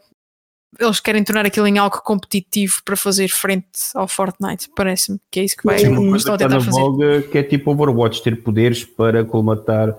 eles 0.79 1.01
querem 1.01 1.25
tornar 1.25 1.47
aquilo 1.47 1.67
em 1.67 1.79
algo 1.79 2.03
competitivo 2.03 2.81
para 2.85 2.97
fazer 2.97 3.29
frente 3.29 3.67
ao 3.95 4.07
Fortnite. 4.07 4.69
Parece-me 4.77 5.19
que 5.31 5.41
é 5.41 5.45
isso 5.45 5.57
que 5.57 5.65
vai 5.65 5.79
Sim, 5.79 6.15
estão 6.15 6.35
a 6.35 6.39
tentar 6.39 6.61
fazer. 6.61 6.81
Voga, 6.81 7.23
que 7.23 7.39
é 7.39 7.43
tipo 7.43 7.71
Overwatch, 7.71 8.23
ter 8.23 8.43
poderes 8.43 8.85
para 8.85 9.25
colmatar 9.25 9.97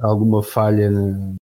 alguma 0.00 0.42
falha. 0.42 0.90
Na... 0.90 1.34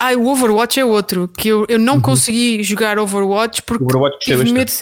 Ah, 0.00 0.12
o 0.14 0.26
Overwatch 0.26 0.80
é 0.80 0.84
outro, 0.84 1.28
que 1.28 1.48
eu, 1.48 1.64
eu 1.68 1.78
não 1.78 1.94
uhum. 1.94 2.00
consegui 2.00 2.62
jogar 2.64 2.98
Overwatch 2.98 3.62
porque 3.62 3.84
Overwatch 3.84 4.18
tive, 4.18 4.52
medo, 4.52 4.72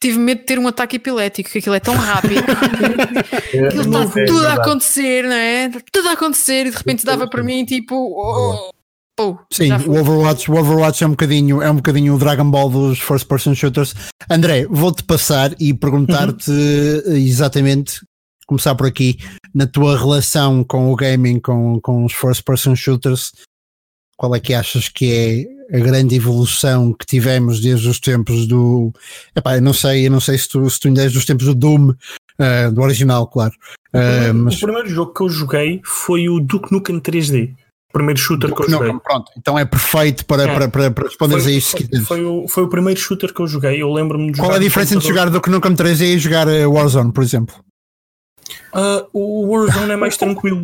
tive 0.00 0.18
medo 0.18 0.38
de 0.38 0.44
ter 0.44 0.58
um 0.60 0.68
ataque 0.68 0.96
epilético, 0.96 1.50
que 1.50 1.58
aquilo 1.58 1.74
é 1.74 1.80
tão 1.80 1.96
rápido. 1.96 2.44
aquilo 3.66 3.82
está 3.82 4.20
é, 4.20 4.24
tudo 4.24 4.44
é 4.44 4.50
a 4.50 4.54
acontecer, 4.54 5.24
não 5.24 5.32
é? 5.34 5.70
Tudo 5.92 6.08
a 6.08 6.12
acontecer 6.12 6.66
e 6.66 6.70
de 6.70 6.76
repente 6.76 7.04
dava 7.04 7.28
para 7.28 7.42
mim 7.42 7.64
tipo. 7.64 7.96
Oh, 7.96 8.70
oh, 9.20 9.36
Sim, 9.52 9.72
o 9.86 9.98
Overwatch, 9.98 10.50
o 10.50 10.54
Overwatch 10.56 11.04
é 11.04 11.06
um 11.06 11.10
bocadinho, 11.10 11.62
é 11.62 11.70
um 11.70 11.76
bocadinho 11.76 12.14
o 12.14 12.18
Dragon 12.18 12.50
Ball 12.50 12.70
dos 12.70 12.98
first 12.98 13.26
person 13.26 13.54
shooters. 13.54 13.94
André, 14.30 14.66
vou-te 14.66 15.02
passar 15.04 15.54
e 15.60 15.72
perguntar-te 15.74 16.50
uhum. 16.50 17.16
exatamente 17.16 18.00
começar 18.46 18.74
por 18.74 18.86
aqui, 18.86 19.18
na 19.54 19.66
tua 19.66 19.98
relação 19.98 20.62
com 20.64 20.92
o 20.92 20.96
gaming, 20.96 21.40
com, 21.40 21.80
com 21.80 22.04
os 22.04 22.12
first 22.12 22.42
person 22.44 22.76
shooters, 22.76 23.32
qual 24.16 24.34
é 24.34 24.40
que 24.40 24.54
achas 24.54 24.88
que 24.88 25.46
é 25.70 25.76
a 25.76 25.80
grande 25.80 26.14
evolução 26.14 26.92
que 26.92 27.06
tivemos 27.06 27.60
desde 27.60 27.88
os 27.88 27.98
tempos 27.98 28.46
do. 28.46 28.92
Epá, 29.34 29.56
eu 29.56 29.62
não 29.62 29.72
sei, 29.72 30.06
eu 30.06 30.10
não 30.10 30.20
sei 30.20 30.38
se 30.38 30.48
tu, 30.48 30.68
se 30.68 30.78
tu 30.78 30.88
ainda 30.88 31.02
és 31.02 31.12
dos 31.12 31.24
tempos 31.24 31.46
do 31.46 31.54
Doom, 31.54 31.90
uh, 31.90 32.72
do 32.72 32.82
original, 32.82 33.26
claro. 33.26 33.54
Uh, 33.92 33.98
o, 33.98 34.00
primeiro, 34.00 34.34
mas... 34.34 34.54
o, 34.54 34.60
primeiro, 34.60 34.88
jogo 34.88 35.14
que 35.14 35.22
eu 35.22 35.28
joguei 35.28 35.80
foi 35.84 36.28
o 36.28 36.38
Duke 36.38 36.72
Nukem 36.72 37.00
3D. 37.00 37.54
Primeiro 37.94 38.18
shooter 38.18 38.52
que 38.52 38.60
eu 38.60 38.70
joguei. 38.70 38.92
pronto, 39.04 39.30
então 39.38 39.56
é 39.56 39.64
perfeito 39.64 40.26
para, 40.26 40.42
é. 40.42 40.52
para, 40.52 40.68
para, 40.68 40.90
para 40.90 41.04
responderes 41.04 41.46
a 41.46 41.50
isto. 41.52 41.76
Foi, 41.78 42.00
foi, 42.00 42.24
o, 42.24 42.48
foi 42.48 42.64
o 42.64 42.68
primeiro 42.68 42.98
shooter 42.98 43.32
que 43.32 43.40
eu 43.40 43.46
joguei. 43.46 43.80
Eu 43.80 43.92
lembro-me 43.92 44.32
de 44.32 44.40
Qual 44.40 44.52
é 44.52 44.56
a 44.56 44.58
diferença 44.58 44.96
entre 44.96 45.06
jogar 45.06 45.30
Duke 45.30 45.48
Nukem 45.48 45.76
3D 45.76 46.16
e 46.16 46.18
jogar 46.18 46.48
eh, 46.48 46.66
Warzone, 46.66 47.12
por 47.12 47.22
exemplo? 47.22 47.54
Uh, 48.74 49.06
o 49.12 49.46
Warzone 49.46 49.92
é 49.92 49.96
mais 49.96 50.16
tranquilo. 50.16 50.60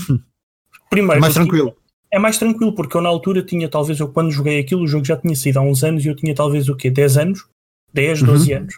Primeiro, 0.90 1.20
mais 1.20 1.34
tranquilo. 1.34 1.72
É 2.12 2.18
mais 2.18 2.36
tranquilo, 2.36 2.74
porque 2.74 2.96
eu 2.96 3.00
na 3.00 3.08
altura 3.08 3.44
tinha, 3.44 3.68
talvez, 3.68 4.00
eu 4.00 4.08
quando 4.08 4.32
joguei 4.32 4.58
aquilo, 4.58 4.82
o 4.82 4.88
jogo 4.88 5.04
já 5.04 5.16
tinha 5.16 5.36
sido 5.36 5.58
há 5.58 5.62
uns 5.62 5.84
anos 5.84 6.04
e 6.04 6.08
eu 6.08 6.16
tinha 6.16 6.34
talvez 6.34 6.68
o 6.68 6.74
quê? 6.74 6.90
10 6.90 7.16
anos? 7.16 7.46
10, 7.94 8.24
12 8.24 8.52
uhum. 8.52 8.58
anos. 8.58 8.74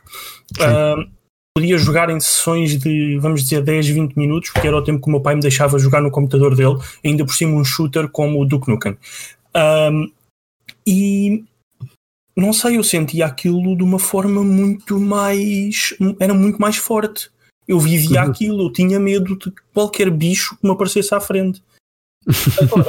Uh, 0.61 1.11
podia 1.55 1.77
jogar 1.77 2.11
em 2.11 2.19
sessões 2.19 2.79
de, 2.79 3.19
vamos 3.19 3.43
dizer, 3.43 3.63
10, 3.63 3.89
20 3.89 4.15
minutos, 4.17 4.51
porque 4.51 4.67
era 4.67 4.77
o 4.77 4.83
tempo 4.83 5.03
que 5.03 5.09
o 5.09 5.11
meu 5.11 5.21
pai 5.21 5.35
me 5.35 5.41
deixava 5.41 5.79
jogar 5.79 6.01
no 6.01 6.11
computador 6.11 6.57
dele, 6.57 6.79
ainda 7.05 7.25
por 7.25 7.35
cima 7.35 7.57
um 7.57 7.65
shooter 7.65 8.09
como 8.09 8.41
o 8.41 8.45
Duke 8.45 8.71
Nukem. 8.71 8.97
Um, 9.55 10.11
e 10.87 11.45
não 12.35 12.53
sei, 12.53 12.79
eu 12.79 12.85
sentia 12.85 13.27
aquilo 13.27 13.77
de 13.77 13.83
uma 13.83 13.99
forma 13.99 14.43
muito 14.43 14.99
mais. 14.99 15.95
era 16.19 16.33
muito 16.33 16.59
mais 16.59 16.77
forte. 16.77 17.31
Eu 17.69 17.79
vivia 17.79 18.23
uhum. 18.23 18.31
aquilo, 18.31 18.63
eu 18.65 18.73
tinha 18.73 18.99
medo 18.99 19.37
de 19.37 19.53
qualquer 19.73 20.11
bicho 20.11 20.57
que 20.57 20.67
me 20.67 20.73
aparecesse 20.73 21.15
à 21.15 21.21
frente. 21.21 21.63
Agora, 22.63 22.89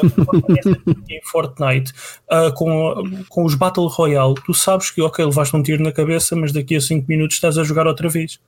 em 1.09 1.21
Fortnite, 1.23 1.91
uh, 2.31 2.53
com, 2.55 3.03
com 3.29 3.43
os 3.43 3.55
Battle 3.55 3.87
Royale, 3.87 4.35
tu 4.45 4.53
sabes 4.53 4.91
que, 4.91 5.01
ok, 5.01 5.25
levaste 5.25 5.55
um 5.55 5.63
tiro 5.63 5.83
na 5.83 5.91
cabeça, 5.91 6.35
mas 6.35 6.51
daqui 6.51 6.75
a 6.75 6.81
5 6.81 7.05
minutos 7.07 7.35
estás 7.35 7.57
a 7.57 7.63
jogar 7.63 7.87
outra 7.87 8.09
vez. 8.09 8.39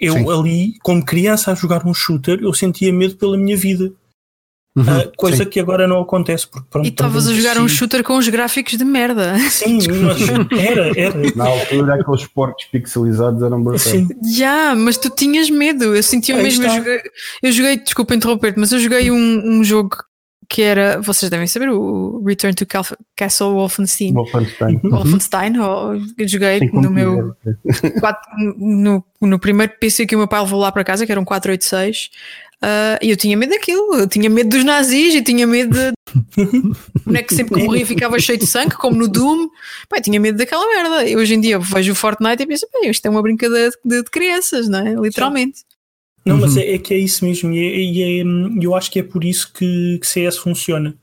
Eu 0.00 0.14
Sim. 0.14 0.30
ali, 0.30 0.78
como 0.82 1.04
criança 1.04 1.52
a 1.52 1.54
jogar 1.54 1.86
um 1.86 1.92
shooter, 1.92 2.40
eu 2.40 2.54
sentia 2.54 2.92
medo 2.92 3.16
pela 3.16 3.36
minha 3.36 3.56
vida. 3.56 3.92
Uhum, 4.74 4.84
uh, 4.84 5.12
coisa 5.16 5.42
sim. 5.44 5.50
que 5.50 5.58
agora 5.58 5.86
não 5.86 6.00
acontece. 6.00 6.46
Porque, 6.46 6.66
pronto, 6.70 6.86
e 6.86 6.88
estavas 6.88 7.26
a 7.26 7.34
jogar 7.34 7.58
um 7.58 7.68
shooter 7.68 8.04
com 8.04 8.16
os 8.16 8.28
gráficos 8.28 8.78
de 8.78 8.84
merda. 8.84 9.36
Sim, 9.50 9.78
era, 10.56 10.98
era. 10.98 11.36
Na 11.36 11.48
altura 11.48 11.94
aqueles 11.96 12.24
porcos 12.28 12.66
pixelizados 12.66 13.42
eram 13.42 13.60
brutais. 13.62 14.06
Já, 14.32 14.74
mas 14.76 14.96
tu 14.96 15.10
tinhas 15.10 15.50
medo. 15.50 15.96
Eu 15.96 16.02
sentia 16.04 16.36
o 16.36 16.42
mesmo. 16.42 16.64
Eu 16.64 16.70
joguei, 16.70 17.00
eu 17.42 17.52
joguei, 17.52 17.76
desculpa 17.78 18.14
interromper-te, 18.14 18.60
mas 18.60 18.70
eu 18.70 18.78
joguei 18.78 19.10
um, 19.10 19.58
um 19.58 19.64
jogo 19.64 19.96
que 20.50 20.62
era, 20.62 21.00
vocês 21.00 21.30
devem 21.30 21.46
saber, 21.46 21.70
o 21.70 22.20
Return 22.26 22.52
to 22.56 22.66
Castle 23.16 23.52
Wolfenstein. 23.52 24.12
Wolfenstein. 24.12 24.80
Uhum. 24.82 24.90
Wolfenstein, 24.90 25.54
eu 25.54 26.28
joguei 26.28 26.58
Sim, 26.58 26.70
no 26.72 26.90
meu. 26.90 27.36
no, 28.58 29.04
no 29.20 29.38
primeiro 29.38 29.72
PC 29.78 30.06
que 30.06 30.16
o 30.16 30.18
meu 30.18 30.26
pai 30.26 30.42
levou 30.42 30.58
lá 30.58 30.72
para 30.72 30.82
casa, 30.82 31.06
que 31.06 31.12
era 31.12 31.20
um 31.20 31.24
486. 31.24 32.10
Uh, 32.62 32.98
e 33.00 33.10
eu 33.10 33.16
tinha 33.16 33.36
medo 33.36 33.50
daquilo, 33.50 33.94
eu 33.94 34.08
tinha 34.08 34.28
medo 34.28 34.50
dos 34.50 34.64
nazis 34.64 35.14
e 35.14 35.22
tinha 35.22 35.46
medo 35.46 35.72
de. 35.72 35.92
Não 37.06 37.14
é 37.14 37.22
que 37.22 37.32
sempre 37.32 37.54
que 37.54 37.64
morria 37.64 37.86
ficava 37.86 38.18
cheio 38.18 38.36
de 38.36 38.46
sangue, 38.46 38.74
como 38.74 38.96
no 38.96 39.06
Doom. 39.06 39.48
Pai, 39.88 40.00
tinha 40.00 40.18
medo 40.18 40.36
daquela 40.36 40.66
merda. 40.66 41.08
E 41.08 41.16
hoje 41.16 41.34
em 41.34 41.40
dia 41.40 41.60
vejo 41.60 41.92
o 41.92 41.94
Fortnite 41.94 42.42
e 42.42 42.46
penso, 42.46 42.66
bem, 42.72 42.90
isto 42.90 43.06
é 43.06 43.08
uma 43.08 43.22
brincadeira 43.22 43.70
de, 43.84 44.02
de 44.02 44.10
crianças, 44.10 44.68
não 44.68 44.80
é? 44.80 44.94
Literalmente. 44.94 45.60
Não, 46.24 46.38
mas 46.38 46.54
uhum. 46.54 46.62
é, 46.62 46.74
é, 46.74 46.78
que 46.78 46.92
é 46.92 46.98
isso 46.98 47.24
mesmo, 47.24 47.52
e, 47.52 48.02
é, 48.02 48.20
é, 48.20 48.24
eu 48.60 48.74
acho 48.74 48.90
que 48.90 48.98
é 48.98 49.02
por 49.02 49.24
isso 49.24 49.52
que, 49.52 49.98
que 49.98 50.06
CS 50.06 50.36
funciona 50.36 50.94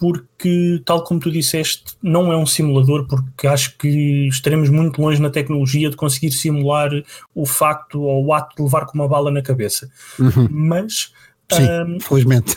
porque, 0.00 0.80
tal 0.86 1.04
como 1.04 1.20
tu 1.20 1.30
disseste, 1.30 1.84
não 2.02 2.32
é 2.32 2.36
um 2.36 2.46
simulador, 2.46 3.06
porque 3.06 3.46
acho 3.46 3.76
que 3.76 4.26
estaremos 4.28 4.70
muito 4.70 5.00
longe 5.00 5.20
na 5.20 5.28
tecnologia 5.28 5.90
de 5.90 5.96
conseguir 5.96 6.30
simular 6.32 6.90
o 7.34 7.44
facto 7.44 8.00
ou 8.00 8.24
o 8.24 8.32
ato 8.32 8.56
de 8.56 8.62
levar 8.62 8.86
com 8.86 8.94
uma 8.94 9.06
bala 9.06 9.30
na 9.30 9.42
cabeça. 9.42 9.90
Uhum. 10.18 10.48
Mas, 10.50 11.12
Sim, 11.52 11.64
um, 11.86 12.00
felizmente, 12.00 12.54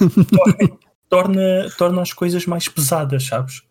torna, 1.09 1.69
torna 1.77 2.01
as 2.01 2.13
coisas 2.13 2.45
mais 2.45 2.69
pesadas, 2.69 3.25
sabes? 3.25 3.61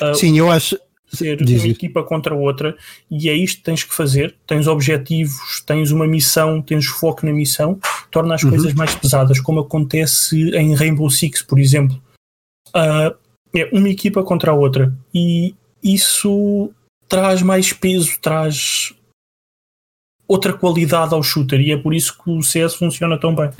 Uh, 0.00 0.14
Sim, 0.16 0.38
eu 0.38 0.50
acho. 0.50 0.78
Ser 1.12 1.36
Diz 1.36 1.62
uma 1.62 1.70
equipa 1.70 2.02
contra 2.02 2.34
outra, 2.34 2.76
e 3.10 3.28
é 3.28 3.34
isto 3.34 3.58
que 3.58 3.64
tens 3.64 3.84
que 3.84 3.94
fazer. 3.94 4.34
Tens 4.46 4.66
objetivos, 4.66 5.62
tens 5.64 5.90
uma 5.90 6.06
missão, 6.06 6.60
tens 6.60 6.86
foco 6.86 7.24
na 7.24 7.32
missão, 7.32 7.78
torna 8.10 8.34
as 8.34 8.42
uhum. 8.42 8.50
coisas 8.50 8.74
mais 8.74 8.94
pesadas, 8.94 9.38
como 9.40 9.60
acontece 9.60 10.50
em 10.56 10.74
Rainbow 10.74 11.08
Six, 11.08 11.42
por 11.42 11.58
exemplo 11.58 12.00
uh, 12.76 13.16
é 13.54 13.70
uma 13.72 13.88
equipa 13.88 14.22
contra 14.22 14.50
a 14.50 14.54
outra. 14.54 14.92
E 15.14 15.54
isso 15.82 16.70
traz 17.08 17.42
mais 17.42 17.72
peso, 17.72 18.18
traz 18.20 18.92
outra 20.28 20.52
qualidade 20.52 21.14
ao 21.14 21.22
shooter 21.22 21.60
e 21.60 21.72
é 21.72 21.76
por 21.76 21.94
isso 21.94 22.16
que 22.22 22.30
o 22.30 22.42
CS 22.42 22.74
funciona 22.74 23.18
tão 23.18 23.34
bem. 23.34 23.50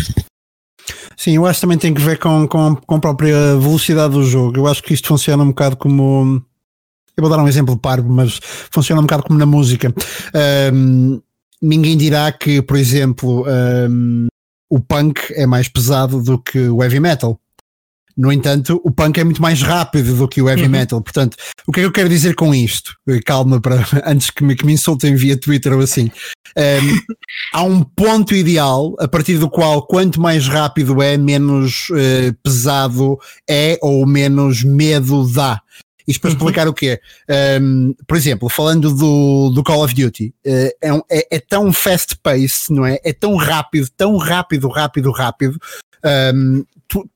Sim, 1.16 1.36
eu 1.36 1.46
acho 1.46 1.58
que 1.58 1.60
também 1.62 1.78
tem 1.78 1.94
que 1.94 2.00
ver 2.00 2.18
com, 2.18 2.46
com, 2.46 2.76
com 2.76 2.94
a 2.96 3.00
própria 3.00 3.56
velocidade 3.56 4.12
do 4.12 4.22
jogo. 4.22 4.58
Eu 4.58 4.66
acho 4.66 4.82
que 4.82 4.92
isto 4.92 5.08
funciona 5.08 5.42
um 5.42 5.48
bocado 5.48 5.76
como. 5.76 6.44
Eu 7.16 7.22
vou 7.22 7.30
dar 7.30 7.42
um 7.42 7.48
exemplo 7.48 7.78
parvo, 7.78 8.10
mas 8.10 8.38
funciona 8.70 9.00
um 9.00 9.04
bocado 9.04 9.22
como 9.22 9.38
na 9.38 9.46
música. 9.46 9.92
Um, 10.72 11.20
ninguém 11.62 11.96
dirá 11.96 12.30
que, 12.30 12.60
por 12.60 12.76
exemplo, 12.76 13.46
um, 13.88 14.26
o 14.68 14.78
punk 14.80 15.32
é 15.32 15.46
mais 15.46 15.68
pesado 15.68 16.22
do 16.22 16.38
que 16.38 16.58
o 16.68 16.82
heavy 16.82 17.00
metal. 17.00 17.40
No 18.16 18.32
entanto, 18.32 18.80
o 18.82 18.90
punk 18.90 19.18
é 19.18 19.24
muito 19.24 19.42
mais 19.42 19.60
rápido 19.60 20.14
do 20.14 20.26
que 20.26 20.40
o 20.40 20.48
heavy 20.48 20.62
uhum. 20.62 20.70
metal. 20.70 21.02
Portanto, 21.02 21.36
o 21.66 21.72
que 21.72 21.80
é 21.80 21.82
que 21.82 21.86
eu 21.86 21.92
quero 21.92 22.08
dizer 22.08 22.34
com 22.34 22.54
isto? 22.54 22.96
Calma, 23.26 23.60
para, 23.60 23.86
antes 24.06 24.30
que 24.30 24.42
me, 24.42 24.56
que 24.56 24.64
me 24.64 24.72
insultem 24.72 25.14
via 25.14 25.38
Twitter 25.38 25.74
ou 25.74 25.80
assim. 25.80 26.10
Um, 26.56 27.16
há 27.52 27.62
um 27.62 27.82
ponto 27.82 28.34
ideal 28.34 28.94
a 28.98 29.06
partir 29.06 29.36
do 29.36 29.50
qual, 29.50 29.86
quanto 29.86 30.18
mais 30.18 30.48
rápido 30.48 31.02
é, 31.02 31.18
menos 31.18 31.90
uh, 31.90 32.34
pesado 32.42 33.18
é 33.48 33.78
ou 33.82 34.06
menos 34.06 34.64
medo 34.64 35.30
dá. 35.30 35.60
Isto 36.06 36.20
para 36.20 36.30
uhum. 36.30 36.36
explicar 36.36 36.68
o 36.68 36.74
quê? 36.74 37.00
Um, 37.60 37.94
por 38.06 38.16
exemplo, 38.16 38.48
falando 38.48 38.94
do, 38.94 39.50
do 39.50 39.62
Call 39.62 39.84
of 39.84 39.94
Duty, 39.94 40.34
uh, 40.46 40.70
é, 40.80 40.92
um, 40.92 41.02
é, 41.10 41.36
é, 41.36 41.40
tão 41.40 41.72
fast 41.72 42.16
paced, 42.22 42.70
não 42.70 42.86
é? 42.86 43.00
É 43.04 43.12
tão 43.12 43.34
rápido, 43.36 43.88
tão 43.96 44.16
rápido, 44.16 44.68
rápido, 44.68 45.10
rápido. 45.10 45.58
Um, 46.34 46.64
tu, 46.86 47.08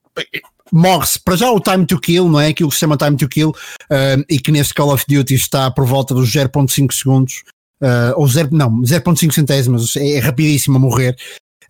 morre-se 0.71 1.19
para 1.19 1.35
já 1.35 1.51
o 1.51 1.59
time 1.59 1.85
to 1.85 1.99
kill, 1.99 2.29
não 2.29 2.39
é? 2.39 2.47
Aquilo 2.47 2.69
que 2.69 2.75
se 2.75 2.79
chama 2.79 2.97
time 2.97 3.17
to 3.17 3.27
kill, 3.27 3.49
uh, 3.49 4.23
e 4.29 4.39
que 4.39 4.51
neste 4.51 4.73
Call 4.73 4.93
of 4.93 5.05
Duty 5.07 5.35
está 5.35 5.69
por 5.69 5.85
volta 5.85 6.13
dos 6.13 6.29
0.5 6.29 6.93
segundos, 6.93 7.43
uh, 7.81 8.13
ou 8.15 8.27
0, 8.27 8.49
não, 8.51 8.81
0.5 8.81 9.31
centésimos, 9.33 9.95
é, 9.95 10.13
é 10.13 10.19
rapidíssimo 10.19 10.77
a 10.77 10.79
morrer. 10.79 11.15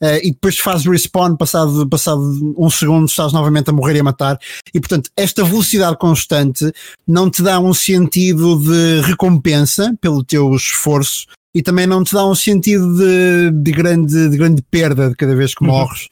Uh, 0.02 0.18
e 0.24 0.32
depois 0.32 0.58
faz 0.58 0.84
respawn, 0.84 1.36
passado, 1.36 1.88
passado 1.88 2.56
um 2.58 2.70
segundo 2.70 3.08
estás 3.08 3.32
novamente 3.32 3.70
a 3.70 3.74
morrer 3.74 3.98
e 3.98 4.00
a 4.00 4.04
matar, 4.04 4.40
e 4.74 4.80
portanto 4.80 5.12
esta 5.16 5.44
velocidade 5.44 5.96
constante 5.98 6.72
não 7.08 7.30
te 7.30 7.44
dá 7.44 7.60
um 7.60 7.74
sentido 7.74 8.58
de 8.60 9.02
recompensa 9.02 9.96
pelo 10.02 10.24
teu 10.24 10.56
esforço 10.56 11.28
e 11.54 11.62
também 11.62 11.86
não 11.86 12.04
te 12.04 12.14
dá 12.14 12.26
um 12.26 12.34
sentido 12.34 12.98
de, 12.98 13.52
de 13.52 13.72
grande, 13.72 14.30
de 14.30 14.38
grande 14.38 14.64
perda 14.72 15.10
de 15.10 15.16
cada 15.16 15.36
vez 15.36 15.54
que 15.54 15.64
uhum. 15.64 15.72
morres 15.72 16.08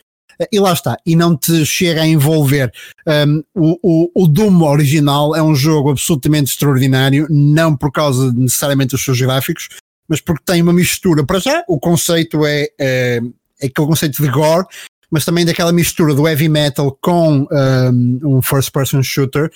e 0.52 0.60
lá 0.60 0.72
está, 0.72 0.98
e 1.06 1.16
não 1.16 1.36
te 1.36 1.66
chega 1.66 2.02
a 2.02 2.08
envolver. 2.08 2.72
Um, 3.06 3.44
o, 3.54 3.80
o, 3.84 4.24
o 4.24 4.28
Doom 4.28 4.64
original 4.64 5.36
é 5.36 5.44
um 5.44 5.54
jogo 5.54 5.92
absolutamente 5.92 6.52
extraordinário, 6.52 7.28
não 7.30 7.76
por 7.76 7.92
causa 7.92 8.32
necessariamente 8.32 8.92
dos 8.92 9.04
seus 9.04 9.20
gráficos, 9.20 9.68
mas 10.08 10.22
porque 10.22 10.44
tem 10.46 10.62
uma 10.62 10.72
mistura. 10.72 11.26
Para 11.26 11.40
já, 11.40 11.64
o 11.68 11.78
conceito 11.78 12.46
é, 12.46 12.68
é 12.80 13.22
aquele 13.62 13.88
conceito 13.88 14.22
de 14.22 14.30
gore, 14.30 14.66
mas 15.12 15.26
também 15.26 15.46
daquela 15.46 15.72
mistura 15.72 16.14
do 16.14 16.28
heavy 16.28 16.48
metal 16.48 16.96
com 17.02 17.48
um, 17.52 18.20
um 18.24 18.42
first 18.42 18.72
person 18.72 19.02
shooter 19.02 19.52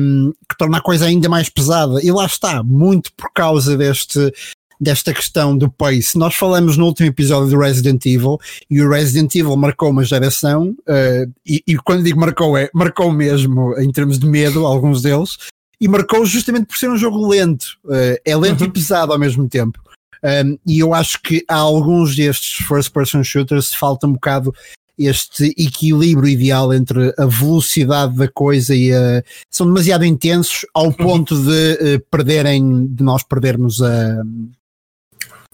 um, 0.00 0.32
que 0.48 0.56
torna 0.56 0.78
a 0.78 0.82
coisa 0.82 1.06
ainda 1.06 1.28
mais 1.28 1.48
pesada. 1.48 2.02
E 2.02 2.10
lá 2.10 2.26
está, 2.26 2.62
muito 2.62 3.12
por 3.14 3.30
causa 3.32 3.76
deste, 3.76 4.32
desta 4.80 5.12
questão 5.12 5.56
do 5.56 5.70
pace. 5.70 6.16
Nós 6.16 6.34
falamos 6.34 6.76
no 6.76 6.86
último 6.86 7.08
episódio 7.08 7.50
do 7.50 7.58
Resident 7.58 8.04
Evil 8.06 8.38
e 8.70 8.80
o 8.80 8.88
Resident 8.88 9.34
Evil 9.34 9.56
marcou 9.56 9.90
uma 9.90 10.04
geração, 10.04 10.74
uh, 10.88 11.32
e, 11.44 11.62
e, 11.66 11.76
quando 11.76 12.02
digo 12.02 12.20
marcou, 12.20 12.56
é 12.56 12.70
marcou 12.72 13.12
mesmo 13.12 13.78
em 13.78 13.90
termos 13.90 14.18
de 14.18 14.26
medo, 14.26 14.66
alguns 14.66 15.02
deles, 15.02 15.36
e 15.80 15.86
marcou 15.86 16.24
justamente 16.24 16.66
por 16.66 16.76
ser 16.76 16.90
um 16.90 16.96
jogo 16.96 17.28
lento. 17.28 17.78
Uh, 17.84 18.18
é 18.24 18.36
lento 18.36 18.62
uhum. 18.62 18.68
e 18.68 18.72
pesado 18.72 19.12
ao 19.12 19.18
mesmo 19.18 19.48
tempo. 19.48 19.80
Um, 20.22 20.58
e 20.66 20.80
eu 20.80 20.94
acho 20.94 21.20
que 21.22 21.44
há 21.48 21.56
alguns 21.56 22.16
destes 22.16 22.66
first 22.66 22.92
person 22.92 23.22
shooters 23.22 23.72
falta 23.72 24.06
um 24.06 24.12
bocado 24.12 24.52
este 24.98 25.54
equilíbrio 25.56 26.28
ideal 26.28 26.74
entre 26.74 27.14
a 27.16 27.24
velocidade 27.26 28.16
da 28.16 28.26
coisa 28.26 28.74
e 28.74 28.92
a. 28.92 29.22
são 29.48 29.66
demasiado 29.66 30.04
intensos 30.04 30.66
ao 30.74 30.86
uhum. 30.86 30.92
ponto 30.92 31.40
de 31.40 31.72
uh, 31.74 32.00
perderem, 32.10 32.86
de 32.88 33.04
nós 33.04 33.22
perdermos 33.22 33.80
a. 33.80 34.22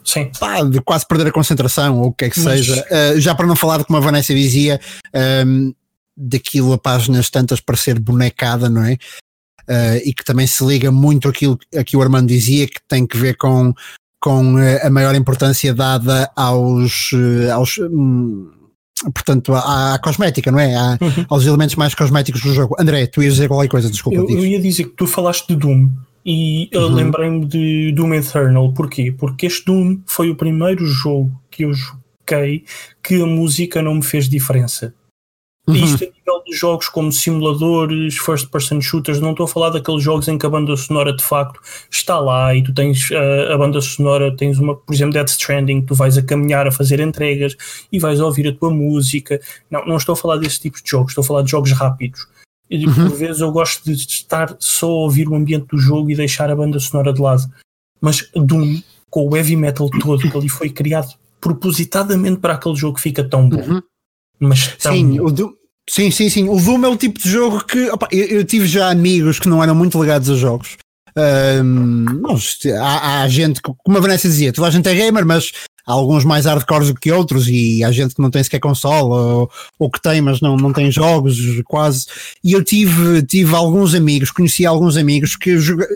Sim. 0.03 0.31
Pá, 0.39 0.63
de 0.63 0.81
quase 0.81 1.07
perder 1.07 1.29
a 1.29 1.33
concentração 1.33 2.01
ou 2.01 2.09
o 2.09 2.13
que 2.13 2.27
é 2.27 2.31
que 2.31 2.41
Mas... 2.41 2.61
seja. 2.61 2.87
Uh, 2.91 3.21
já 3.21 3.35
para 3.35 3.47
não 3.47 3.57
falar 3.57 3.79
de 3.79 3.85
como 3.85 3.99
a 3.99 4.01
Vanessa 4.01 4.35
dizia, 4.35 4.81
um, 5.47 5.75
daquilo 6.17 6.73
a 6.73 6.79
páginas 6.79 7.29
tantas 7.29 7.61
para 7.61 7.77
ser 7.77 7.99
bonecada, 7.99 8.69
não 8.69 8.85
é? 8.85 8.95
Uh, 9.69 9.97
e 10.05 10.13
que 10.13 10.25
também 10.25 10.47
se 10.47 10.65
liga 10.65 10.91
muito 10.91 11.29
àquilo 11.29 11.59
a 11.75 11.83
que 11.83 11.97
o 11.97 12.03
Armando 12.03 12.29
dizia, 12.29 12.67
que 12.67 12.81
tem 12.87 13.07
que 13.07 13.17
ver 13.17 13.37
com, 13.37 13.75
com 14.25 14.57
a 14.83 14.89
maior 14.89 15.15
importância 15.15 15.75
dada 15.75 16.31
aos, 16.35 17.11
aos 17.53 17.77
um, 17.77 18.49
portanto, 19.13 19.53
à, 19.53 19.93
à, 19.93 19.99
cosmética, 19.99 20.51
não 20.51 20.59
é? 20.59 20.75
À, 20.75 20.97
uhum. 20.99 21.27
Aos 21.29 21.45
elementos 21.45 21.77
mais 21.77 21.95
cosméticos 21.95 22.41
do 22.41 22.55
jogo. 22.55 22.75
André, 22.81 23.07
tu 23.07 23.23
ias 23.23 23.35
dizer 23.35 23.49
qualquer 23.49 23.69
coisa, 23.69 23.91
desculpa. 23.91 24.19
Eu, 24.19 24.31
eu 24.31 24.47
ia 24.47 24.59
dizer 24.59 24.85
que 24.85 24.97
tu 24.97 25.07
falaste 25.07 25.49
de 25.49 25.57
Doom 25.57 25.91
e 26.25 26.71
uhum. 26.75 26.95
lembrei-me 26.95 27.45
de 27.45 27.93
Doom 27.93 28.15
Eternal. 28.15 28.73
Porquê? 28.73 29.13
Porque 29.13 29.45
este 29.45 29.67
Doom 29.67 29.99
foi 30.07 30.31
o 30.31 30.35
primeiro 30.35 30.87
jogo 30.87 31.31
que 31.51 31.67
eu 31.67 31.73
joguei 31.75 32.65
que 33.03 33.21
a 33.21 33.27
música 33.27 33.83
não 33.83 33.97
me 33.97 34.03
fez 34.03 34.27
diferença. 34.27 34.95
Uhum. 35.67 35.77
Isto 35.77 36.05
a 36.05 36.07
nível 36.07 36.45
de 36.47 36.55
jogos 36.55 36.89
como 36.91 37.11
simuladores, 37.11 38.17
first 38.19 38.51
person 38.51 38.83
shooters, 38.83 39.19
não 39.19 39.31
estou 39.31 39.45
a 39.45 39.49
falar 39.49 39.71
daqueles 39.71 40.03
jogos 40.03 40.29
em 40.29 40.37
que 40.37 40.45
a 40.45 40.51
banda 40.51 40.77
sonora 40.77 41.17
de 41.17 41.25
facto 41.25 41.59
está 41.91 42.19
lá 42.19 42.55
e 42.55 42.63
tu 42.63 42.73
tens 42.75 43.11
uh, 43.11 43.53
a 43.53 43.57
banda 43.57 43.81
sonora, 43.81 44.37
tens 44.37 44.59
uma, 44.59 44.77
por 44.77 44.95
exemplo, 44.95 45.15
Dead 45.15 45.27
Stranding, 45.27 45.83
tu 45.83 45.95
vais 45.95 46.19
a 46.19 46.23
caminhar 46.23 46.67
a 46.67 46.73
fazer 46.73 47.01
entregas 47.01 47.57
e 47.91 47.99
vais 47.99 48.21
a 48.21 48.27
ouvir 48.27 48.49
a 48.49 48.53
tua 48.53 48.71
música. 48.71 49.41
Não, 49.71 49.87
não 49.87 49.97
estou 49.97 50.13
a 50.13 50.17
falar 50.17 50.37
desse 50.37 50.61
tipo 50.61 50.83
de 50.83 50.91
jogos, 50.91 51.13
estou 51.13 51.23
a 51.23 51.27
falar 51.27 51.43
de 51.43 51.51
jogos 51.51 51.73
rápidos. 51.73 52.27
E 52.69 52.87
uhum. 52.87 52.95
por 52.95 53.17
vezes 53.17 53.41
eu 53.41 53.51
gosto 53.51 53.85
de 53.85 53.93
estar 53.93 54.55
só 54.59 54.87
a 54.87 55.05
ouvir 55.05 55.29
o 55.29 55.35
ambiente 55.35 55.69
do 55.69 55.79
jogo 55.79 56.11
e 56.11 56.15
deixar 56.15 56.51
a 56.51 56.57
banda 56.57 56.79
sonora 56.79 57.13
de 57.13 57.23
lado. 57.23 57.45
Mas 58.03 58.29
Doom, 58.35 58.83
com 59.09 59.29
o 59.29 59.37
heavy 59.37 59.57
metal 59.57 59.89
todo 59.89 60.31
que 60.31 60.37
ali 60.37 60.49
foi 60.49 60.69
criado 60.69 61.15
propositadamente 61.41 62.41
para 62.41 62.55
aquele 62.55 62.77
jogo, 62.77 63.01
fica 63.01 63.25
tão 63.25 63.49
bom. 63.49 63.63
Uhum 63.63 63.83
mas 64.39 64.77
tão... 64.77 64.93
sim, 64.93 65.21
o 65.21 65.31
Doom, 65.31 65.51
sim, 65.89 66.11
sim, 66.11 66.29
sim. 66.29 66.49
O 66.49 66.61
Doom 66.61 66.85
é 66.85 66.89
o 66.89 66.97
tipo 66.97 67.19
de 67.19 67.29
jogo 67.29 67.65
que 67.65 67.91
opa, 67.91 68.09
eu, 68.11 68.27
eu, 68.27 68.45
tive 68.45 68.67
já 68.67 68.91
amigos 68.91 69.39
que 69.39 69.49
não 69.49 69.63
eram 69.63 69.75
muito 69.75 70.01
ligados 70.01 70.31
a 70.31 70.35
jogos. 70.35 70.77
Um, 71.17 72.05
há, 72.81 73.23
há, 73.23 73.29
gente, 73.29 73.61
como 73.63 73.97
a 73.97 74.01
Vanessa 74.01 74.29
dizia, 74.29 74.53
toda 74.53 74.67
a 74.67 74.71
gente 74.71 74.89
é 74.89 74.95
gamer, 74.95 75.25
mas 75.25 75.53
há 75.87 75.93
alguns 75.93 76.25
mais 76.25 76.45
hardcore 76.45 76.87
do 76.87 76.95
que 76.95 77.13
outros, 77.13 77.47
e 77.49 77.85
há 77.85 77.93
gente 77.93 78.17
que 78.17 78.23
não 78.23 78.31
tem 78.31 78.43
sequer 78.43 78.59
console, 78.59 79.13
ou, 79.13 79.51
ou 79.79 79.91
que 79.91 80.03
tem, 80.03 80.21
mas 80.21 80.41
não, 80.41 80.57
não 80.57 80.73
tem 80.73 80.91
jogos, 80.91 81.39
quase. 81.67 82.07
E 82.43 82.53
eu 82.53 82.65
tive, 82.65 83.23
tive 83.23 83.55
alguns 83.55 83.95
amigos, 83.95 84.33
conheci 84.33 84.67
alguns 84.67 84.97
amigos 84.97 85.37
que 85.37 85.57
joga, 85.59 85.87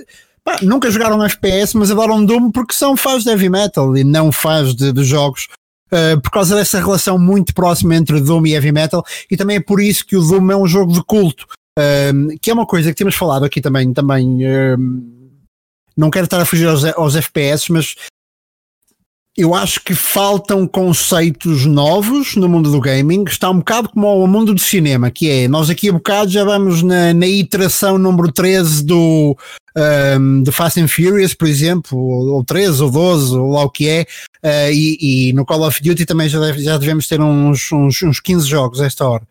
pá, 0.44 0.58
nunca 0.62 0.90
jogaram 0.90 1.24
FPS, 1.24 1.76
mas 1.76 1.90
adoram 1.90 2.24
Doom 2.24 2.52
porque 2.52 2.74
são 2.74 2.96
fãs 2.96 3.24
de 3.24 3.30
heavy 3.30 3.48
metal 3.48 3.96
e 3.96 4.04
não 4.04 4.30
fãs 4.30 4.72
de, 4.74 4.92
de 4.92 5.02
jogos 5.02 5.48
Uh, 5.90 6.20
por 6.20 6.30
causa 6.30 6.54
dessa 6.54 6.78
relação 6.78 7.18
muito 7.18 7.54
próxima 7.54 7.96
entre 7.96 8.20
Doom 8.20 8.46
e 8.46 8.52
Heavy 8.52 8.72
Metal, 8.72 9.02
e 9.30 9.36
também 9.36 9.56
é 9.56 9.60
por 9.60 9.80
isso 9.80 10.04
que 10.04 10.16
o 10.16 10.22
Doom 10.22 10.50
é 10.52 10.56
um 10.56 10.66
jogo 10.66 10.92
de 10.92 11.02
culto, 11.02 11.46
uh, 11.78 12.38
que 12.42 12.50
é 12.50 12.54
uma 12.54 12.66
coisa 12.66 12.90
que 12.90 12.98
temos 12.98 13.14
falado 13.14 13.44
aqui 13.44 13.60
também. 13.60 13.92
também 13.94 14.44
uh, 14.44 14.78
não 15.96 16.10
quero 16.10 16.24
estar 16.24 16.40
a 16.40 16.44
fugir 16.44 16.68
aos, 16.68 16.84
aos 16.84 17.16
FPS, 17.16 17.72
mas 17.72 17.96
eu 19.38 19.54
acho 19.54 19.80
que 19.84 19.94
faltam 19.94 20.66
conceitos 20.66 21.64
novos 21.64 22.34
no 22.34 22.48
mundo 22.48 22.72
do 22.72 22.80
gaming. 22.80 23.22
Está 23.22 23.48
um 23.48 23.58
bocado 23.58 23.88
como 23.88 24.08
o 24.08 24.26
mundo 24.26 24.52
do 24.52 24.60
cinema, 24.60 25.12
que 25.12 25.30
é 25.30 25.46
nós 25.46 25.70
aqui 25.70 25.88
a 25.88 25.92
bocado 25.92 26.28
já 26.28 26.42
vamos 26.42 26.82
na, 26.82 27.14
na 27.14 27.26
iteração 27.28 27.96
número 27.98 28.32
13 28.32 28.84
do, 28.84 29.38
um, 30.18 30.42
de 30.42 30.50
Fast 30.50 30.80
and 30.80 30.88
Furious, 30.88 31.34
por 31.34 31.46
exemplo, 31.46 31.96
ou, 31.96 32.34
ou 32.34 32.44
13 32.44 32.82
ou 32.82 32.90
12, 32.90 33.36
ou 33.36 33.52
lá 33.52 33.62
o 33.62 33.70
que 33.70 33.88
é, 33.88 34.06
uh, 34.44 34.72
e, 34.72 35.28
e, 35.28 35.32
no 35.34 35.46
Call 35.46 35.64
of 35.64 35.80
Duty 35.80 36.04
também 36.04 36.28
já, 36.28 36.40
deve, 36.40 36.60
já 36.60 36.76
devemos 36.76 37.06
ter 37.06 37.20
uns, 37.20 37.70
uns, 37.70 38.02
uns 38.02 38.18
15 38.18 38.44
jogos 38.44 38.80
a 38.80 38.86
esta 38.86 39.08
hora. 39.08 39.22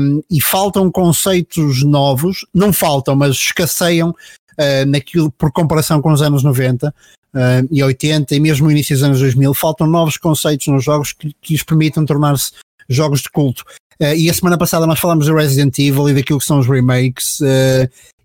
Um, 0.00 0.22
e 0.28 0.40
faltam 0.40 0.90
conceitos 0.90 1.84
novos, 1.84 2.44
não 2.52 2.72
faltam, 2.72 3.14
mas 3.14 3.36
escasseiam 3.36 4.12
uh, 4.60 4.86
naquilo 4.86 5.30
por 5.32 5.50
comparação 5.50 6.02
com 6.02 6.12
os 6.12 6.20
anos 6.20 6.42
90 6.42 6.88
uh, 6.88 7.68
e 7.70 7.82
80 7.82 8.34
e 8.34 8.40
mesmo 8.40 8.70
início 8.70 8.94
dos 8.94 9.02
anos 9.02 9.20
2000, 9.20 9.54
faltam 9.54 9.86
novos 9.86 10.16
conceitos 10.16 10.66
nos 10.66 10.84
jogos 10.84 11.12
que, 11.12 11.34
que 11.40 11.54
os 11.54 11.62
permitam 11.62 12.04
tornar-se 12.04 12.52
jogos 12.88 13.22
de 13.22 13.30
culto. 13.30 13.64
Uh, 14.00 14.14
e 14.16 14.28
a 14.28 14.34
semana 14.34 14.58
passada 14.58 14.86
nós 14.86 14.98
falamos 14.98 15.26
do 15.26 15.34
Resident 15.34 15.78
Evil 15.78 16.10
e 16.10 16.14
daquilo 16.14 16.38
que 16.38 16.46
são 16.46 16.58
os 16.58 16.68
remakes. 16.68 17.40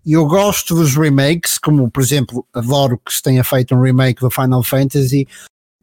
E 0.04 0.12
eu 0.12 0.24
gosto 0.24 0.74
dos 0.74 0.94
remakes, 0.94 1.58
como 1.58 1.90
por 1.90 2.02
exemplo, 2.02 2.46
adoro 2.54 3.00
que 3.04 3.12
se 3.12 3.20
tenha 3.20 3.42
feito 3.42 3.74
um 3.74 3.80
remake 3.80 4.20
do 4.20 4.30
Final 4.30 4.62
Fantasy. 4.62 5.26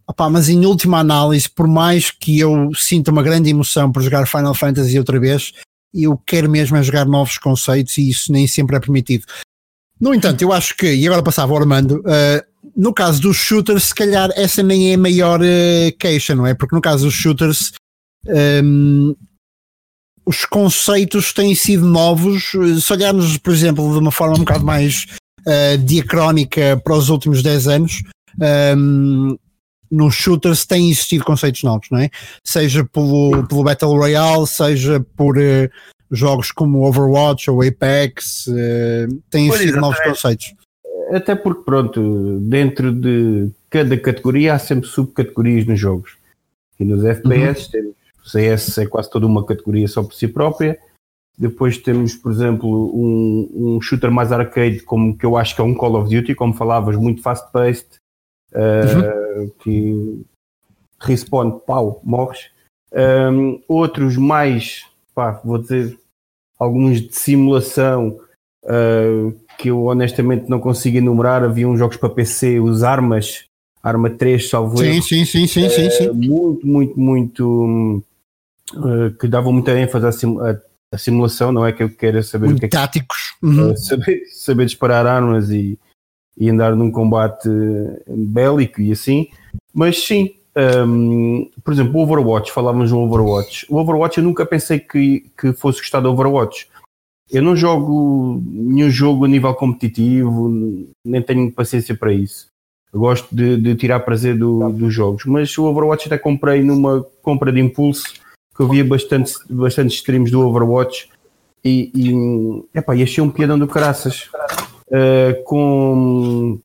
Opa, 0.08 0.30
mas 0.30 0.50
em 0.50 0.66
última 0.66 1.00
análise, 1.00 1.50
por 1.50 1.68
mais 1.68 2.10
que 2.10 2.40
eu 2.40 2.70
sinta 2.74 3.12
uma 3.12 3.24
grande 3.24 3.50
emoção 3.50 3.92
por 3.92 4.02
jogar 4.02 4.28
Final 4.28 4.54
Fantasy 4.54 4.98
outra 4.98 5.20
vez, 5.20 5.54
eu 5.94 6.18
quero 6.26 6.50
mesmo 6.50 6.76
é 6.76 6.84
jogar 6.84 7.06
novos 7.06 7.38
conceitos 7.38 7.98
e 7.98 8.10
isso 8.10 8.32
nem 8.32 8.48
sempre 8.48 8.76
é 8.76 8.80
permitido. 8.80 9.26
No 10.04 10.14
entanto, 10.14 10.42
eu 10.42 10.52
acho 10.52 10.76
que, 10.76 10.94
e 10.94 11.08
agora 11.08 11.24
passava 11.24 11.54
ao 11.54 11.60
Armando, 11.60 12.02
uh, 12.02 12.44
no 12.76 12.94
caso 12.94 13.22
dos 13.22 13.38
shooters, 13.38 13.86
se 13.86 13.96
calhar 13.96 14.30
essa 14.36 14.62
nem 14.62 14.92
é 14.92 14.96
a 14.96 14.98
maior 14.98 15.40
uh, 15.40 15.98
queixa, 15.98 16.36
não 16.36 16.46
é? 16.46 16.54
Porque 16.54 16.76
no 16.76 16.82
caso 16.82 17.06
dos 17.06 17.14
shooters, 17.14 17.72
um, 18.28 18.34
ehm, 18.36 19.16
os 20.26 20.44
conceitos 20.44 21.32
têm 21.32 21.56
sido 21.56 21.86
novos. 21.86 22.52
Se 22.82 22.92
olharmos, 22.92 23.38
por 23.38 23.54
exemplo, 23.54 23.90
de 23.94 23.98
uma 23.98 24.12
forma 24.12 24.36
um 24.36 24.40
bocado 24.40 24.66
mais 24.66 25.06
uh, 25.48 25.78
diacrónica 25.78 26.82
para 26.84 26.98
os 26.98 27.08
últimos 27.08 27.42
10 27.42 27.68
anos, 27.70 28.04
um, 28.42 28.46
ehm, 28.46 29.38
nos 29.90 30.16
shooters 30.16 30.66
têm 30.66 30.92
existido 30.92 31.24
conceitos 31.24 31.64
novos, 31.64 31.88
não 31.90 32.00
é? 32.00 32.10
Seja 32.44 32.84
pelo, 32.84 33.48
pelo 33.48 33.64
Battle 33.64 33.96
Royale, 33.96 34.48
seja 34.48 35.00
por 35.16 35.38
uh, 35.38 35.70
jogos 36.14 36.52
como 36.52 36.86
Overwatch 36.88 37.50
ou 37.50 37.62
Apex, 37.62 38.48
uh, 38.48 39.22
têm 39.30 39.48
existido 39.48 39.82
novos 39.82 40.00
conceitos 40.00 40.54
até 41.16 41.36
porque, 41.36 41.64
pronto, 41.64 42.40
dentro 42.40 42.92
de 42.92 43.52
cada 43.70 43.98
categoria 43.98 44.54
há 44.54 44.60
sempre 44.60 44.88
subcategorias 44.88 45.66
nos 45.66 45.80
jogos. 45.80 46.18
E 46.80 46.86
nos 46.86 47.04
FPS 47.04 47.66
uhum. 47.66 47.72
temos 47.72 47.96
CS 48.26 48.78
é 48.80 48.86
quase 48.86 49.10
toda 49.10 49.26
uma 49.26 49.46
categoria 49.46 49.88
só 49.88 50.04
por 50.04 50.14
si 50.14 50.28
própria. 50.28 50.80
Depois 51.38 51.78
temos, 51.78 52.16
por 52.16 52.32
exemplo, 52.32 52.70
um, 52.70 53.76
um 53.76 53.82
shooter 53.82 54.12
mais 54.12 54.32
arcade, 54.32 54.82
como 54.82 55.18
que 55.18 55.26
eu 55.26 55.36
acho 55.36 55.56
que 55.56 55.62
é 55.62 55.64
um 55.64 55.74
Call 55.74 55.96
of 55.96 56.14
Duty, 56.14 56.36
como 56.36 56.54
falavas, 56.54 56.96
muito 56.96 57.22
fast-paced, 57.22 57.88
uh, 58.54 59.40
uhum. 59.40 59.52
que 59.60 60.26
respawn, 61.00 61.60
pau, 61.60 62.02
morres. 62.04 62.52
Um, 62.92 63.62
outros 63.68 64.16
mais, 64.16 64.86
pá, 65.16 65.42
vou 65.44 65.58
dizer, 65.58 65.98
alguns 66.64 67.02
de 67.02 67.16
simulação, 67.16 68.20
uh, 68.64 69.34
que 69.58 69.70
eu 69.70 69.84
honestamente 69.86 70.50
não 70.50 70.60
consigo 70.60 70.98
enumerar. 70.98 71.44
Havia 71.44 71.68
uns 71.68 71.78
jogos 71.78 71.98
para 71.98 72.10
PC, 72.10 72.60
os 72.60 72.84
Armas, 72.84 73.46
Arma 73.82 74.10
3, 74.10 74.50
salvo 74.50 74.78
sim, 74.78 75.02
sim, 75.02 75.26
sim, 75.26 75.48
sim, 75.48 75.70
sim, 75.70 75.90
sim. 75.90 76.10
Muito, 76.12 76.66
muito, 76.66 77.00
muito. 77.00 78.04
Uh, 78.74 79.12
que 79.20 79.28
davam 79.28 79.52
muita 79.52 79.78
ênfase 79.78 80.06
à, 80.08 80.12
sim, 80.12 80.38
à, 80.40 80.58
à, 80.92 80.98
simulação, 80.98 81.52
não 81.52 81.66
é 81.66 81.72
que 81.72 81.84
eu 81.84 81.90
queira 81.90 82.24
saber 82.24 82.46
muito 82.48 82.58
o 82.58 82.60
que 82.62 82.66
é 82.66 82.70
táticos. 82.70 83.36
Que, 83.40 83.46
uhum. 83.46 83.72
uh, 83.72 83.78
saber, 83.78 84.24
saber 84.32 84.66
disparar 84.66 85.06
armas 85.06 85.50
e, 85.52 85.78
e 86.38 86.50
andar 86.50 86.76
num 86.76 86.90
combate 86.90 87.48
bélico 88.08 88.82
e 88.82 88.92
assim, 88.92 89.28
mas 89.74 90.02
sim, 90.02 90.34
um, 90.56 91.50
por 91.64 91.74
exemplo, 91.74 92.00
o 92.00 92.04
Overwatch, 92.04 92.52
falávamos 92.52 92.92
no 92.92 93.00
Overwatch. 93.00 93.66
O 93.70 93.78
Overwatch 93.78 94.18
eu 94.18 94.24
nunca 94.24 94.46
pensei 94.46 94.80
que, 94.80 95.32
que 95.38 95.54
fosse 95.54 95.80
gostar 95.80 96.00
do 96.00 96.12
Overwatch. 96.12 96.68
Eu 97.32 97.42
não 97.42 97.56
jogo 97.56 98.42
nenhum 98.46 98.90
jogo 98.90 99.26
a 99.26 99.28
nível 99.28 99.54
competitivo, 99.56 100.52
nem 101.04 101.22
tenho 101.22 101.52
paciência 101.52 101.96
para 101.96 102.14
isso. 102.14 102.48
Eu 102.94 103.00
gosto 103.00 103.36
de, 103.36 103.58
de 103.58 103.76
tirar 103.76 104.02
prazer 104.02 104.38
do, 104.38 104.70
dos 104.70 104.94
jogos, 104.94 105.26
mas 105.26 105.58
o 105.58 105.66
Overwatch 105.66 106.06
até 106.06 106.18
comprei 106.18 106.62
numa 106.62 107.04
compra 107.24 107.52
de 107.52 107.60
impulso 107.60 108.14
que 108.56 108.62
eu 108.62 108.70
via 108.70 108.86
bastante, 108.86 109.34
bastante 109.50 109.96
streams 109.96 110.32
do 110.32 110.48
Overwatch 110.48 111.10
e, 111.66 111.92
e, 111.96 112.78
epá, 112.78 112.96
e 112.96 113.02
achei 113.02 113.24
um 113.24 113.32
piadão 113.32 113.58
do 113.58 113.68
caraças 113.68 114.30
uh, 114.90 115.44
com 115.44 116.60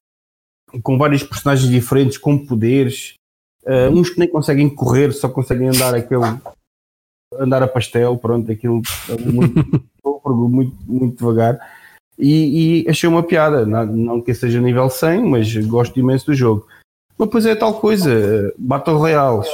com 0.83 0.99
vários 0.99 1.23
personagens 1.23 1.71
diferentes, 1.71 2.19
com 2.19 2.37
poderes, 2.37 3.15
uh, 3.69 3.91
uns 3.93 4.11
que 4.11 4.19
nem 4.19 4.29
conseguem 4.29 4.69
correr, 4.69 5.13
só 5.13 5.29
conseguem 5.29 5.69
andar 5.69 5.95
aquele 5.95 6.25
andar 7.39 7.63
a 7.63 7.69
pastel, 7.69 8.17
pronto, 8.17 8.51
aquilo 8.51 8.81
muito, 9.25 9.83
muito, 10.25 10.77
muito 10.87 11.19
devagar. 11.19 11.59
E, 12.19 12.83
e, 12.83 12.89
achei 12.89 13.09
uma 13.09 13.23
piada, 13.23 13.65
não, 13.65 13.87
não 13.87 14.21
que 14.21 14.35
seja 14.35 14.61
nível 14.61 14.91
100, 14.91 15.23
mas 15.23 15.57
gosto 15.67 16.01
imenso 16.01 16.27
do 16.27 16.35
jogo. 16.35 16.67
Mas 17.17 17.29
depois 17.29 17.47
é 17.47 17.55
tal 17.55 17.75
coisa, 17.75 18.53
Battle 18.59 18.97
Royale. 18.97 19.47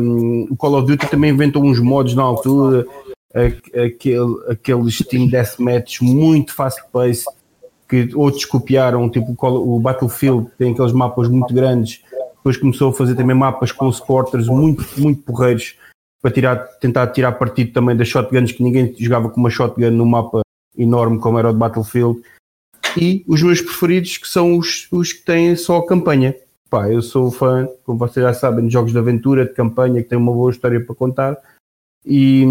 Um, 0.00 0.46
o 0.50 0.56
Call 0.56 0.74
of 0.74 0.86
Duty 0.86 1.08
também 1.08 1.30
inventou 1.30 1.64
uns 1.64 1.80
modos 1.80 2.14
na 2.14 2.22
altura, 2.22 2.86
aquele, 3.34 4.36
aqueles 4.48 4.98
Team 4.98 5.28
Deathmatch 5.28 6.00
muito 6.00 6.54
fast-paced, 6.54 7.26
que 7.88 8.10
outros 8.14 8.44
copiaram, 8.44 9.08
tipo 9.08 9.34
o 9.40 9.80
Battlefield, 9.80 10.48
tem 10.58 10.72
aqueles 10.72 10.92
mapas 10.92 11.28
muito 11.28 11.52
grandes, 11.54 12.02
depois 12.48 12.56
começou 12.56 12.90
a 12.90 12.94
fazer 12.94 13.14
também 13.14 13.36
mapas 13.36 13.72
com 13.72 13.92
supporters 13.92 14.48
muito, 14.48 14.82
muito 14.96 15.22
porreiros, 15.22 15.76
para 16.22 16.30
tirar, 16.30 16.56
tentar 16.80 17.06
tirar 17.08 17.32
partido 17.32 17.72
também 17.72 17.94
das 17.94 18.08
shotguns, 18.08 18.52
que 18.52 18.62
ninguém 18.62 18.94
jogava 18.98 19.28
com 19.28 19.38
uma 19.38 19.50
shotgun 19.50 19.90
no 19.90 20.06
mapa 20.06 20.40
enorme 20.76 21.18
como 21.18 21.38
era 21.38 21.50
o 21.50 21.52
de 21.52 21.58
Battlefield. 21.58 22.22
E 22.96 23.22
os 23.28 23.42
meus 23.42 23.60
preferidos, 23.60 24.16
que 24.16 24.26
são 24.26 24.56
os, 24.56 24.88
os 24.90 25.12
que 25.12 25.24
têm 25.24 25.54
só 25.56 25.78
a 25.78 25.86
campanha. 25.86 26.34
Pá, 26.70 26.88
eu 26.90 27.02
sou 27.02 27.30
fã, 27.30 27.68
como 27.84 27.98
vocês 27.98 28.24
já 28.24 28.32
sabem, 28.32 28.66
de 28.66 28.72
jogos 28.72 28.92
de 28.92 28.98
aventura, 28.98 29.44
de 29.44 29.52
campanha, 29.52 30.02
que 30.02 30.08
têm 30.08 30.18
uma 30.18 30.32
boa 30.32 30.50
história 30.50 30.80
para 30.82 30.94
contar. 30.94 31.36
E, 32.04 32.44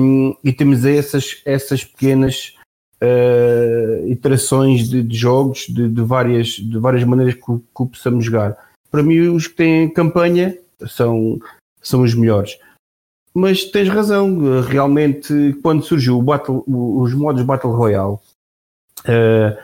e 0.44 0.54
temos 0.54 0.86
essas, 0.86 1.42
essas 1.44 1.84
pequenas 1.84 2.56
uh, 3.02 4.08
iterações 4.08 4.88
de, 4.88 5.02
de 5.02 5.18
jogos 5.18 5.66
de, 5.68 5.90
de, 5.90 6.02
várias, 6.02 6.50
de 6.50 6.78
várias 6.78 7.04
maneiras 7.04 7.34
que, 7.34 7.42
que 7.42 7.86
possamos 7.92 8.24
jogar. 8.24 8.67
Para 8.90 9.04
mim, 9.04 9.28
os 9.28 9.48
que 9.48 9.56
têm 9.56 9.90
campanha 9.90 10.58
são, 10.88 11.40
são 11.82 12.02
os 12.02 12.14
melhores. 12.14 12.58
Mas 13.34 13.66
tens 13.66 13.88
razão, 13.88 14.62
realmente, 14.62 15.56
quando 15.62 15.84
surgiu 15.84 16.18
o 16.18 16.22
Battle, 16.22 16.64
os 16.68 17.14
modos 17.14 17.44
Battle 17.44 17.72
Royale, 17.72 18.16
uh, 18.16 19.58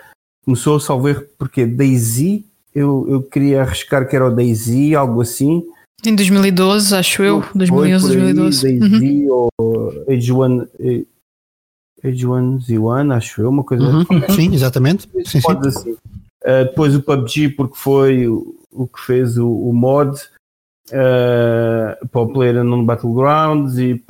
começou 0.45 0.75
a 0.75 0.79
salvar 0.79 1.23
porque 1.39 1.65
Daisy, 1.65 2.45
eu, 2.75 3.05
eu 3.09 3.23
queria 3.23 3.61
arriscar 3.61 4.07
que 4.07 4.15
era 4.15 4.27
o 4.27 4.35
Daisy, 4.35 4.93
algo 4.95 5.21
assim. 5.21 5.67
Em 6.05 6.15
2012, 6.15 6.95
acho 6.95 7.23
eu, 7.23 7.43
2011, 7.55 8.07
2012. 8.07 8.79
Daisy 8.79 9.27
uhum. 9.27 9.49
ou 9.57 10.03
Age 10.07 10.31
One, 10.31 10.67
Age 12.03 12.27
One 12.27 12.59
Z1, 12.59 13.15
acho 13.15 13.41
eu, 13.41 13.49
uma 13.49 13.63
coisa 13.63 13.83
uhum. 13.85 14.01
assim. 14.01 14.35
Sim, 14.35 14.53
exatamente. 14.53 15.09
Sim, 15.25 15.41
sim. 15.41 15.57
Assim. 15.65 15.91
Uh, 15.91 16.65
depois 16.65 16.93
o 16.93 17.01
PUBG, 17.01 17.49
porque 17.49 17.75
foi 17.75 18.27
o, 18.73 18.87
que 18.87 19.01
fez 19.01 19.37
o, 19.37 19.49
o 19.49 19.73
mod 19.73 20.17
uh, 20.89 22.07
para 22.07 22.21
o 22.21 22.31
Player 22.31 22.63
no 22.63 22.83
Battlegrounds 22.83 23.77
e, 23.77 24.03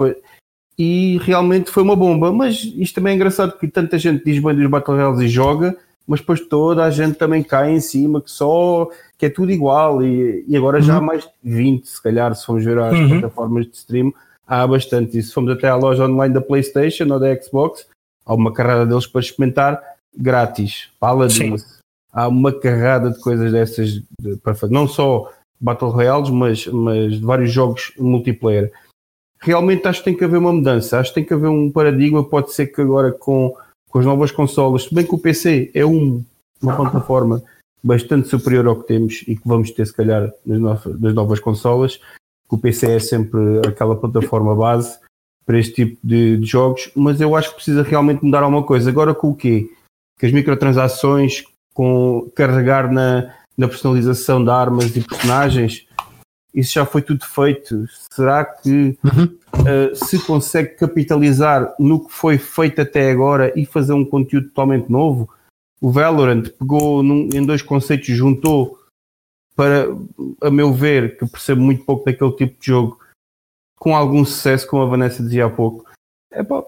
e 0.78 1.18
realmente 1.20 1.72
foi 1.72 1.84
uma 1.84 1.96
bomba. 1.96 2.32
Mas 2.32 2.64
isto 2.64 2.96
também 2.96 3.14
é 3.14 3.16
engraçado 3.16 3.58
que 3.58 3.68
tanta 3.68 3.98
gente 3.98 4.24
diz 4.24 4.42
bem 4.42 4.56
dos 4.56 4.70
Battle 4.70 4.96
Royales 4.96 5.22
e 5.22 5.28
joga, 5.28 5.76
mas 6.08 6.20
depois 6.20 6.42
toda 6.42 6.84
a 6.84 6.90
gente 6.90 7.16
também 7.16 7.44
cai 7.44 7.72
em 7.72 7.80
cima 7.80 8.22
que 8.22 8.32
só 8.32 8.90
que 9.18 9.28
é 9.28 9.30
tudo 9.30 9.52
igual 9.52 10.04
e, 10.04 10.44
e 10.48 10.58
agora 10.58 10.78
uhum. 10.78 10.84
já 10.84 10.98
há 10.98 11.02
mais 11.02 11.24
de 11.24 11.30
20, 11.44 11.88
se 11.88 12.02
calhar, 12.02 12.36
se 12.36 12.46
formos 12.46 12.64
ver 12.66 12.78
as 12.78 12.94
uhum. 12.94 13.10
plataformas 13.10 13.66
de 13.66 13.76
stream, 13.76 14.14
há 14.48 14.66
bastante. 14.68 15.18
E 15.18 15.24
se 15.24 15.34
formos 15.34 15.52
até 15.54 15.68
à 15.68 15.76
loja 15.76 16.06
online 16.06 16.34
da 16.34 16.42
Playstation 16.42 17.12
ou 17.12 17.20
da 17.20 17.42
Xbox, 17.42 17.88
há 18.26 18.34
uma 18.34 18.54
carrada 18.54 18.86
deles 18.86 19.08
para 19.08 19.22
experimentar 19.22 19.82
grátis. 20.16 20.90
Paladins. 21.00 21.82
Há 22.14 22.28
uma 22.28 22.52
carrada 22.52 23.10
de 23.10 23.20
coisas 23.20 23.52
dessas 23.52 24.02
de, 24.22 24.38
para 24.44 24.54
fazer. 24.54 24.74
Não 24.74 24.88
só 24.88 25.32
Battle 25.60 25.90
Royales, 25.90 26.30
mas, 26.30 26.68
mas 26.68 27.20
vários 27.20 27.52
jogos 27.52 27.92
multiplayer. 27.98 28.72
Realmente 29.40 29.88
acho 29.88 30.00
que 30.00 30.06
tem 30.06 30.16
que 30.16 30.24
haver 30.24 30.38
uma 30.38 30.54
mudança, 30.54 31.00
acho 31.00 31.10
que 31.10 31.16
tem 31.16 31.26
que 31.26 31.34
haver 31.34 31.48
um 31.48 31.72
paradigma. 31.72 32.24
Pode 32.24 32.54
ser 32.54 32.68
que 32.68 32.82
agora 32.82 33.12
com, 33.12 33.56
com 33.90 34.00
as 34.00 34.06
novas 34.06 34.32
consolas, 34.32 34.84
se 34.84 34.94
bem 34.94 35.06
que 35.06 35.16
o 35.16 35.18
PC 35.18 35.72
é 35.74 35.86
um, 35.86 36.24
uma 36.62 36.76
plataforma 36.76 37.42
bastante 37.84 38.30
superior 38.30 38.68
ao 38.68 38.78
que 38.78 38.88
temos 38.88 39.24
e 39.28 39.36
que 39.36 39.46
vamos 39.46 39.72
ter, 39.72 39.86
se 39.86 39.94
calhar, 39.94 40.32
nas, 40.46 40.60
novas, 40.60 41.00
nas 41.02 41.14
novas 41.14 41.40
consolas, 41.40 41.98
que 41.98 42.56
o 42.56 42.58
PC 42.58 42.92
é 42.92 43.00
sempre 43.00 43.40
aquela 43.68 43.96
plataforma 43.96 44.56
base 44.56 44.98
para 45.46 45.60
este 45.60 45.74
tipo 45.74 45.98
de, 46.02 46.38
de, 46.38 46.46
jogos, 46.46 46.90
mas 46.96 47.20
eu 47.20 47.36
acho 47.36 47.50
que 47.50 47.56
precisa 47.56 47.84
realmente 47.84 48.24
mudar 48.24 48.44
alguma 48.44 48.64
coisa. 48.64 48.90
Agora 48.90 49.14
com 49.14 49.32
o 49.32 49.36
quê? 49.36 49.70
Que 50.18 50.26
as 50.26 50.32
microtransações, 50.32 51.44
com 51.74 52.30
carregar 52.36 52.92
na, 52.92 53.34
na 53.58 53.68
personalização 53.68 54.44
de 54.44 54.50
armas 54.50 54.96
e 54.96 55.02
personagens, 55.02 55.88
isso 56.54 56.74
já 56.74 56.86
foi 56.86 57.02
tudo 57.02 57.26
feito. 57.26 57.86
Será 58.12 58.46
que 58.46 58.98
uhum. 59.04 59.24
uh, 59.24 59.96
se 59.96 60.20
consegue 60.20 60.76
capitalizar 60.76 61.74
no 61.80 62.06
que 62.06 62.14
foi 62.14 62.38
feito 62.38 62.82
até 62.82 63.10
agora 63.10 63.52
e 63.60 63.66
fazer 63.66 63.94
um 63.94 64.06
conteúdo 64.06 64.48
totalmente 64.50 64.90
novo? 64.90 65.30
O 65.82 65.92
Valorant 65.92 66.48
pegou 66.58 67.02
num, 67.02 67.28
em 67.34 67.46
dois 67.46 67.62
conceitos, 67.62 68.08
juntou 68.08 68.80
para, 69.56 69.88
a 70.42 70.50
meu 70.50 70.74
ver, 70.74 71.18
que 71.18 71.26
percebo 71.26 71.62
muito 71.62 71.84
pouco 71.84 72.06
daquele 72.06 72.32
tipo 72.34 72.60
de 72.60 72.68
jogo, 72.68 73.00
com 73.78 73.96
algum 73.96 74.24
sucesso, 74.24 74.68
como 74.68 74.84
a 74.84 74.88
Vanessa 74.88 75.22
dizia 75.22 75.46
há 75.46 75.50
pouco. 75.50 75.86
Epá, 76.32 76.64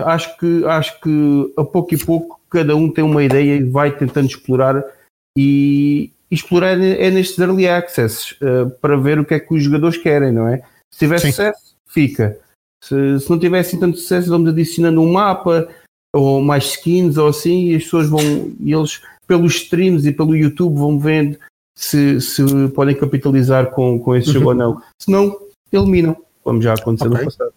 acho 0.00 0.36
que 0.38 0.64
acho 0.64 1.00
que 1.00 1.52
a 1.56 1.64
pouco 1.64 1.94
e 1.94 1.98
pouco 1.98 2.40
cada 2.50 2.74
um 2.76 2.90
tem 2.90 3.04
uma 3.04 3.22
ideia 3.22 3.56
e 3.56 3.62
vai 3.62 3.96
tentando 3.96 4.26
explorar 4.26 4.84
e, 5.36 6.10
explorar 6.30 6.80
é 6.80 7.10
nestes 7.10 7.38
early 7.38 7.68
access 7.68 8.34
uh, 8.42 8.70
para 8.80 8.96
ver 8.96 9.18
o 9.18 9.24
que 9.24 9.34
é 9.34 9.40
que 9.40 9.52
os 9.52 9.62
jogadores 9.62 9.98
querem, 9.98 10.32
não 10.32 10.48
é? 10.48 10.62
Se 10.90 11.00
tiver 11.00 11.18
Sim. 11.18 11.30
sucesso, 11.30 11.76
fica. 11.86 12.38
Se, 12.82 13.20
se 13.20 13.30
não 13.30 13.38
tiver 13.38 13.60
assim 13.60 13.78
tanto 13.78 13.98
sucesso, 13.98 14.30
vamos 14.30 14.48
adicionando 14.48 15.02
um 15.02 15.12
mapa 15.12 15.68
ou 16.14 16.40
mais 16.40 16.64
skins 16.64 17.16
ou 17.16 17.28
assim 17.28 17.68
e 17.68 17.76
as 17.76 17.84
pessoas 17.84 18.08
vão, 18.08 18.20
e 18.58 18.72
eles 18.72 19.02
pelos 19.26 19.54
streams 19.54 20.06
e 20.08 20.12
pelo 20.12 20.34
YouTube 20.34 20.76
vão 20.76 20.98
vendo 20.98 21.38
se, 21.76 22.20
se 22.20 22.42
podem 22.74 22.96
capitalizar 22.96 23.70
com, 23.70 23.98
com 23.98 24.16
esse 24.16 24.28
uhum. 24.28 24.34
jogo 24.34 24.48
ou 24.48 24.54
não. 24.54 24.82
Se 24.98 25.10
não, 25.10 25.38
eliminam, 25.70 26.16
como 26.42 26.60
já 26.60 26.74
aconteceu 26.74 27.10
okay. 27.10 27.24
no 27.24 27.30
passado. 27.30 27.54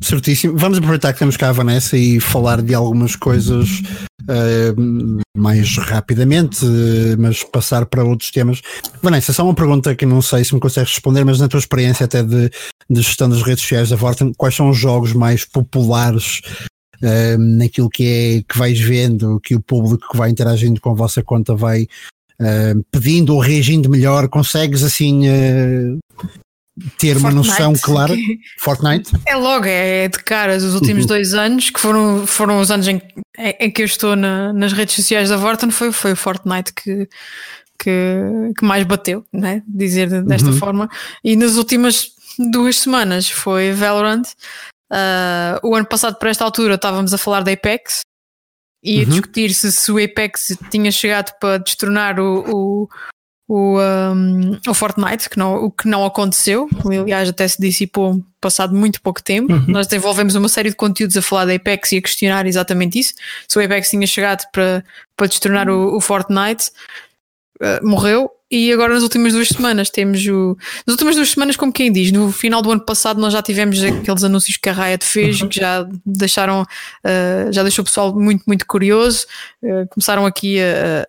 Certíssimo. 0.00 0.56
Vamos 0.56 0.78
aproveitar 0.78 1.12
que 1.12 1.18
temos 1.18 1.36
cá 1.36 1.48
a 1.48 1.52
Vanessa 1.52 1.96
e 1.96 2.20
falar 2.20 2.62
de 2.62 2.74
algumas 2.74 3.16
coisas 3.16 3.80
uh, 4.22 5.20
mais 5.36 5.76
rapidamente, 5.76 6.64
uh, 6.64 7.16
mas 7.18 7.42
passar 7.42 7.84
para 7.86 8.04
outros 8.04 8.30
temas. 8.30 8.60
Vanessa, 9.02 9.32
só 9.32 9.42
uma 9.42 9.54
pergunta 9.54 9.94
que 9.96 10.06
não 10.06 10.22
sei 10.22 10.44
se 10.44 10.54
me 10.54 10.60
consegues 10.60 10.92
responder, 10.92 11.24
mas 11.24 11.40
na 11.40 11.48
tua 11.48 11.58
experiência 11.58 12.04
até 12.04 12.22
de, 12.22 12.50
de 12.88 13.02
gestão 13.02 13.28
das 13.28 13.42
redes 13.42 13.62
sociais 13.62 13.88
da 13.88 13.96
Vorten, 13.96 14.32
quais 14.36 14.54
são 14.54 14.70
os 14.70 14.76
jogos 14.76 15.12
mais 15.12 15.44
populares 15.44 16.42
uh, 17.02 17.38
naquilo 17.38 17.90
que 17.90 18.04
é 18.06 18.42
que 18.48 18.58
vais 18.58 18.78
vendo, 18.78 19.40
que 19.40 19.56
o 19.56 19.60
público 19.60 20.08
que 20.12 20.16
vai 20.16 20.30
interagindo 20.30 20.80
com 20.80 20.90
a 20.90 20.94
vossa 20.94 21.22
conta 21.22 21.54
vai 21.54 21.86
pedindo 22.92 23.34
ou 23.34 23.40
reagindo 23.40 23.90
melhor? 23.90 24.28
Consegues 24.28 24.84
assim 24.84 25.24
ter 26.98 27.14
Fortnite. 27.14 27.18
uma 27.18 27.30
noção 27.32 27.72
clara. 27.74 28.14
Fortnite? 28.58 29.12
É 29.26 29.36
logo, 29.36 29.66
é 29.66 30.08
de 30.08 30.18
caras 30.18 30.62
os 30.62 30.74
últimos 30.74 31.02
uhum. 31.02 31.08
dois 31.08 31.34
anos, 31.34 31.70
que 31.70 31.80
foram, 31.80 32.26
foram 32.26 32.60
os 32.60 32.70
anos 32.70 32.88
em, 32.88 33.00
em 33.38 33.70
que 33.70 33.82
eu 33.82 33.86
estou 33.86 34.16
na, 34.16 34.52
nas 34.52 34.72
redes 34.72 34.94
sociais 34.94 35.30
da 35.30 35.36
Vorten, 35.36 35.70
foi, 35.70 35.92
foi 35.92 36.12
o 36.12 36.16
Fortnite 36.16 36.72
que, 36.72 37.08
que, 37.78 38.52
que 38.58 38.64
mais 38.64 38.84
bateu, 38.84 39.24
né? 39.32 39.62
dizer 39.66 40.22
desta 40.22 40.48
uhum. 40.48 40.56
forma. 40.56 40.88
E 41.22 41.36
nas 41.36 41.56
últimas 41.56 42.12
duas 42.50 42.78
semanas 42.78 43.28
foi 43.28 43.72
Valorant. 43.72 44.24
Uh, 44.90 45.68
o 45.68 45.74
ano 45.74 45.86
passado, 45.86 46.16
por 46.18 46.28
esta 46.28 46.44
altura, 46.44 46.76
estávamos 46.76 47.12
a 47.12 47.18
falar 47.18 47.42
da 47.42 47.52
Apex 47.52 48.00
e 48.82 49.00
a 49.00 49.02
uhum. 49.02 49.10
discutir 49.10 49.52
se, 49.52 49.72
se 49.72 49.90
o 49.92 50.02
Apex 50.02 50.56
tinha 50.70 50.90
chegado 50.90 51.32
para 51.38 51.58
destronar 51.58 52.18
o, 52.20 52.44
o, 52.48 52.88
o, 53.48 53.78
um, 53.80 54.58
o 54.68 54.74
Fortnite, 54.74 55.30
que 55.30 55.38
não, 55.38 55.64
o 55.64 55.70
que 55.70 55.88
não 55.88 56.04
aconteceu, 56.04 56.68
aliás, 56.84 57.30
até 57.30 57.48
se 57.48 57.58
dissipou 57.58 58.22
passado 58.42 58.76
muito 58.76 59.00
pouco 59.00 59.22
tempo. 59.22 59.50
Uhum. 59.52 59.64
Nós 59.68 59.86
desenvolvemos 59.86 60.34
uma 60.34 60.50
série 60.50 60.68
de 60.68 60.76
conteúdos 60.76 61.16
a 61.16 61.22
falar 61.22 61.46
da 61.46 61.54
Apex 61.54 61.92
e 61.92 61.96
a 61.96 62.02
questionar 62.02 62.46
exatamente 62.46 62.98
isso. 62.98 63.14
Se 63.48 63.58
o 63.58 63.64
Apex 63.64 63.88
tinha 63.88 64.06
chegado 64.06 64.44
para, 64.52 64.84
para 65.16 65.26
destronar 65.26 65.68
o, 65.70 65.96
o 65.96 66.00
Fortnite, 66.00 66.70
uh, 67.62 67.86
morreu. 67.86 68.30
E 68.50 68.72
agora 68.72 68.94
nas 68.94 69.02
últimas 69.02 69.34
duas 69.34 69.48
semanas 69.48 69.90
temos 69.90 70.24
o. 70.26 70.56
Nas 70.86 70.94
últimas 70.94 71.16
duas 71.16 71.28
semanas, 71.28 71.54
como 71.54 71.70
quem 71.70 71.92
diz, 71.92 72.10
no 72.10 72.32
final 72.32 72.62
do 72.62 72.70
ano 72.70 72.80
passado 72.80 73.20
nós 73.20 73.34
já 73.34 73.42
tivemos 73.42 73.82
aqueles 73.82 74.24
anúncios 74.24 74.56
que 74.56 74.70
a 74.70 74.72
Riot 74.72 75.04
fez 75.04 75.42
uhum. 75.42 75.48
que 75.48 75.60
já 75.60 75.86
deixaram, 76.04 76.62
uh, 76.62 77.52
já 77.52 77.62
deixou 77.62 77.82
o 77.82 77.84
pessoal 77.84 78.14
muito, 78.14 78.44
muito 78.46 78.66
curioso. 78.66 79.26
Uh, 79.62 79.86
começaram 79.90 80.24
aqui 80.24 80.58
a, 80.60 81.06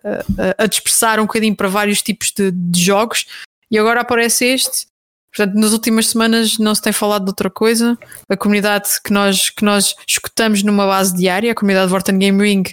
a, 0.58 0.64
a, 0.64 0.66
dispersar 0.66 1.18
um 1.18 1.24
bocadinho 1.24 1.56
para 1.56 1.68
vários 1.68 2.02
tipos 2.02 2.30
de, 2.30 2.50
de, 2.50 2.84
jogos 2.84 3.24
e 3.70 3.78
agora 3.78 4.02
aparece 4.02 4.44
este. 4.44 4.86
Portanto, 5.34 5.54
nas 5.58 5.72
últimas 5.72 6.08
semanas 6.08 6.58
não 6.58 6.74
se 6.74 6.82
tem 6.82 6.92
falado 6.92 7.24
de 7.24 7.30
outra 7.30 7.48
coisa. 7.48 7.96
A 8.28 8.36
comunidade 8.36 8.88
que 9.02 9.12
nós, 9.12 9.48
que 9.48 9.64
nós 9.64 9.94
escutamos 10.06 10.62
numa 10.62 10.86
base 10.86 11.16
diária, 11.16 11.52
a 11.52 11.54
comunidade 11.54 11.90
Vorten 11.90 12.18
Game 12.18 12.42
Ring, 12.42 12.64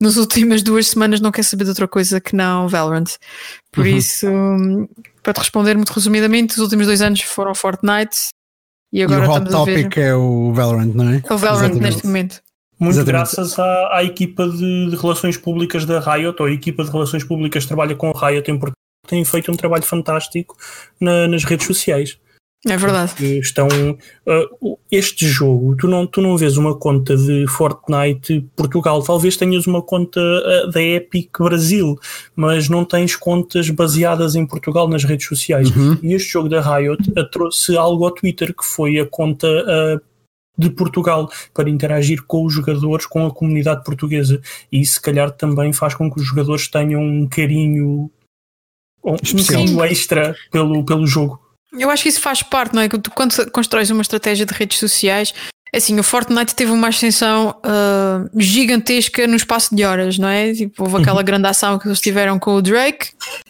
nas 0.00 0.16
últimas 0.16 0.62
duas 0.62 0.88
semanas 0.88 1.20
não 1.20 1.30
quer 1.32 1.42
saber 1.42 1.64
de 1.64 1.70
outra 1.70 1.88
coisa 1.88 2.20
que 2.20 2.34
não 2.34 2.68
Valorant. 2.68 3.16
Por 3.72 3.84
uhum. 3.84 3.96
isso, 3.96 4.26
para 5.22 5.32
te 5.32 5.38
responder 5.38 5.76
muito 5.76 5.92
resumidamente, 5.92 6.54
os 6.54 6.58
últimos 6.58 6.86
dois 6.86 7.00
anos 7.00 7.20
foram 7.20 7.54
Fortnite 7.54 8.16
e 8.92 9.02
agora 9.02 9.24
e 9.24 9.28
o 9.28 9.32
hot 9.32 9.50
topic 9.50 9.96
é 9.96 10.14
o 10.14 10.52
Valorant, 10.52 10.92
não 10.94 11.10
é? 11.10 11.22
É 11.28 11.32
o 11.32 11.38
Valorant 11.38 11.70
Exatamente. 11.70 11.82
neste 11.82 12.06
momento. 12.06 12.42
Muito 12.78 12.96
Exatamente. 12.96 13.12
graças 13.12 13.58
à, 13.58 13.96
à 13.96 14.04
equipa 14.04 14.48
de, 14.48 14.90
de, 14.90 14.96
relações 14.96 15.36
públicas 15.36 15.84
da 15.84 16.00
Riot, 16.00 16.36
ou 16.40 16.46
a 16.46 16.52
equipa 16.52 16.84
de 16.84 16.90
relações 16.90 17.24
públicas 17.24 17.64
que 17.64 17.68
trabalha 17.68 17.94
com 17.94 18.10
a 18.10 18.28
Riot 18.28 18.50
em 18.50 18.58
Portugal, 18.58 18.74
tem 19.06 19.24
feito 19.24 19.50
um 19.50 19.56
trabalho 19.56 19.82
fantástico 19.82 20.56
na, 21.00 21.26
nas 21.28 21.44
redes 21.44 21.66
sociais. 21.66 22.18
É 22.66 22.76
verdade. 22.78 23.38
estão, 23.40 23.68
uh, 23.68 24.78
este 24.90 25.26
jogo, 25.26 25.76
tu 25.76 25.86
não, 25.86 26.06
tu 26.06 26.22
não 26.22 26.36
vês 26.36 26.56
uma 26.56 26.74
conta 26.74 27.14
de 27.14 27.46
Fortnite 27.46 28.40
Portugal, 28.56 29.02
talvez 29.02 29.36
tenhas 29.36 29.66
uma 29.66 29.82
conta 29.82 30.18
uh, 30.20 30.70
da 30.70 30.82
Epic 30.82 31.30
Brasil, 31.38 31.98
mas 32.34 32.70
não 32.70 32.82
tens 32.84 33.16
contas 33.16 33.68
baseadas 33.68 34.34
em 34.34 34.46
Portugal 34.46 34.88
nas 34.88 35.04
redes 35.04 35.26
sociais. 35.28 35.70
Uhum. 35.76 35.98
E 36.02 36.14
este 36.14 36.32
jogo 36.32 36.48
da 36.48 36.60
Riot 36.60 37.10
uh, 37.10 37.30
trouxe 37.30 37.76
algo 37.76 38.06
ao 38.06 38.12
Twitter, 38.12 38.54
que 38.54 38.64
foi 38.64 38.98
a 38.98 39.06
conta 39.06 39.46
de 40.56 40.70
Portugal 40.70 41.28
para 41.52 41.68
interagir 41.68 42.22
com 42.22 42.44
os 42.44 42.54
jogadores, 42.54 43.06
com 43.06 43.26
a 43.26 43.30
comunidade 43.30 43.84
portuguesa. 43.84 44.40
E 44.70 44.80
isso, 44.80 44.94
se 44.94 45.00
calhar, 45.02 45.30
também 45.30 45.72
faz 45.72 45.94
com 45.94 46.10
que 46.10 46.18
os 46.18 46.26
jogadores 46.26 46.68
tenham 46.68 47.02
um 47.02 47.28
carinho, 47.28 48.10
um 49.04 49.44
carinho 49.46 49.84
extra 49.84 50.34
pelo, 50.50 50.84
pelo 50.84 51.06
jogo. 51.06 51.43
Eu 51.78 51.90
acho 51.90 52.02
que 52.02 52.08
isso 52.08 52.20
faz 52.20 52.42
parte, 52.42 52.74
não 52.74 52.82
é? 52.82 52.88
Quando 52.88 53.50
constróis 53.50 53.90
uma 53.90 54.02
estratégia 54.02 54.46
de 54.46 54.54
redes 54.54 54.78
sociais, 54.78 55.32
é 55.74 55.78
assim, 55.78 55.98
o 55.98 56.04
Fortnite 56.04 56.54
teve 56.54 56.70
uma 56.70 56.86
ascensão 56.86 57.50
uh, 57.50 58.30
gigantesca 58.40 59.26
no 59.26 59.34
espaço 59.34 59.74
de 59.74 59.82
horas, 59.84 60.16
não 60.18 60.28
é? 60.28 60.52
Tipo, 60.52 60.84
houve 60.84 60.98
aquela 60.98 61.18
uhum. 61.18 61.24
grande 61.24 61.48
ação 61.48 61.80
que 61.80 61.88
eles 61.88 62.00
tiveram 62.00 62.38
com 62.38 62.54
o 62.54 62.62
Drake 62.62 63.08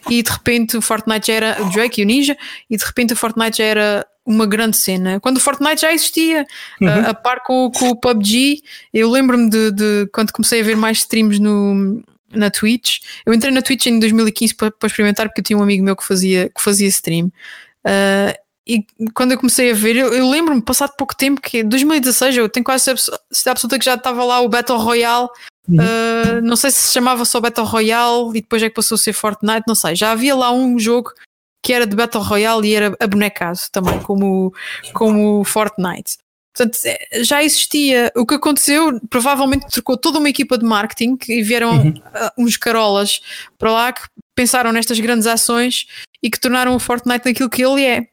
e 0.08 0.22
de 0.22 0.30
repente 0.30 0.74
o 0.74 0.80
Fortnite 0.80 1.26
já 1.26 1.34
era 1.34 1.62
o 1.62 1.70
Drake 1.70 2.00
e 2.00 2.04
o 2.04 2.06
Ninja 2.06 2.34
e 2.70 2.78
de 2.78 2.82
repente 2.82 3.12
o 3.12 3.16
Fortnite 3.16 3.58
já 3.58 3.64
era 3.64 4.06
uma 4.24 4.46
grande 4.46 4.78
cena. 4.78 5.20
Quando 5.20 5.36
o 5.36 5.40
Fortnite 5.40 5.82
já 5.82 5.92
existia, 5.92 6.46
uhum. 6.80 6.88
uh, 6.88 7.10
a 7.10 7.12
par 7.12 7.42
com, 7.42 7.70
com, 7.70 7.90
o 7.90 7.96
PUBG, 7.96 8.62
eu 8.94 9.10
lembro-me 9.10 9.50
de, 9.50 9.70
de, 9.72 10.08
quando 10.10 10.32
comecei 10.32 10.62
a 10.62 10.64
ver 10.64 10.78
mais 10.78 11.00
streams 11.00 11.38
no, 11.38 12.02
na 12.32 12.50
Twitch. 12.50 13.00
Eu 13.26 13.34
entrei 13.34 13.52
na 13.52 13.60
Twitch 13.60 13.84
em 13.84 13.98
2015 13.98 14.54
para, 14.54 14.70
para 14.70 14.86
experimentar 14.86 15.28
porque 15.28 15.42
eu 15.42 15.44
tinha 15.44 15.58
um 15.58 15.62
amigo 15.62 15.84
meu 15.84 15.94
que 15.94 16.06
fazia, 16.06 16.48
que 16.48 16.62
fazia 16.62 16.88
stream. 16.88 17.30
Uh, 17.86 18.44
e 18.66 18.86
quando 19.12 19.32
eu 19.32 19.38
comecei 19.38 19.70
a 19.70 19.74
ver, 19.74 19.94
eu, 19.94 20.12
eu 20.12 20.28
lembro-me, 20.28 20.62
passado 20.62 20.94
pouco 20.96 21.14
tempo, 21.14 21.40
que 21.40 21.62
2016 21.62 22.36
eu 22.36 22.48
tenho 22.48 22.64
quase 22.64 22.84
certeza 22.84 23.20
absoluta 23.46 23.78
que 23.78 23.84
já 23.84 23.94
estava 23.94 24.24
lá 24.24 24.40
o 24.40 24.48
Battle 24.48 24.78
Royale. 24.78 25.28
Uhum. 25.68 25.76
Uh, 25.76 26.40
não 26.42 26.56
sei 26.56 26.70
se 26.70 26.84
se 26.84 26.92
chamava 26.92 27.24
só 27.24 27.40
Battle 27.40 27.66
Royale 27.66 28.30
e 28.30 28.40
depois 28.40 28.62
é 28.62 28.68
que 28.68 28.74
passou 28.74 28.96
a 28.96 28.98
ser 28.98 29.12
Fortnite, 29.12 29.64
não 29.66 29.74
sei. 29.74 29.94
Já 29.94 30.12
havia 30.12 30.34
lá 30.34 30.50
um 30.50 30.78
jogo 30.78 31.10
que 31.62 31.72
era 31.72 31.86
de 31.86 31.96
Battle 31.96 32.22
Royale 32.22 32.68
e 32.68 32.74
era 32.74 32.96
a 32.98 33.06
bonecado 33.06 33.58
também, 33.70 33.98
como, 34.00 34.52
como 34.92 35.44
Fortnite. 35.44 36.16
Portanto, 36.54 36.78
é, 36.84 37.24
já 37.24 37.42
existia. 37.42 38.12
O 38.14 38.24
que 38.24 38.34
aconteceu, 38.34 39.00
provavelmente 39.10 39.66
trocou 39.66 39.96
toda 39.96 40.20
uma 40.20 40.28
equipa 40.28 40.56
de 40.56 40.64
marketing 40.64 41.18
e 41.28 41.42
vieram 41.42 41.72
uhum. 41.72 41.94
uns 42.38 42.56
carolas 42.56 43.20
para 43.58 43.72
lá 43.72 43.92
que 43.92 44.02
pensaram 44.34 44.72
nestas 44.72 44.98
grandes 45.00 45.26
ações 45.26 45.86
e 46.22 46.30
que 46.30 46.40
tornaram 46.40 46.74
o 46.74 46.78
Fortnite 46.78 47.26
naquilo 47.26 47.50
que 47.50 47.62
ele 47.62 47.84
é. 47.84 48.06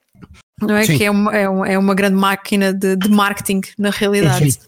Não 0.61 0.76
é? 0.76 0.86
Sim. 0.86 0.97
Que 0.97 1.03
é 1.05 1.11
uma, 1.11 1.36
é, 1.36 1.49
uma, 1.49 1.67
é 1.69 1.78
uma 1.78 1.95
grande 1.95 2.15
máquina 2.15 2.74
de, 2.74 2.95
de 2.95 3.09
marketing, 3.09 3.61
na 3.78 3.89
realidade. 3.89 4.51
Sim. 4.51 4.59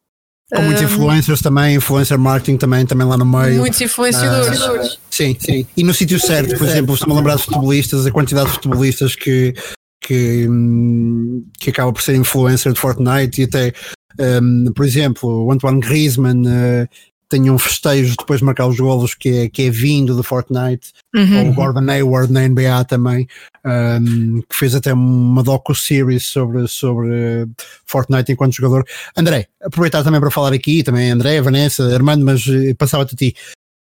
Com 0.54 0.62
muitos 0.62 0.84
influencers 0.84 1.39
um, 1.39 1.43
também, 1.43 1.76
influencer 1.76 2.20
marketing 2.20 2.58
também, 2.58 2.86
também 2.86 3.08
lá 3.08 3.18
no 3.18 3.26
meio. 3.26 3.60
Muitos 3.60 3.82
influenciadores. 3.82 4.60
Uh, 4.60 4.97
sim, 5.10 5.36
sim. 5.39 5.66
E 5.76 5.84
no 5.84 5.93
sítio 5.93 6.20
certo, 6.20 6.58
por 6.58 6.68
exemplo, 6.68 6.93
estou-me 6.93 7.14
a 7.14 7.18
lembrar 7.18 7.38
de 7.38 7.43
futebolistas, 7.43 8.06
a 8.06 8.12
quantidade 8.12 8.47
de 8.47 8.54
futebolistas 8.54 9.16
que, 9.16 9.54
que, 10.01 10.47
hum, 10.47 11.43
que 11.60 11.72
acaba 11.72 11.91
por 11.91 12.01
ser 12.01 12.16
influencer 12.16 12.72
de 12.72 12.80
Fortnite 12.80 13.41
e 13.41 13.45
até, 13.45 13.74
um, 14.20 14.72
por 14.76 14.86
exemplo, 14.86 15.45
o 15.45 15.51
Antoine 15.51 15.80
Griezmann 15.80 16.43
uh, 16.45 16.88
tem 17.34 17.50
um 17.50 17.58
festejo 17.58 18.16
depois 18.16 18.42
de 18.42 18.46
marcar 18.46 18.68
os 18.68 18.80
golos 18.80 19.16
que 19.16 19.30
é, 19.30 19.50
que 19.50 19.64
é 19.64 19.70
vindo 19.72 20.16
do 20.16 20.22
Fortnite, 20.22 20.94
uhum. 21.16 21.40
ou 21.40 21.50
o 21.50 21.54
Gordon 21.54 21.90
Hayward 21.90 22.32
na 22.32 22.48
NBA 22.48 22.86
também, 22.88 23.28
um, 23.66 24.40
que 24.42 24.56
fez 24.56 24.76
até 24.76 24.94
uma 24.94 25.42
docu-series 25.42 26.28
sobre, 26.28 26.68
sobre 26.68 27.48
Fortnite 27.88 28.32
enquanto 28.32 28.54
jogador. 28.54 28.86
André, 29.18 29.48
aproveitar 29.64 30.04
também 30.04 30.20
para 30.20 30.30
falar 30.30 30.54
aqui, 30.54 30.84
também 30.84 31.10
André, 31.10 31.42
Vanessa, 31.42 31.92
Armando, 31.92 32.24
mas 32.24 32.46
eh, 32.48 32.76
passava-te 32.76 33.16
a 33.16 33.18
ti. 33.18 33.36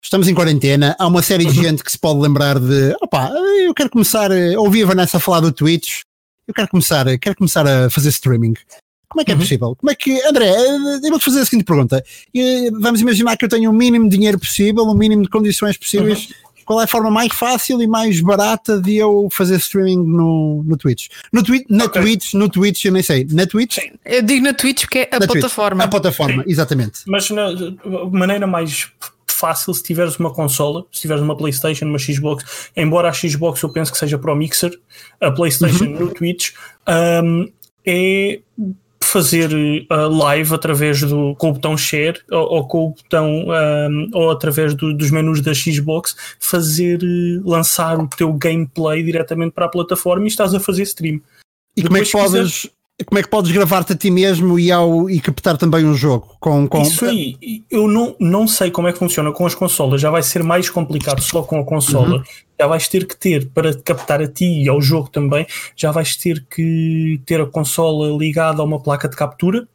Estamos 0.04 0.28
em 0.28 0.34
quarentena, 0.34 0.94
há 0.98 1.06
uma 1.06 1.22
série 1.22 1.46
de 1.46 1.56
uhum. 1.56 1.64
gente 1.64 1.82
que 1.82 1.90
se 1.90 1.98
pode 1.98 2.20
lembrar 2.20 2.58
de 2.58 2.94
opá, 3.00 3.30
eu 3.64 3.72
quero 3.72 3.88
começar, 3.88 4.30
ouvi 4.58 4.82
a 4.82 4.86
Vanessa 4.86 5.18
falar 5.18 5.40
do 5.40 5.50
Twitch, 5.50 6.02
eu 6.46 6.52
quero 6.52 6.68
começar, 6.68 7.06
quero 7.18 7.36
começar 7.36 7.66
a 7.66 7.88
fazer 7.88 8.10
streaming. 8.10 8.52
Como 9.10 9.22
é 9.22 9.24
que 9.24 9.32
é 9.32 9.34
uhum. 9.34 9.40
possível? 9.40 9.76
Como 9.76 9.90
é 9.90 9.94
que, 9.96 10.22
André, 10.24 10.46
eh, 10.48 11.00
eu 11.02 11.10
vou-te 11.10 11.24
fazer 11.24 11.40
a 11.40 11.44
seguinte 11.44 11.64
pergunta. 11.64 12.02
Vamos 12.80 13.00
imaginar 13.00 13.36
que 13.36 13.44
eu 13.44 13.48
tenho 13.48 13.68
o 13.68 13.74
mínimo 13.74 14.08
de 14.08 14.16
dinheiro 14.16 14.38
possível, 14.38 14.84
o 14.84 14.94
mínimo 14.94 15.22
de 15.22 15.28
condições 15.28 15.76
possíveis. 15.76 16.28
Uhum. 16.28 16.50
Qual 16.64 16.80
é 16.80 16.84
a 16.84 16.86
forma 16.86 17.10
mais 17.10 17.34
fácil 17.34 17.82
e 17.82 17.88
mais 17.88 18.20
barata 18.20 18.80
de 18.80 18.96
eu 18.96 19.28
fazer 19.32 19.56
streaming 19.56 20.06
no, 20.06 20.62
no 20.64 20.76
Twitch? 20.76 21.08
No 21.32 21.42
twi 21.42 21.66
na 21.68 21.86
okay. 21.86 22.00
Twitch, 22.00 22.34
no 22.34 22.48
Twitch, 22.48 22.84
eu 22.84 22.92
nem 22.92 23.02
sei. 23.02 23.26
Na 23.32 23.44
Twitch? 23.44 23.80
Sim. 23.80 23.90
Eu 24.04 24.22
digo 24.22 24.44
na 24.44 24.54
Twitch 24.54 24.82
porque 24.82 25.00
é 25.00 25.08
a 25.10 25.18
na 25.18 25.26
plataforma. 25.26 25.82
Twitch. 25.82 25.86
A 25.86 25.90
plataforma, 25.90 26.44
Sim. 26.44 26.50
exatamente. 26.50 27.00
Mas 27.08 27.28
na 27.30 27.48
maneira 28.12 28.46
mais 28.46 28.88
fácil 29.26 29.74
se 29.74 29.82
tiveres 29.82 30.16
uma 30.18 30.32
consola, 30.32 30.84
se 30.92 31.00
tiveres 31.00 31.20
uma 31.20 31.36
PlayStation, 31.36 31.86
uma 31.86 31.98
Xbox, 31.98 32.70
embora 32.76 33.08
a 33.08 33.12
Xbox 33.12 33.60
eu 33.62 33.72
penso 33.72 33.90
que 33.90 33.98
seja 33.98 34.16
para 34.16 34.32
o 34.32 34.36
Mixer, 34.36 34.70
a 35.20 35.32
PlayStation 35.32 35.86
uhum. 35.86 35.98
no 35.98 36.14
Twitch, 36.14 36.52
um, 37.24 37.50
é 37.84 38.40
fazer 39.10 39.50
uh, 39.52 40.08
live 40.08 40.54
através 40.54 41.00
do 41.02 41.34
com 41.36 41.50
o 41.50 41.52
botão 41.52 41.76
share 41.76 42.20
ou, 42.30 42.54
ou 42.54 42.68
com 42.68 42.86
o 42.86 42.90
botão 42.90 43.46
um, 43.48 44.10
ou 44.12 44.30
através 44.30 44.74
do, 44.74 44.94
dos 44.94 45.10
menus 45.10 45.40
da 45.40 45.52
Xbox 45.52 46.16
fazer 46.38 47.02
uh, 47.02 47.48
lançar 47.48 47.98
o 47.98 48.06
teu 48.08 48.32
gameplay 48.32 49.02
diretamente 49.02 49.52
para 49.52 49.66
a 49.66 49.68
plataforma 49.68 50.24
e 50.24 50.28
estás 50.28 50.54
a 50.54 50.60
fazer 50.60 50.82
stream. 50.82 51.20
E 51.76 51.82
Depois 51.82 52.10
como 52.10 52.22
é 52.22 52.26
que 52.26 52.32
podes 52.32 52.70
como 53.04 53.18
é 53.18 53.22
que 53.22 53.28
podes 53.28 53.50
gravar-te 53.50 53.92
a 53.92 53.96
ti 53.96 54.10
mesmo 54.10 54.58
e, 54.58 54.70
ao, 54.70 55.08
e 55.08 55.20
captar 55.20 55.56
também 55.56 55.84
um 55.84 55.94
jogo? 55.94 56.36
Com, 56.38 56.68
com... 56.68 56.82
Isso 56.82 57.04
aí, 57.04 57.36
eu 57.70 57.88
não, 57.88 58.14
não 58.18 58.46
sei 58.46 58.70
como 58.70 58.88
é 58.88 58.92
que 58.92 58.98
funciona 58.98 59.32
com 59.32 59.46
as 59.46 59.54
consolas, 59.54 60.00
já 60.00 60.10
vai 60.10 60.22
ser 60.22 60.42
mais 60.42 60.68
complicado 60.68 61.20
só 61.22 61.42
com 61.42 61.58
a 61.58 61.64
consola. 61.64 62.16
Uhum. 62.16 62.22
Já 62.58 62.66
vais 62.66 62.88
ter 62.88 63.06
que 63.06 63.16
ter, 63.16 63.48
para 63.50 63.74
captar 63.74 64.20
a 64.20 64.28
ti 64.28 64.62
e 64.62 64.68
ao 64.68 64.80
jogo 64.80 65.08
também, 65.08 65.46
já 65.74 65.90
vais 65.90 66.14
ter 66.16 66.44
que 66.50 67.20
ter 67.24 67.40
a 67.40 67.46
consola 67.46 68.16
ligada 68.16 68.60
a 68.60 68.64
uma 68.64 68.82
placa 68.82 69.08
de 69.08 69.16
captura 69.16 69.66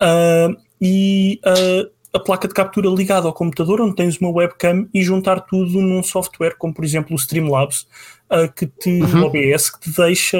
uh, 0.00 0.56
e 0.80 1.40
uh, 1.44 1.90
a 2.12 2.20
placa 2.20 2.48
de 2.48 2.54
captura 2.54 2.88
ligada 2.88 3.26
ao 3.26 3.32
computador, 3.32 3.80
onde 3.80 3.96
tens 3.96 4.18
uma 4.18 4.30
webcam 4.30 4.88
e 4.92 5.02
juntar 5.02 5.40
tudo 5.40 5.80
num 5.80 6.02
software, 6.02 6.56
como 6.58 6.74
por 6.74 6.84
exemplo 6.84 7.14
o 7.14 7.18
Streamlabs, 7.18 7.86
uh, 8.30 8.52
que 8.54 8.66
te, 8.66 9.00
uhum. 9.02 9.24
OBS, 9.24 9.70
que 9.70 9.80
te 9.80 9.96
deixa 9.96 10.38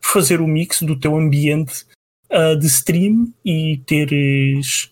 fazer 0.00 0.40
o 0.40 0.46
mix 0.46 0.82
do 0.82 0.98
teu 0.98 1.16
ambiente 1.16 1.84
uh, 2.30 2.58
de 2.58 2.66
stream 2.66 3.32
e 3.44 3.80
teres, 3.86 4.90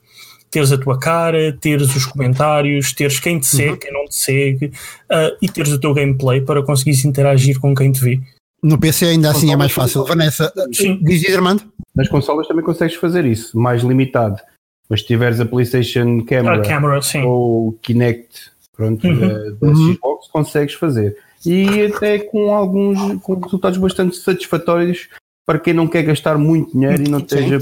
teres 0.50 0.72
a 0.72 0.78
tua 0.78 0.98
cara, 0.98 1.56
teres 1.60 1.94
os 1.94 2.06
comentários, 2.06 2.92
teres 2.92 3.18
quem 3.18 3.38
te 3.38 3.46
segue, 3.46 3.70
uhum. 3.70 3.78
quem 3.78 3.92
não 3.92 4.04
te 4.04 4.14
segue 4.14 4.66
uh, 4.66 5.36
e 5.40 5.48
teres 5.48 5.72
o 5.72 5.80
teu 5.80 5.94
gameplay 5.94 6.40
para 6.40 6.62
conseguires 6.62 7.04
interagir 7.04 7.58
com 7.58 7.74
quem 7.74 7.90
te 7.92 8.00
vê. 8.00 8.20
No 8.62 8.78
PC 8.78 9.06
ainda 9.06 9.30
assim 9.30 9.52
é 9.52 9.56
mais 9.56 9.72
fácil. 9.72 10.04
Vanessa, 10.04 10.52
Sim. 10.72 10.98
diz 11.02 11.28
Armando? 11.32 11.62
Nas 11.94 12.08
consolas 12.08 12.46
também 12.46 12.64
consegues 12.64 12.96
fazer 12.96 13.24
isso, 13.24 13.58
mais 13.58 13.82
limitado. 13.82 14.40
Mas 14.88 15.00
se 15.00 15.06
tiveres 15.06 15.38
a 15.38 15.44
PlayStation 15.44 16.24
Camera, 16.24 16.62
camera 16.62 17.00
ou 17.24 17.72
Kinect 17.82 18.50
pronto, 18.78 19.06
uhum. 19.06 19.18
da, 19.18 19.50
da 19.50 19.66
uhum. 19.66 19.92
Xbox, 19.94 20.28
consegues 20.28 20.74
fazer 20.74 21.16
e 21.44 21.86
até 21.86 22.18
com 22.18 22.52
alguns 22.52 23.20
com 23.22 23.34
resultados 23.34 23.78
bastante 23.78 24.16
satisfatórios 24.16 25.08
para 25.46 25.58
quem 25.58 25.72
não 25.72 25.88
quer 25.88 26.02
gastar 26.02 26.36
muito 26.36 26.72
dinheiro 26.72 27.02
e 27.02 27.08
não 27.08 27.18
esteja 27.18 27.58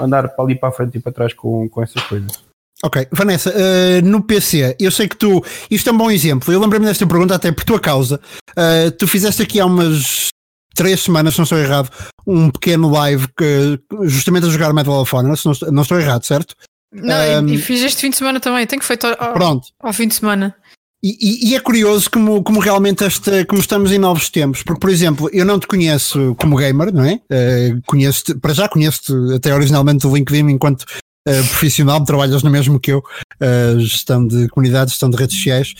andar 0.00 0.28
para 0.28 0.44
ali 0.44 0.54
para 0.54 0.68
a 0.68 0.72
frente 0.72 0.98
e 0.98 1.00
para 1.00 1.12
trás 1.12 1.32
com, 1.32 1.68
com 1.68 1.82
essas 1.82 2.02
coisas. 2.04 2.42
Ok, 2.82 3.06
Vanessa, 3.12 3.50
uh, 3.50 4.04
no 4.06 4.22
PC, 4.22 4.74
eu 4.80 4.90
sei 4.90 5.06
que 5.06 5.16
tu, 5.16 5.44
isto 5.70 5.90
é 5.90 5.92
um 5.92 5.98
bom 5.98 6.10
exemplo, 6.10 6.50
eu 6.52 6.58
lembrei-me 6.58 6.86
desta 6.86 7.06
pergunta 7.06 7.34
até 7.34 7.52
por 7.52 7.62
tua 7.62 7.78
causa, 7.78 8.18
uh, 8.50 8.90
tu 8.92 9.06
fizeste 9.06 9.42
aqui 9.42 9.60
há 9.60 9.66
umas 9.66 10.28
três 10.74 11.00
semanas, 11.02 11.34
se 11.34 11.40
não 11.40 11.44
estou 11.44 11.58
errado, 11.58 11.90
um 12.26 12.50
pequeno 12.50 12.90
live 12.90 13.28
que, 13.36 13.78
justamente 14.04 14.46
a 14.46 14.48
jogar 14.50 14.72
Medal 14.72 14.94
of 14.94 15.14
Honor, 15.14 15.36
se 15.36 15.44
não, 15.44 15.52
não 15.72 15.82
estou 15.82 16.00
errado, 16.00 16.24
certo? 16.24 16.54
Não, 16.92 17.42
um, 17.42 17.48
e, 17.48 17.54
e, 17.54 17.58
fiz 17.58 17.82
este 17.82 18.00
fim 18.00 18.10
de 18.10 18.16
semana 18.16 18.40
também, 18.40 18.66
tenho 18.66 18.80
que 18.80 18.86
feito 18.86 19.06
ao, 19.06 19.32
pronto. 19.34 19.68
ao 19.78 19.92
fim 19.92 20.08
de 20.08 20.14
semana. 20.14 20.56
E, 21.02 21.50
e, 21.50 21.54
é 21.54 21.60
curioso 21.60 22.10
como, 22.10 22.42
como 22.42 22.60
realmente 22.60 23.02
esta, 23.02 23.42
como 23.46 23.58
estamos 23.58 23.90
em 23.90 23.98
novos 23.98 24.28
tempos, 24.28 24.62
porque, 24.62 24.80
por 24.80 24.90
exemplo, 24.90 25.30
eu 25.32 25.46
não 25.46 25.58
te 25.58 25.66
conheço 25.66 26.34
como 26.36 26.56
gamer, 26.56 26.92
não 26.92 27.02
é? 27.02 27.14
Uh, 27.14 27.80
conheço 27.86 28.38
para 28.38 28.52
já 28.52 28.68
conheço-te 28.68 29.34
até 29.34 29.54
originalmente 29.54 30.06
o 30.06 30.14
LinkedIn 30.14 30.50
enquanto 30.50 30.82
uh, 30.82 31.48
profissional, 31.48 32.04
trabalhas 32.04 32.42
no 32.42 32.50
mesmo 32.50 32.78
que 32.78 32.92
eu, 32.92 32.98
uh, 32.98 33.80
gestão 33.80 34.26
de 34.26 34.46
comunidades, 34.48 34.92
gestão 34.92 35.08
de 35.08 35.16
redes 35.16 35.36
sociais, 35.36 35.74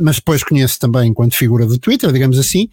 mas 0.00 0.16
depois 0.16 0.42
conheço 0.42 0.80
também 0.80 1.08
enquanto 1.08 1.36
figura 1.36 1.64
do 1.64 1.78
Twitter, 1.78 2.10
digamos 2.10 2.40
assim. 2.40 2.68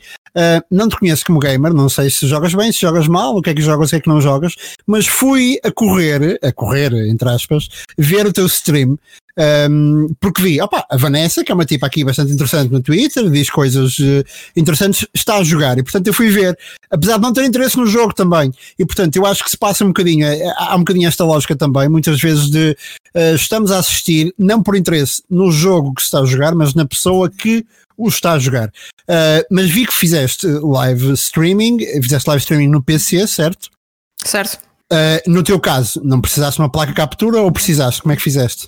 não 0.72 0.90
te 0.90 0.98
conheço 0.98 1.24
como 1.24 1.38
gamer, 1.38 1.72
não 1.76 1.88
sei 1.88 2.10
se 2.10 2.26
jogas 2.26 2.56
bem, 2.56 2.72
se 2.72 2.82
jogas 2.82 3.08
mal, 3.08 3.38
o 3.38 3.42
que 3.42 3.52
é 3.52 3.54
que 3.54 3.62
jogas, 3.62 3.90
o 3.90 3.92
que 3.92 3.96
é 3.98 4.00
que 4.00 4.10
não 4.10 4.20
jogas, 4.20 4.56
mas 4.88 5.06
fui 5.06 5.60
a 5.64 5.72
correr, 5.72 6.40
a 6.42 6.52
correr, 6.52 6.92
entre 7.08 7.30
aspas, 7.30 7.70
ver 8.00 8.26
o 8.26 8.34
teu 8.34 8.48
stream 8.48 8.98
um, 9.42 10.14
porque 10.20 10.42
vi, 10.42 10.62
opa, 10.62 10.86
a 10.88 10.98
Vanessa, 10.98 11.44
que 11.44 11.52
é 11.52 11.56
uma 11.56 11.66
tipa 11.66 11.88
aqui 11.88 12.04
bastante 12.04 12.32
interessante 12.32 12.72
no 12.72 12.82
Twitter, 12.82 13.28
diz 13.30 13.50
coisas 13.50 13.98
uh, 13.98 14.24
interessantes, 14.56 15.08
está 15.16 15.38
a 15.38 15.44
jogar 15.44 15.80
e 15.80 15.84
portanto 15.84 16.06
eu 16.06 16.14
fui 16.14 16.30
ver, 16.30 16.58
apesar 16.92 17.16
de 17.16 17.24
não 17.24 17.34
ter 17.34 17.46
interesse 17.46 17.76
no 17.76 17.88
jogo 17.88 18.14
também, 18.14 18.54
e 18.78 18.86
portanto 18.86 19.16
eu 19.16 19.26
acho 19.26 19.44
que 19.44 19.50
se 19.50 19.58
passa 19.58 19.84
um 19.84 19.88
bocadinho, 19.88 20.28
eh, 20.28 20.54
há 20.58 20.76
um 20.76 20.80
bocadinho 20.80 21.08
esta 21.08 21.24
lógica 21.24 21.56
também, 21.56 21.90
muitas 21.90 22.20
vezes 22.20 22.52
de 22.52 22.78
uh, 23.16 23.36
estamos 23.36 23.72
a 23.72 23.80
assistir, 23.80 24.32
não 24.38 24.62
por 24.62 24.76
interesse 24.76 25.24
no 25.28 25.52
jogo 25.52 25.96
que 25.96 26.02
se 26.02 26.08
está 26.08 26.20
a 26.20 26.26
jogar, 26.26 26.54
mas 26.54 26.76
na 26.76 26.86
pessoa 26.86 27.28
que 27.28 27.66
o 27.98 28.10
está 28.10 28.34
a 28.34 28.40
jogar. 28.40 28.68
Uh, 29.10 29.44
mas 29.50 29.70
vi 29.72 29.88
que 29.88 29.94
fizeste 29.94 30.46
live 30.46 31.14
streaming, 31.14 31.80
fizeste 32.02 32.30
live 32.30 32.42
streaming 32.42 32.68
no 32.68 32.84
PC, 32.84 33.28
certo? 33.28 33.70
Certo. 34.24 34.60
no 35.26 35.42
teu 35.42 35.60
caso, 35.60 36.00
não 36.04 36.22
precisaste 36.22 36.58
de 36.58 36.62
uma 36.62 36.72
placa 36.72 36.94
captura 36.94 37.42
ou 37.42 37.52
precisaste? 37.52 38.04
Como 38.04 38.12
é 38.12 38.16
que 38.16 38.22
fizeste? 38.22 38.68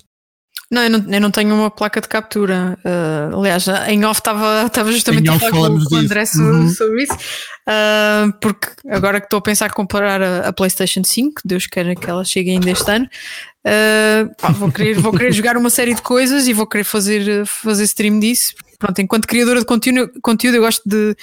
Não 0.70 0.82
eu, 0.82 0.90
não, 0.90 1.12
eu 1.12 1.20
não 1.20 1.30
tenho 1.30 1.54
uma 1.54 1.70
placa 1.70 2.00
de 2.00 2.08
captura. 2.08 2.78
Uh, 2.84 3.38
aliás, 3.38 3.66
em 3.88 4.04
off 4.04 4.18
estava 4.18 4.90
justamente 4.90 5.28
a 5.28 5.38
falar 5.38 5.68
com, 5.68 5.94
o 5.94 5.96
André 5.96 6.24
uhum. 6.36 6.68
sobre 6.68 7.02
isso, 7.02 7.14
uh, 7.14 8.32
porque 8.40 8.68
agora 8.88 9.20
que 9.20 9.26
estou 9.26 9.38
a 9.38 9.42
pensar 9.42 9.66
em 9.66 9.72
comprar 9.74 10.22
a, 10.22 10.48
a, 10.48 10.52
PlayStation 10.52 11.02
5, 11.04 11.42
Deus 11.44 11.66
queira 11.66 11.94
que 11.94 12.08
ela 12.08 12.24
chegue 12.24 12.50
ainda 12.50 12.70
este 12.70 12.90
ano, 12.90 13.04
uh, 13.06 14.34
pá, 14.40 14.50
vou, 14.50 14.72
querer, 14.72 14.98
vou 14.98 15.12
querer 15.12 15.32
jogar 15.32 15.56
uma 15.56 15.70
série 15.70 15.94
de 15.94 16.02
coisas 16.02 16.48
e 16.48 16.52
vou 16.52 16.66
querer 16.66 16.84
fazer, 16.84 17.44
fazer 17.46 17.84
stream 17.84 18.18
disso. 18.18 18.54
Pronto, 18.78 19.00
enquanto 19.00 19.26
criadora 19.26 19.60
de 19.60 19.66
conteúdo, 19.66 20.12
conteúdo 20.22 20.56
eu 20.56 20.62
gosto 20.62 20.82
de, 20.88 21.14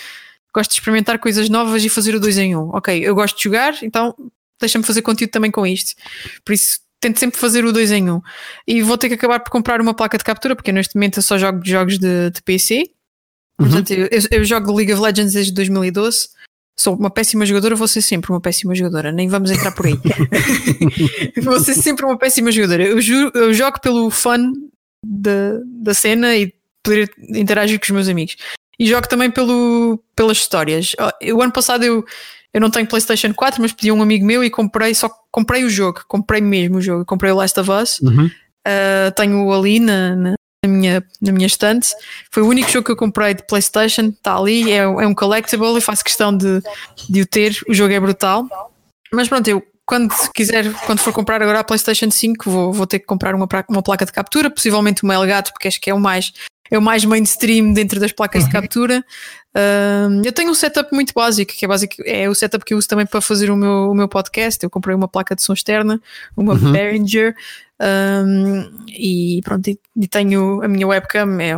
gosto 0.54 0.70
de 0.70 0.76
experimentar 0.76 1.18
coisas 1.20 1.50
novas 1.50 1.84
e 1.84 1.90
fazer 1.90 2.16
o 2.16 2.20
dois 2.20 2.38
em 2.38 2.56
um. 2.56 2.70
Ok, 2.70 2.98
eu 2.98 3.16
gosto 3.16 3.38
de 3.38 3.44
jogar, 3.44 3.74
então 3.82 4.16
deixa-me 4.60 4.86
fazer 4.86 5.02
conteúdo 5.02 5.32
também 5.32 5.50
com 5.50 5.66
isto. 5.66 5.94
Por 6.46 6.54
isso 6.54 6.80
tento 7.02 7.20
sempre 7.20 7.40
fazer 7.40 7.66
o 7.66 7.74
2 7.74 7.92
em 7.92 8.10
1. 8.10 8.16
Um. 8.16 8.22
E 8.68 8.82
vou 8.82 8.98
ter 8.98 9.10
que 9.10 9.16
acabar 9.16 9.40
por 9.40 9.50
comprar 9.50 9.82
uma 9.82 9.94
placa 9.94 10.18
de 10.18 10.24
captura, 10.24 10.56
porque 10.56 10.72
neste 10.72 10.96
momento 10.96 11.18
eu 11.18 11.24
só 11.24 11.38
jogo 11.38 11.60
jogos 11.66 11.98
de, 11.98 12.30
de 12.30 12.42
PC. 12.44 12.92
Uhum. 13.60 13.68
Portanto, 13.68 13.92
eu, 13.92 14.08
eu, 14.32 14.46
jogo 14.46 14.74
League 14.74 14.94
of 14.94 15.02
Legends 15.02 15.34
desde 15.34 15.52
2012. 15.52 16.30
Sou 16.80 16.96
uma 16.96 17.10
péssima 17.10 17.46
jogadora, 17.46 17.76
vou 17.76 17.88
ser 17.88 18.02
sempre 18.02 18.32
uma 18.32 18.40
péssima 18.40 18.74
jogadora. 18.74 19.12
Nem 19.12 19.28
vamos 19.28 19.52
entrar 19.52 19.72
por 19.72 19.88
aí. 19.88 20.00
vou 21.44 21.60
ser 21.60 21.74
sempre 21.74 22.06
uma 22.06 22.18
péssima 22.18 22.52
jogadora. 22.52 22.84
Eu, 22.84 23.00
eu 23.34 23.54
jogo 23.54 23.82
pelo 23.82 24.10
fun 24.10 24.54
da, 25.06 25.60
da 25.66 25.94
cena 25.94 26.36
e 26.36 26.54
poder 26.84 27.12
interagir 27.30 27.80
com 27.80 27.86
os 27.86 27.92
meus 27.92 28.08
amigos. 28.08 28.38
E 28.80 28.88
jogo 28.88 29.08
também 29.08 29.30
pelo, 29.30 30.02
pelas 30.16 30.38
histórias. 30.38 30.96
O 31.34 31.42
ano 31.42 31.52
passado 31.52 31.84
eu 31.84 32.06
eu 32.54 32.60
não 32.60 32.70
tenho 32.70 32.88
PlayStation 32.88 33.34
4, 33.34 33.62
mas 33.62 33.72
pedi 33.72 33.90
a 33.90 33.94
um 33.94 34.02
amigo 34.02 34.26
meu 34.26 34.44
e 34.44 34.50
comprei, 34.50 34.94
só 34.94 35.10
comprei 35.32 35.64
o 35.64 35.70
jogo, 35.70 36.02
comprei 36.08 36.42
mesmo 36.42 36.78
o 36.78 36.82
jogo, 36.82 37.06
comprei 37.06 37.32
o 37.32 37.36
Last 37.36 37.60
of 37.60 37.72
Us. 37.72 38.00
Uhum. 38.02 38.26
Uh, 38.68 39.12
tenho 39.16 39.52
ali 39.52 39.80
na, 39.80 40.16
na, 40.16 40.36
minha, 40.68 41.04
na 41.22 41.32
minha 41.32 41.48
estante. 41.48 41.90
Foi 42.30 42.44
o 42.44 42.48
único 42.48 42.70
jogo 42.70 42.86
que 42.86 42.92
eu 42.92 42.98
comprei 42.98 43.34
de 43.34 43.46
PlayStation, 43.48 44.08
está 44.08 44.38
ali, 44.38 44.72
é, 44.72 44.78
é 44.80 45.08
um 45.08 45.16
collectible 45.16 45.78
e 45.78 45.82
faço 45.82 46.04
questão 46.04 46.36
de, 46.36 46.62
de 47.10 47.22
o 47.22 47.26
ter. 47.26 47.58
O 47.68 47.74
jogo 47.74 47.94
é 47.94 48.00
brutal. 48.00 48.48
Mas 49.14 49.28
pronto, 49.28 49.48
eu 49.48 49.64
quando 49.86 50.14
quiser, 50.34 50.72
quando 50.86 51.00
for 51.00 51.12
comprar 51.12 51.42
agora 51.42 51.60
a 51.60 51.64
PlayStation 51.66 52.10
5, 52.10 52.50
vou, 52.50 52.72
vou 52.72 52.88
ter 52.88 53.00
que 53.00 53.06
comprar 53.06 53.36
uma, 53.36 53.48
uma 53.68 53.84
placa 53.84 54.06
de 54.06 54.12
captura, 54.14 54.50
possivelmente 54.50 55.04
uma 55.04 55.14
Elgato, 55.14 55.52
porque 55.52 55.68
acho 55.68 55.82
que 55.82 55.90
é 55.90 55.94
o 55.94 56.00
mais 56.00 56.32
é 56.72 56.78
o 56.78 56.82
mais 56.82 57.04
mainstream 57.04 57.74
dentro 57.74 58.00
das 58.00 58.14
placas 58.14 58.46
de 58.46 58.56
uhum. 58.56 58.62
captura. 58.62 59.04
Eu 60.24 60.32
tenho 60.32 60.52
um 60.52 60.56
setup 60.56 60.94
muito 60.94 61.14
básico, 61.14 61.54
que 61.54 61.66
é 61.66 61.68
básico, 61.68 61.96
é 62.06 62.30
o 62.30 62.36
setup 62.36 62.64
que 62.64 62.74
eu 62.74 62.78
uso 62.78 62.88
também 62.88 63.06
para 63.06 63.20
fazer 63.20 63.52
o 63.52 63.56
meu, 63.58 63.92
o 63.92 63.94
meu 63.94 64.08
podcast. 64.08 64.64
Eu 64.64 64.70
comprei 64.70 64.96
uma 64.96 65.08
placa 65.08 65.36
de 65.36 65.44
som 65.44 65.54
externa, 65.54 66.02
uma 66.38 66.54
uhum. 66.54 66.72
Behringer, 66.72 67.36
um, 67.82 68.86
e 68.88 69.42
pronto, 69.44 69.68
e, 69.68 69.80
e, 69.96 70.08
tenho 70.08 70.64
a 70.64 70.68
minha 70.68 70.88
webcam, 70.88 71.40
é, 71.40 71.54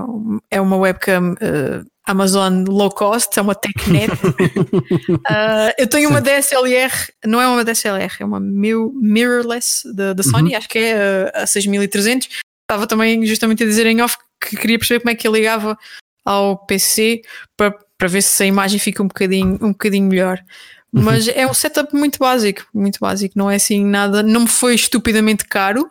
é 0.50 0.62
uma 0.62 0.78
webcam 0.78 1.34
uh, 1.34 1.86
Amazon 2.06 2.64
low 2.66 2.90
cost, 2.90 3.38
é 3.38 3.42
uma 3.42 3.54
TechNet. 3.54 4.12
uh, 4.12 5.74
eu 5.78 5.88
tenho 5.88 6.08
Sim. 6.08 6.14
uma 6.14 6.22
DSLR, 6.22 6.94
não 7.26 7.42
é 7.42 7.48
uma 7.48 7.66
DSLR, 7.66 8.14
é 8.22 8.26
uma 8.26 8.40
mirrorless 8.40 9.84
da, 9.94 10.14
da 10.14 10.24
Sony, 10.24 10.52
uhum. 10.52 10.58
acho 10.58 10.70
que 10.70 10.80
é 10.80 11.30
a, 11.36 11.44
a 11.44 11.48
6300. 11.48 12.30
Estava 12.64 12.88
também 12.88 13.26
justamente 13.26 13.64
a 13.64 13.66
dizer 13.66 13.86
em 13.86 14.02
off 14.02 14.18
que 14.42 14.56
queria 14.56 14.80
perceber 14.80 15.02
como 15.02 15.12
é 15.12 15.16
que 15.16 15.28
ele 15.28 15.40
ligava 15.40 15.78
ao 16.26 16.58
PC 16.66 17.22
para, 17.58 17.78
para 18.04 18.10
ver 18.10 18.22
se 18.22 18.44
a 18.44 18.46
imagem 18.46 18.78
fica 18.80 19.02
um 19.02 19.08
bocadinho, 19.08 19.58
um 19.62 19.72
bocadinho 19.72 20.10
melhor. 20.10 20.44
Uhum. 20.92 21.04
Mas 21.04 21.26
é 21.30 21.48
um 21.48 21.54
setup 21.54 21.96
muito 21.96 22.20
básico, 22.20 22.68
muito 22.74 23.00
básico, 23.00 23.34
não 23.38 23.50
é 23.50 23.56
assim 23.56 23.86
nada, 23.86 24.22
não 24.22 24.42
me 24.42 24.48
foi 24.50 24.76
estupidamente 24.76 25.46
caro. 25.46 25.90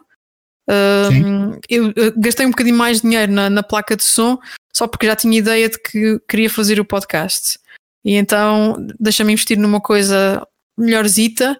Uh, 0.69 1.59
eu, 1.71 1.91
eu, 1.97 2.13
gastei 2.15 2.45
um 2.45 2.51
bocadinho 2.51 2.77
mais 2.77 3.01
dinheiro 3.01 3.33
na, 3.33 3.49
na, 3.49 3.63
placa 3.63 3.97
de 3.97 4.05
som 4.05 4.39
só 4.73 4.87
porque 4.87 5.07
já 5.07 5.17
tinha 5.17 5.39
ideia 5.39 5.71
de 5.71 5.79
que 5.79 6.21
queria 6.29 6.51
fazer 6.51 6.79
o 6.79 6.85
podcast. 6.85 7.59
E 8.05 8.15
então 8.15 8.77
deixa-me 9.01 9.33
investir 9.33 9.59
numa 9.59 9.81
coisa 9.81 10.47
melhorzita 10.77 11.59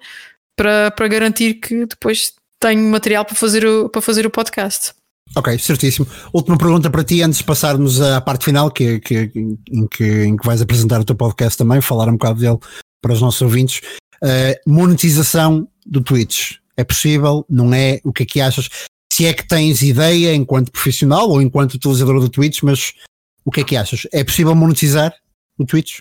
para, 0.55 0.91
para 0.91 1.09
garantir 1.09 1.55
que 1.55 1.87
depois 1.87 2.35
tenho 2.61 2.83
material 2.91 3.25
para 3.25 3.35
fazer 3.35 3.65
o, 3.65 3.89
para 3.89 4.03
fazer 4.03 4.27
o 4.27 4.31
podcast. 4.31 4.93
Ok, 5.35 5.59
certíssimo. 5.59 6.07
Última 6.33 6.59
pergunta 6.59 6.91
para 6.91 7.05
ti, 7.05 7.23
antes 7.23 7.39
de 7.39 7.45
passarmos 7.45 8.01
à 8.01 8.21
parte 8.21 8.45
final, 8.45 8.71
que, 8.71 9.01
que, 9.01 9.31
em, 9.71 9.87
que, 9.87 10.05
em 10.25 10.37
que 10.37 10.47
vais 10.47 10.61
apresentar 10.61 11.01
o 11.01 11.05
teu 11.05 11.17
podcast 11.17 11.57
também, 11.57 11.81
falar 11.81 12.09
um 12.09 12.13
bocado 12.13 12.41
dele 12.41 12.59
para 13.01 13.13
os 13.13 13.21
nossos 13.21 13.41
ouvintes. 13.41 13.81
Uh, 14.23 14.55
monetização 14.67 15.69
do 15.87 16.01
Twitch. 16.03 16.57
É 16.77 16.85
possível? 16.85 17.45
Não 17.49 17.73
é? 17.75 18.01
O 18.05 18.13
que 18.13 18.23
é 18.23 18.27
que 18.27 18.41
achas? 18.41 18.69
Se 19.13 19.27
é 19.27 19.33
que 19.33 19.47
tens 19.47 19.83
ideia 19.83 20.35
enquanto 20.35 20.71
profissional 20.71 21.29
ou 21.29 21.43
enquanto 21.43 21.75
utilizador 21.75 22.21
do 22.21 22.29
Twitch, 22.29 22.63
mas 22.63 22.95
o 23.45 23.51
que 23.51 23.61
é 23.61 23.65
que 23.65 23.77
achas? 23.77 24.07
É 24.13 24.23
possível 24.25 24.55
monetizar 24.55 25.15
o 25.59 25.65
Twitch? 25.65 26.01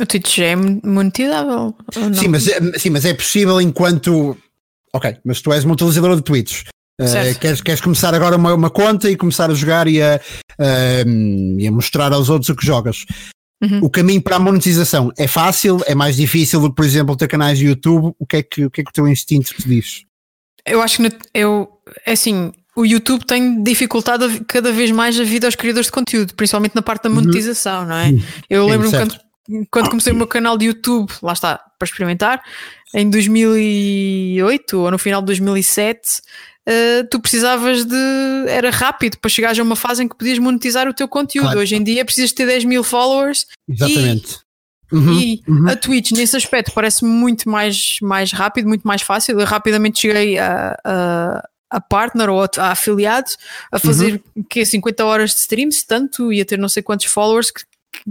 O 0.00 0.06
Twitch 0.06 0.38
é 0.38 0.56
monetizável. 0.56 1.74
Sim 2.14 2.28
mas, 2.28 2.48
é, 2.48 2.78
sim, 2.78 2.90
mas 2.90 3.04
é 3.04 3.14
possível 3.14 3.60
enquanto. 3.60 4.36
Ok, 4.92 5.16
mas 5.24 5.40
tu 5.40 5.52
és 5.52 5.64
uma 5.64 5.74
utilizadora 5.74 6.16
de 6.16 6.22
Twitch. 6.22 6.64
Uh, 7.00 7.38
queres, 7.40 7.60
queres 7.60 7.80
começar 7.80 8.14
agora 8.14 8.36
uma, 8.36 8.54
uma, 8.54 8.70
conta 8.70 9.10
e 9.10 9.16
começar 9.16 9.50
a 9.50 9.54
jogar 9.54 9.88
e 9.88 10.00
a, 10.00 10.20
uh, 10.60 11.58
e 11.58 11.66
a 11.66 11.72
mostrar 11.72 12.12
aos 12.12 12.28
outros 12.28 12.48
o 12.50 12.56
que 12.56 12.64
jogas. 12.64 13.04
Uhum. 13.62 13.80
O 13.82 13.90
caminho 13.90 14.22
para 14.22 14.36
a 14.36 14.38
monetização 14.38 15.10
é 15.16 15.26
fácil, 15.26 15.80
é 15.86 15.94
mais 15.94 16.16
difícil 16.16 16.60
do 16.60 16.68
que, 16.68 16.76
por 16.76 16.84
exemplo, 16.84 17.16
ter 17.16 17.28
canais 17.28 17.58
de 17.58 17.66
YouTube. 17.66 18.14
O 18.18 18.26
que 18.26 18.36
é 18.36 18.42
que 18.42 18.64
o, 18.64 18.70
que 18.70 18.80
é 18.80 18.84
que 18.84 18.90
o 18.90 18.92
teu 18.92 19.08
instinto 19.08 19.54
te 19.54 19.68
diz? 19.68 20.04
Eu 20.66 20.80
acho 20.80 20.98
que 20.98 21.18
eu, 21.34 21.68
é 22.06 22.12
assim, 22.12 22.52
o 22.76 22.84
YouTube 22.84 23.24
tem 23.24 23.62
dificultado 23.62 24.28
cada 24.46 24.72
vez 24.72 24.90
mais 24.90 25.18
a 25.18 25.24
vida 25.24 25.46
aos 25.46 25.54
criadores 25.54 25.86
de 25.86 25.92
conteúdo, 25.92 26.34
principalmente 26.34 26.74
na 26.74 26.82
parte 26.82 27.04
da 27.04 27.08
uhum. 27.08 27.16
monetização, 27.16 27.82
uhum. 27.82 27.88
não 27.88 27.96
é? 27.96 28.12
Eu 28.48 28.66
lembro-me 28.66 28.96
quando, 28.96 29.20
quando 29.70 29.90
comecei 29.90 30.12
o 30.12 30.16
meu 30.16 30.26
canal 30.26 30.56
de 30.56 30.66
YouTube, 30.66 31.12
lá 31.22 31.32
está, 31.32 31.60
para 31.78 31.86
experimentar, 31.86 32.42
em 32.94 33.10
2008 33.10 34.78
ou 34.78 34.90
no 34.90 34.98
final 34.98 35.20
de 35.20 35.26
2007 35.26 36.20
uh, 36.68 37.08
tu 37.10 37.20
precisavas 37.20 37.84
de. 37.84 38.46
Era 38.48 38.70
rápido 38.70 39.18
para 39.18 39.28
chegares 39.28 39.58
a 39.58 39.62
uma 39.62 39.76
fase 39.76 40.02
em 40.02 40.08
que 40.08 40.16
podias 40.16 40.38
monetizar 40.38 40.88
o 40.88 40.94
teu 40.94 41.08
conteúdo. 41.08 41.46
Claro. 41.46 41.60
Hoje 41.60 41.76
em 41.76 41.82
dia 41.82 42.04
precisas 42.04 42.32
ter 42.32 42.46
10 42.46 42.64
mil 42.64 42.84
followers. 42.84 43.46
Exatamente. 43.68 44.38
E, 44.92 44.96
uhum, 44.96 45.12
e 45.12 45.42
uhum. 45.48 45.68
a 45.68 45.76
Twitch, 45.76 46.12
nesse 46.12 46.36
aspecto, 46.36 46.72
parece 46.72 47.04
muito 47.04 47.48
mais, 47.48 47.96
mais 48.00 48.32
rápido, 48.32 48.68
muito 48.68 48.86
mais 48.86 49.02
fácil. 49.02 49.40
Eu 49.40 49.46
rapidamente 49.46 50.00
cheguei 50.00 50.38
a, 50.38 50.76
a 50.84 51.48
a 51.70 51.80
partner 51.80 52.30
ou 52.30 52.40
a, 52.40 52.48
a 52.58 52.70
afiliado 52.70 53.32
a 53.72 53.80
fazer 53.80 54.22
uhum. 54.36 54.44
que 54.48 54.64
50 54.64 55.04
horas 55.04 55.30
de 55.30 55.40
streams, 55.40 55.84
tanto 55.84 56.32
ia 56.32 56.44
ter 56.44 56.56
não 56.56 56.68
sei 56.68 56.84
quantos 56.84 57.06
followers 57.06 57.50
que, 57.50 57.64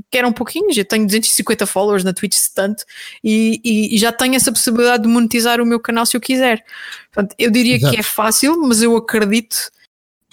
que 0.10 0.18
era 0.18 0.28
um 0.28 0.34
pouquinho, 0.34 0.74
já 0.74 0.84
tenho 0.84 1.06
250 1.06 1.66
followers 1.66 2.04
na 2.04 2.14
Twitch 2.14 2.38
tanto 2.56 2.84
e, 3.24 3.62
e, 3.64 3.96
e, 3.96 3.98
já 3.98 4.12
tenho 4.12 4.36
essa 4.36 4.52
possibilidade 4.52 5.04
de 5.04 5.10
monetizar 5.10 5.62
o 5.62 5.66
meu 5.66 5.80
canal 5.80 6.06
se 6.06 6.16
eu 6.18 6.22
quiser. 6.22 6.64
Portanto, 7.12 7.36
eu 7.38 7.52
diria 7.52 7.76
Exato. 7.76 7.94
que 7.94 8.00
é 8.00 8.04
fácil, 8.04 8.60
mas 8.62 8.82
eu 8.82 8.96
acredito 8.96 9.72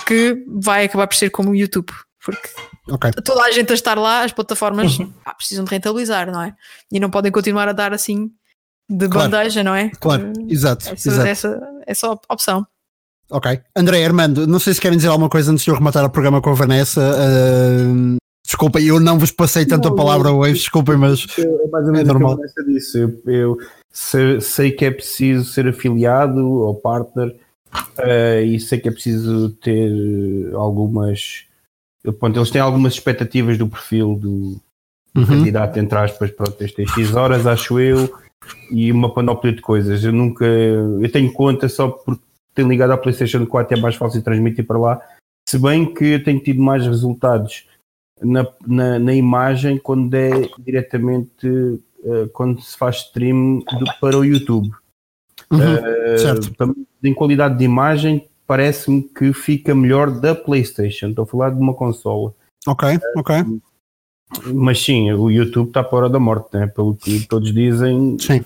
que 0.07 0.45
vai 0.47 0.85
acabar 0.85 1.07
por 1.07 1.15
ser 1.15 1.31
como 1.31 1.51
o 1.51 1.57
YouTube, 1.57 1.93
porque 2.25 2.49
okay. 2.89 3.11
toda 3.25 3.43
a 3.43 3.51
gente 3.51 3.71
a 3.71 3.75
estar 3.75 3.99
lá, 3.99 4.25
as 4.25 4.33
plataformas 4.33 4.99
uhum. 4.99 5.13
ah, 5.25 5.35
precisam 5.35 5.65
de 5.65 5.71
rentabilizar, 5.71 6.31
não 6.31 6.43
é? 6.43 6.55
E 6.91 6.99
não 6.99 7.11
podem 7.11 7.31
continuar 7.31 7.69
a 7.69 7.73
dar 7.73 7.93
assim 7.93 8.31
de 8.89 9.09
claro. 9.09 9.31
bandeja, 9.31 9.63
não 9.63 9.75
é? 9.75 9.91
Claro, 10.01 10.33
exato. 10.49 10.89
Essa, 10.89 11.09
exato. 11.09 11.29
essa, 11.29 11.61
essa 11.87 12.11
opção. 12.29 12.67
Ok. 13.31 13.61
André, 13.77 14.05
Armando, 14.05 14.47
não 14.47 14.59
sei 14.59 14.75
se 14.75 14.81
querem 14.81 14.97
dizer 14.97 15.09
alguma 15.09 15.29
coisa 15.29 15.53
antes 15.53 15.65
de 15.65 15.71
eu 15.71 15.75
rematar 15.75 16.05
o 16.05 16.11
programa 16.11 16.41
com 16.41 16.51
a 16.51 16.55
Vanessa. 16.55 17.01
Uh, 17.01 18.17
Desculpem, 18.51 18.85
eu 18.85 18.99
não 18.99 19.17
vos 19.17 19.31
passei 19.31 19.65
tanto 19.65 19.87
não, 19.87 19.93
a 19.93 19.97
palavra 19.97 20.33
hoje, 20.33 20.55
desculpem, 20.55 20.97
mas 20.97 21.25
é 21.39 21.69
mais 21.69 21.87
ou 21.87 21.93
menos 21.93 22.01
é 22.01 22.13
normal. 22.13 22.37
Disso. 22.67 22.99
Eu, 22.99 23.23
eu 23.33 23.59
sei, 23.93 24.41
sei, 24.41 24.73
que 24.73 24.85
é 24.85 24.91
preciso 24.91 25.45
ser 25.45 25.69
afiliado 25.69 26.45
ou 26.45 26.75
partner 26.75 27.29
uh, 27.73 28.45
e 28.45 28.59
sei 28.59 28.81
que 28.81 28.89
é 28.89 28.91
preciso 28.91 29.51
ter 29.51 29.93
algumas. 30.53 31.45
Pronto, 32.19 32.41
eles 32.41 32.51
têm 32.51 32.61
algumas 32.61 32.95
expectativas 32.95 33.57
do 33.57 33.69
perfil 33.69 34.17
do 34.17 34.61
uhum. 35.15 35.27
candidato, 35.27 35.79
entre 35.79 35.97
aspas, 35.97 36.33
pronto, 36.33 36.61
este 36.61 36.85
X 36.89 37.15
horas, 37.15 37.47
acho 37.47 37.79
eu, 37.79 38.13
e 38.73 38.91
uma 38.91 39.15
panóplia 39.15 39.53
de 39.53 39.61
coisas. 39.61 40.03
Eu 40.03 40.13
nunca. 40.13 40.45
Eu 40.45 41.13
tenho 41.13 41.33
conta 41.33 41.69
só 41.69 41.89
porque 41.89 42.25
tenho 42.53 42.69
ligado 42.69 42.91
à 42.91 42.97
PlayStation 42.97 43.47
4 43.47 43.79
é 43.79 43.81
mais 43.81 43.95
fácil 43.95 44.21
transmitir 44.23 44.67
para 44.67 44.77
lá. 44.77 45.01
Se 45.49 45.57
bem 45.57 45.95
que 45.95 46.05
eu 46.05 46.25
tenho 46.25 46.41
tido 46.41 46.61
mais 46.61 46.85
resultados 46.85 47.70
na, 48.23 48.47
na, 48.67 48.99
na 48.99 49.15
imagem 49.15 49.79
quando 49.79 50.15
é 50.15 50.31
diretamente 50.59 51.47
uh, 51.49 52.29
quando 52.33 52.61
se 52.61 52.77
faz 52.77 52.97
stream 52.97 53.61
do, 53.61 53.87
para 54.01 54.19
o 54.19 54.25
YouTube. 54.25 54.71
Uhum, 55.51 55.59
uh, 55.59 56.19
certo. 56.19 56.53
Em 57.03 57.15
qualidade 57.15 57.59
de 57.59 57.65
imagem, 57.65 58.29
parece-me 58.47 59.03
que 59.03 59.33
fica 59.33 59.75
melhor 59.75 60.11
da 60.11 60.35
PlayStation. 60.35 61.09
Estou 61.09 61.25
a 61.25 61.27
falar 61.27 61.51
de 61.51 61.61
uma 61.61 61.75
consola. 61.75 62.35
Ok, 62.67 62.89
ok. 63.17 63.37
Mas 64.55 64.83
sim, 64.83 65.11
o 65.13 65.31
YouTube 65.31 65.69
está 65.69 65.83
para 65.83 65.97
a 65.97 66.01
hora 66.03 66.09
da 66.09 66.21
morte, 66.21 66.49
né? 66.53 66.67
pelo 66.67 66.95
que 66.95 67.27
todos 67.27 67.53
dizem. 67.53 68.17
Sim. 68.19 68.45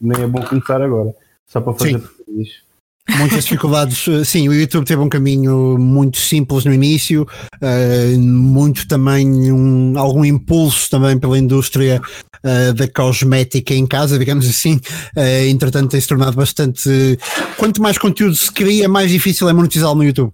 Nem 0.00 0.22
é 0.22 0.26
bom 0.26 0.42
começar 0.42 0.82
agora, 0.82 1.14
só 1.46 1.60
para 1.60 1.72
fazer 1.72 2.02
isso. 2.28 2.64
Muitas 3.08 3.44
dificuldades. 3.44 4.04
Sim, 4.24 4.48
o 4.48 4.54
YouTube 4.54 4.84
teve 4.84 5.02
um 5.02 5.08
caminho 5.08 5.76
muito 5.78 6.18
simples 6.18 6.64
no 6.64 6.72
início, 6.72 7.26
uh, 7.60 8.18
muito 8.18 8.86
também 8.86 9.52
um, 9.52 9.98
algum 9.98 10.24
impulso 10.24 10.88
também 10.88 11.18
pela 11.18 11.36
indústria 11.36 12.00
uh, 12.44 12.72
da 12.72 12.88
cosmética 12.88 13.74
em 13.74 13.86
casa, 13.86 14.18
digamos 14.18 14.48
assim. 14.48 14.76
Uh, 15.16 15.48
entretanto, 15.48 15.90
tem 15.90 16.00
se 16.00 16.08
tornado 16.08 16.36
bastante. 16.36 17.18
Quanto 17.56 17.82
mais 17.82 17.98
conteúdo 17.98 18.36
se 18.36 18.50
cria, 18.50 18.88
mais 18.88 19.10
difícil 19.10 19.48
é 19.48 19.52
monetizá-lo 19.52 19.96
no 19.96 20.04
YouTube. 20.04 20.32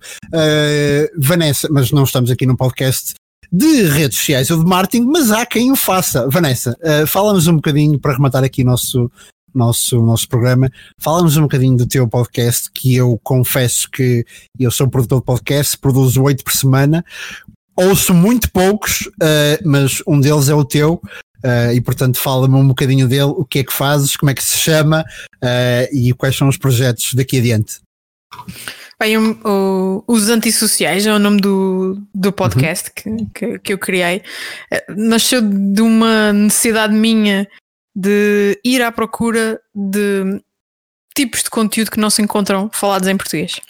Vanessa, 1.17 1.69
mas 1.71 1.91
não 1.91 2.05
estamos 2.05 2.31
aqui 2.31 2.47
num 2.47 2.57
podcast 2.57 3.15
de 3.51 3.85
redes 3.85 4.19
sociais 4.19 4.51
ou 4.51 4.63
de 4.63 4.69
marketing, 4.69 5.07
mas 5.07 5.31
há 5.31 5.45
quem 5.47 5.73
o 5.73 5.77
faça. 5.77 6.29
Vanessa, 6.29 6.77
uh, 6.83 7.07
fala-nos 7.07 7.47
um 7.47 7.57
bocadinho 7.57 7.99
para 7.99 8.13
rematar 8.13 8.45
aqui 8.45 8.63
nosso, 8.63 9.11
nosso, 9.55 10.01
nosso 10.03 10.29
programa. 10.29 10.71
Fala-nos 10.99 11.37
um 11.37 11.43
bocadinho 11.43 11.77
do 11.77 11.87
teu 11.87 12.07
podcast, 12.09 12.71
que 12.73 12.95
eu 12.95 13.19
confesso 13.23 13.91
que 13.91 14.25
eu 14.59 14.71
sou 14.71 14.89
produtor 14.89 15.21
de 15.21 15.25
podcast, 15.25 15.77
produzo 15.79 16.23
oito 16.23 16.45
por 16.45 16.53
semana. 16.53 17.05
Ouço 17.77 18.13
muito 18.13 18.51
poucos, 18.51 19.03
uh, 19.07 19.59
mas 19.65 20.03
um 20.07 20.21
deles 20.21 20.49
é 20.49 20.55
o 20.55 20.65
teu. 20.65 21.01
Uh, 21.45 21.73
e 21.73 21.81
portanto 21.81 22.19
fala-me 22.19 22.57
um 22.57 22.67
bocadinho 22.67 23.07
dele, 23.07 23.23
o 23.37 23.45
que 23.45 23.61
é 23.61 23.65
que 23.65 23.73
fazes, 23.73 24.17
como 24.17 24.29
é 24.29 24.35
que 24.35 24.43
se 24.43 24.59
chama 24.59 25.05
uh, 25.37 25.97
e 25.97 26.13
quais 26.13 26.37
são 26.37 26.49
os 26.49 26.57
projetos 26.57 27.15
daqui 27.15 27.39
adiante. 27.39 27.81
Bem, 29.01 29.17
o, 29.17 30.03
Os 30.09 30.29
Antissociais 30.29 31.07
é 31.07 31.15
o 31.15 31.21
nome 31.21 31.41
do, 31.41 32.03
do 32.13 32.33
podcast 32.33 32.91
uhum. 33.07 33.17
que, 33.33 33.47
que, 33.47 33.59
que, 33.61 33.73
eu 33.73 33.79
criei. 33.79 34.23
Nasceu 34.89 35.41
de 35.41 35.81
uma 35.81 36.33
necessidade 36.33 36.93
minha 36.93 37.47
de 37.99 38.61
ir 38.65 38.81
à 38.81 38.93
procura 38.93 39.61
de 39.75 40.41
tipos 41.17 41.43
de 41.43 41.51
conteúdo 41.51 41.91
que 41.91 41.99
não 41.99 42.09
se 42.09 42.23
encontram 42.23 42.71
falados 42.73 43.09
em 43.09 43.17
português. 43.17 43.61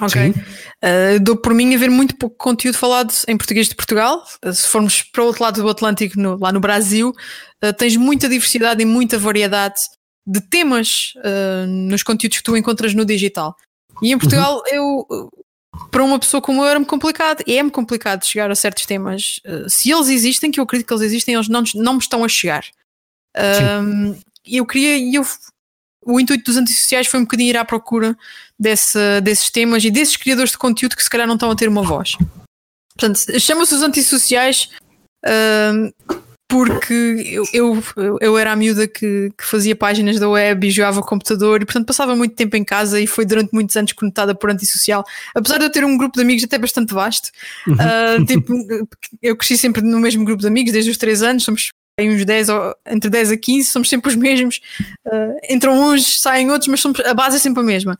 Ok? 0.00 0.30
Uh, 0.30 1.20
dou 1.20 1.36
por 1.36 1.52
mim 1.52 1.74
a 1.74 1.78
ver 1.78 1.90
muito 1.90 2.16
pouco 2.16 2.34
conteúdo 2.38 2.78
falado 2.78 3.12
em 3.28 3.36
português 3.36 3.68
de 3.68 3.74
Portugal. 3.74 4.24
Uh, 4.42 4.50
se 4.50 4.66
formos 4.66 5.02
para 5.02 5.22
o 5.22 5.26
outro 5.26 5.44
lado 5.44 5.62
do 5.62 5.68
Atlântico, 5.68 6.18
no, 6.18 6.38
lá 6.38 6.50
no 6.50 6.58
Brasil, 6.58 7.14
uh, 7.62 7.72
tens 7.74 7.96
muita 7.96 8.30
diversidade 8.30 8.80
e 8.82 8.86
muita 8.86 9.18
variedade 9.18 9.82
de 10.26 10.40
temas 10.40 11.14
nos 11.66 12.02
conteúdos 12.02 12.38
que 12.38 12.44
tu 12.44 12.56
encontras 12.56 12.94
no 12.94 13.04
digital. 13.04 13.56
E 14.00 14.12
em 14.12 14.18
Portugal, 14.18 14.62
uhum. 14.70 15.06
eu, 15.10 15.30
para 15.90 16.04
uma 16.04 16.20
pessoa 16.20 16.40
como 16.40 16.62
eu, 16.62 16.68
era-me 16.68 16.84
complicado. 16.84 17.42
E 17.46 17.58
é-me 17.58 17.70
complicado 17.70 18.24
chegar 18.24 18.48
a 18.48 18.54
certos 18.54 18.86
temas. 18.86 19.40
se 19.66 19.90
eles 19.90 20.08
existem, 20.08 20.52
que 20.52 20.60
eu 20.60 20.64
acredito 20.64 20.86
que 20.86 20.92
eles 20.92 21.02
existem, 21.02 21.34
eles 21.34 21.48
não, 21.48 21.64
não 21.74 21.94
me 21.94 21.98
estão 21.98 22.22
a 22.22 22.28
chegar. 22.28 22.64
Um, 23.36 24.18
eu 24.46 24.66
queria, 24.66 24.98
eu, 25.16 25.24
o 26.04 26.18
intuito 26.18 26.44
dos 26.44 26.56
antissociais 26.56 27.06
foi 27.06 27.20
um 27.20 27.24
bocadinho 27.24 27.50
ir 27.50 27.56
à 27.56 27.64
procura 27.64 28.16
desse, 28.58 29.20
desses 29.22 29.50
temas 29.50 29.84
e 29.84 29.90
desses 29.90 30.16
criadores 30.16 30.52
de 30.52 30.58
conteúdo 30.58 30.96
que 30.96 31.02
se 31.02 31.10
calhar 31.10 31.26
não 31.26 31.34
estão 31.34 31.50
a 31.50 31.56
ter 31.56 31.68
uma 31.68 31.82
voz. 31.82 32.16
Portanto, 32.96 33.40
chama-se 33.40 33.74
os 33.74 33.82
antissociais 33.82 34.70
um, 35.24 35.90
porque 36.50 37.22
eu, 37.32 37.44
eu, 37.52 37.82
eu 38.20 38.36
era 38.36 38.50
a 38.50 38.56
miúda 38.56 38.88
que, 38.88 39.30
que, 39.38 39.44
fazia 39.44 39.76
páginas 39.76 40.18
da 40.18 40.28
web 40.28 40.66
e 40.66 40.70
jogava 40.70 41.00
computador 41.00 41.62
e 41.62 41.64
portanto 41.64 41.86
passava 41.86 42.16
muito 42.16 42.34
tempo 42.34 42.56
em 42.56 42.64
casa 42.64 43.00
e 43.00 43.06
foi 43.06 43.24
durante 43.24 43.52
muitos 43.52 43.76
anos 43.76 43.92
conectada 43.92 44.34
por 44.34 44.50
antissocial. 44.50 45.04
Apesar 45.32 45.58
de 45.58 45.66
eu 45.66 45.70
ter 45.70 45.84
um 45.84 45.96
grupo 45.96 46.16
de 46.16 46.22
amigos 46.22 46.42
até 46.42 46.58
bastante 46.58 46.92
vasto, 46.92 47.30
uh, 47.68 48.24
tipo, 48.26 48.52
eu 49.22 49.36
cresci 49.36 49.56
sempre 49.56 49.80
no 49.80 50.00
mesmo 50.00 50.24
grupo 50.24 50.42
de 50.42 50.48
amigos 50.48 50.72
desde 50.72 50.90
os 50.90 50.96
3 50.96 51.22
anos, 51.22 51.44
somos 51.44 51.70
tem 52.00 52.10
uns 52.10 52.24
10, 52.24 52.48
entre 52.86 53.10
10 53.10 53.32
a 53.32 53.36
15, 53.36 53.70
somos 53.70 53.90
sempre 53.90 54.08
os 54.08 54.16
mesmos. 54.16 54.60
Uh, 55.06 55.36
entram 55.50 55.78
uns, 55.78 56.22
saem 56.22 56.50
outros, 56.50 56.68
mas 56.68 56.80
somos, 56.80 56.98
a 57.00 57.12
base 57.12 57.36
é 57.36 57.38
sempre 57.38 57.60
a 57.60 57.64
mesma. 57.64 57.98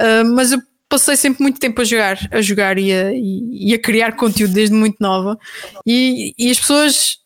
Uh, 0.00 0.24
mas 0.34 0.50
eu 0.50 0.62
passei 0.88 1.14
sempre 1.14 1.42
muito 1.42 1.60
tempo 1.60 1.78
a 1.78 1.84
jogar, 1.84 2.18
a 2.30 2.40
jogar 2.40 2.78
e 2.78 2.90
a, 2.90 3.12
e, 3.12 3.70
e 3.70 3.74
a 3.74 3.78
criar 3.78 4.12
conteúdo 4.12 4.54
desde 4.54 4.74
muito 4.74 4.96
nova. 4.98 5.38
E, 5.86 6.32
e, 6.38 6.50
as 6.50 6.58
pessoas, 6.58 7.18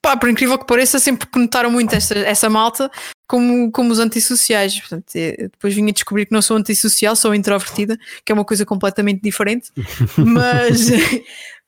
pá, 0.00 0.16
por 0.16 0.30
incrível 0.30 0.58
que 0.58 0.66
pareça, 0.66 0.98
sempre 0.98 1.26
conotaram 1.26 1.70
muito 1.70 1.94
essa, 1.94 2.18
essa 2.20 2.48
malta 2.48 2.90
como, 3.28 3.70
como 3.70 3.92
os 3.92 3.98
antissociais. 3.98 4.80
Portanto, 4.80 5.04
é, 5.14 5.48
depois 5.52 5.74
vim 5.74 5.90
a 5.90 5.92
descobrir 5.92 6.24
que 6.24 6.32
não 6.32 6.40
sou 6.40 6.56
antissocial, 6.56 7.14
sou 7.14 7.34
introvertida, 7.34 7.98
que 8.24 8.32
é 8.32 8.34
uma 8.34 8.46
coisa 8.46 8.64
completamente 8.64 9.20
diferente. 9.20 9.70
mas, 10.16 10.88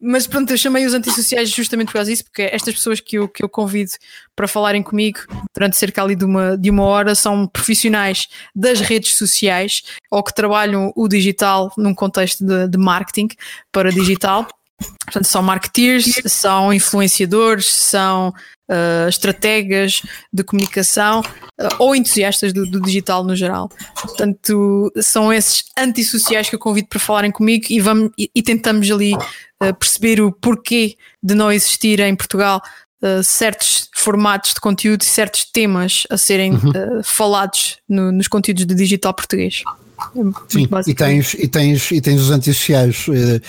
mas 0.00 0.26
pronto, 0.26 0.52
eu 0.52 0.56
chamei 0.56 0.86
os 0.86 0.94
antissociais 0.94 1.50
justamente 1.50 1.88
por 1.88 1.94
causa 1.94 2.10
disso, 2.10 2.24
porque 2.24 2.42
estas 2.42 2.74
pessoas 2.74 3.00
que 3.00 3.16
eu, 3.16 3.28
que 3.28 3.42
eu 3.42 3.48
convido 3.48 3.90
para 4.36 4.46
falarem 4.46 4.82
comigo 4.82 5.20
durante 5.52 5.76
cerca 5.76 6.02
ali 6.02 6.14
de 6.14 6.24
uma, 6.24 6.56
de 6.56 6.70
uma 6.70 6.84
hora 6.84 7.14
são 7.14 7.46
profissionais 7.48 8.28
das 8.54 8.80
redes 8.80 9.16
sociais 9.16 9.82
ou 10.10 10.22
que 10.22 10.32
trabalham 10.32 10.92
o 10.94 11.08
digital 11.08 11.72
num 11.76 11.94
contexto 11.94 12.44
de, 12.44 12.68
de 12.68 12.78
marketing 12.78 13.28
para 13.72 13.90
digital. 13.90 14.46
Portanto, 15.04 15.26
são 15.26 15.42
marketeers, 15.42 16.20
são 16.26 16.72
influenciadores, 16.72 17.66
são 17.66 18.28
uh, 18.28 19.08
estrategas 19.08 20.02
de 20.32 20.44
comunicação 20.44 21.20
uh, 21.20 21.68
ou 21.78 21.96
entusiastas 21.96 22.52
do, 22.52 22.66
do, 22.66 22.80
digital 22.80 23.24
no 23.24 23.34
geral. 23.34 23.70
Portanto, 24.00 24.92
são 25.00 25.32
esses 25.32 25.64
antissociais 25.76 26.48
que 26.48 26.54
eu 26.54 26.60
convido 26.60 26.88
para 26.88 27.00
falarem 27.00 27.30
comigo 27.30 27.66
e, 27.70 27.80
vamos, 27.80 28.10
e, 28.18 28.30
e 28.34 28.42
tentamos 28.42 28.90
ali 28.90 29.14
uh, 29.14 29.74
perceber 29.78 30.20
o 30.20 30.30
porquê 30.30 30.96
de 31.22 31.34
não 31.34 31.50
existir 31.50 32.00
em 32.00 32.14
Portugal 32.14 32.62
Uh, 33.00 33.22
certos 33.22 33.88
formatos 33.94 34.54
de 34.54 34.60
conteúdo 34.60 35.02
e 35.02 35.04
certos 35.04 35.44
temas 35.44 36.02
a 36.10 36.18
serem 36.18 36.54
uhum. 36.54 36.70
uh, 36.98 37.04
falados 37.04 37.78
no, 37.88 38.10
nos 38.10 38.26
conteúdos 38.26 38.66
de 38.66 38.74
digital 38.74 39.14
português. 39.14 39.62
É 40.16 40.20
Sim, 40.48 40.68
e 40.84 40.94
tens, 40.94 41.34
e, 41.34 41.46
tens, 41.46 41.90
e 41.92 42.00
tens 42.00 42.20
os 42.20 42.32
antissociais 42.32 43.06
uh, 43.06 43.40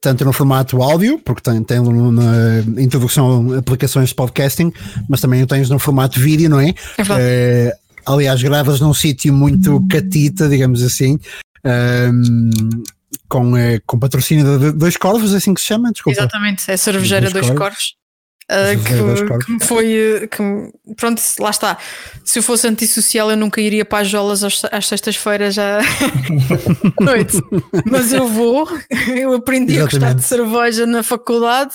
tanto 0.00 0.24
no 0.24 0.32
formato 0.32 0.82
áudio, 0.82 1.18
porque 1.24 1.42
tem, 1.42 1.62
tem 1.62 1.80
na 1.80 2.82
introdução 2.82 3.54
aplicações 3.58 4.10
de 4.10 4.14
podcasting, 4.14 4.72
mas 5.08 5.20
também 5.20 5.42
o 5.42 5.46
tens 5.46 5.68
no 5.68 5.78
formato 5.78 6.20
vídeo, 6.20 6.48
não 6.48 6.60
é? 6.60 6.74
é 7.18 7.76
aliás, 8.06 8.42
gravas 8.42 8.80
num 8.80 8.94
sítio 8.94 9.32
muito 9.32 9.84
catita, 9.88 10.48
digamos 10.48 10.82
assim, 10.82 11.18
um, 12.12 12.50
com, 13.28 13.56
eh, 13.56 13.80
com 13.86 13.98
patrocínio 13.98 14.58
de 14.58 14.72
Dois 14.72 14.96
Corvos, 14.96 15.34
é 15.34 15.36
assim 15.36 15.52
que 15.52 15.60
se 15.60 15.66
chama? 15.66 15.92
Desculpa. 15.92 16.18
Exatamente, 16.18 16.70
é 16.70 16.76
cervejeira 16.76 17.30
Dois, 17.30 17.46
dois 17.46 17.58
Corvos. 17.58 17.97
Uh, 18.50 18.82
que, 18.82 19.58
que, 19.58 19.66
foi 19.66 20.28
que, 20.30 20.94
pronto, 20.94 21.20
lá 21.38 21.50
está. 21.50 21.76
Se 22.24 22.38
eu 22.38 22.42
fosse 22.42 22.66
antissocial, 22.66 23.30
eu 23.30 23.36
nunca 23.36 23.60
iria 23.60 23.84
para 23.84 23.98
as 23.98 24.08
jolas 24.08 24.42
às, 24.42 24.64
às 24.72 24.86
sextas-feiras 24.86 25.58
à 25.58 25.80
noite. 26.98 27.36
Mas 27.84 28.10
eu 28.10 28.26
vou, 28.26 28.66
eu 29.14 29.34
aprendi 29.34 29.74
Exatamente. 29.74 29.96
a 29.96 30.00
gostar 30.00 30.12
de 30.14 30.24
cerveja 30.24 30.86
na 30.86 31.02
faculdade 31.02 31.74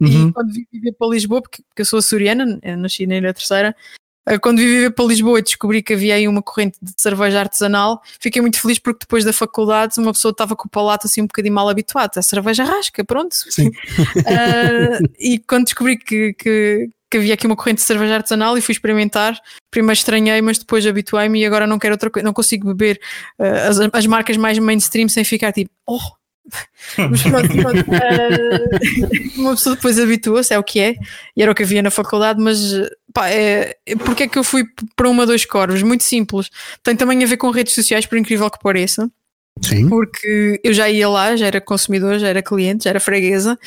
uhum. 0.00 0.28
e 0.28 0.32
quando 0.32 0.52
vim 0.54 0.64
viver 0.72 0.92
para 0.92 1.08
Lisboa, 1.08 1.42
porque, 1.42 1.62
porque 1.68 1.82
eu 1.82 1.86
sou 1.86 1.98
açoriana, 1.98 2.58
eu 2.62 2.78
nasci 2.78 3.06
na 3.06 3.16
Ilha 3.16 3.34
Terceira, 3.34 3.68
eh, 3.68 4.05
quando 4.40 4.58
vim 4.58 4.66
viver 4.66 4.90
para 4.90 5.04
Lisboa 5.04 5.38
e 5.38 5.42
descobri 5.42 5.82
que 5.82 5.94
havia 5.94 6.16
aí 6.16 6.26
uma 6.26 6.42
corrente 6.42 6.76
de 6.82 6.92
cerveja 6.96 7.40
artesanal, 7.40 8.02
fiquei 8.20 8.42
muito 8.42 8.60
feliz 8.60 8.78
porque 8.78 9.00
depois 9.02 9.24
da 9.24 9.32
faculdade 9.32 9.98
uma 9.98 10.12
pessoa 10.12 10.32
estava 10.32 10.56
com 10.56 10.66
o 10.66 10.70
palato 10.70 11.06
assim 11.06 11.22
um 11.22 11.26
bocadinho 11.26 11.54
mal 11.54 11.68
habituado. 11.68 12.18
A 12.18 12.22
cerveja 12.22 12.64
rasca, 12.64 13.04
pronto. 13.04 13.34
Sim. 13.34 13.68
uh, 13.68 15.08
e 15.18 15.38
quando 15.38 15.66
descobri 15.66 15.96
que, 15.96 16.34
que, 16.34 16.90
que, 17.08 17.16
havia 17.16 17.34
aqui 17.34 17.46
uma 17.46 17.54
corrente 17.54 17.78
de 17.78 17.84
cerveja 17.84 18.16
artesanal 18.16 18.58
e 18.58 18.60
fui 18.60 18.72
experimentar, 18.72 19.38
primeiro 19.70 19.96
estranhei, 19.96 20.42
mas 20.42 20.58
depois 20.58 20.84
habituei-me 20.84 21.40
e 21.40 21.46
agora 21.46 21.66
não 21.66 21.78
quero 21.78 21.94
outra 21.94 22.10
coisa, 22.10 22.26
não 22.26 22.32
consigo 22.32 22.74
beber 22.74 23.00
uh, 23.38 23.68
as, 23.68 23.78
as 23.78 24.06
marcas 24.06 24.36
mais 24.36 24.58
mainstream 24.58 25.08
sem 25.08 25.22
ficar 25.22 25.52
tipo, 25.52 25.70
oh, 25.86 26.00
mas 27.10 27.22
pronto, 27.22 27.48
pronto 27.48 27.90
uh, 27.90 29.40
uma 29.40 29.50
pessoa 29.52 29.76
depois 29.76 29.98
habitua-se, 29.98 30.54
é 30.54 30.58
o 30.58 30.64
que 30.64 30.80
é, 30.80 30.94
e 31.36 31.42
era 31.42 31.50
o 31.50 31.54
que 31.54 31.62
havia 31.62 31.82
na 31.82 31.90
faculdade, 31.90 32.40
mas 32.40 32.58
pá, 33.16 33.30
é, 33.30 33.74
porque 34.04 34.24
é 34.24 34.28
que 34.28 34.38
eu 34.38 34.44
fui 34.44 34.64
para 34.94 35.08
uma 35.08 35.24
dos 35.24 35.46
corvos? 35.46 35.82
Muito 35.82 36.04
simples. 36.04 36.50
Tem 36.82 36.94
também 36.94 37.24
a 37.24 37.26
ver 37.26 37.38
com 37.38 37.50
redes 37.50 37.72
sociais, 37.72 38.04
por 38.04 38.18
incrível 38.18 38.50
que 38.50 38.58
pareça. 38.62 39.10
Sim. 39.62 39.88
Porque 39.88 40.60
eu 40.62 40.74
já 40.74 40.90
ia 40.90 41.08
lá, 41.08 41.34
já 41.34 41.46
era 41.46 41.58
consumidor, 41.58 42.18
já 42.18 42.28
era 42.28 42.42
cliente, 42.42 42.84
já 42.84 42.90
era 42.90 43.00
freguesa. 43.00 43.58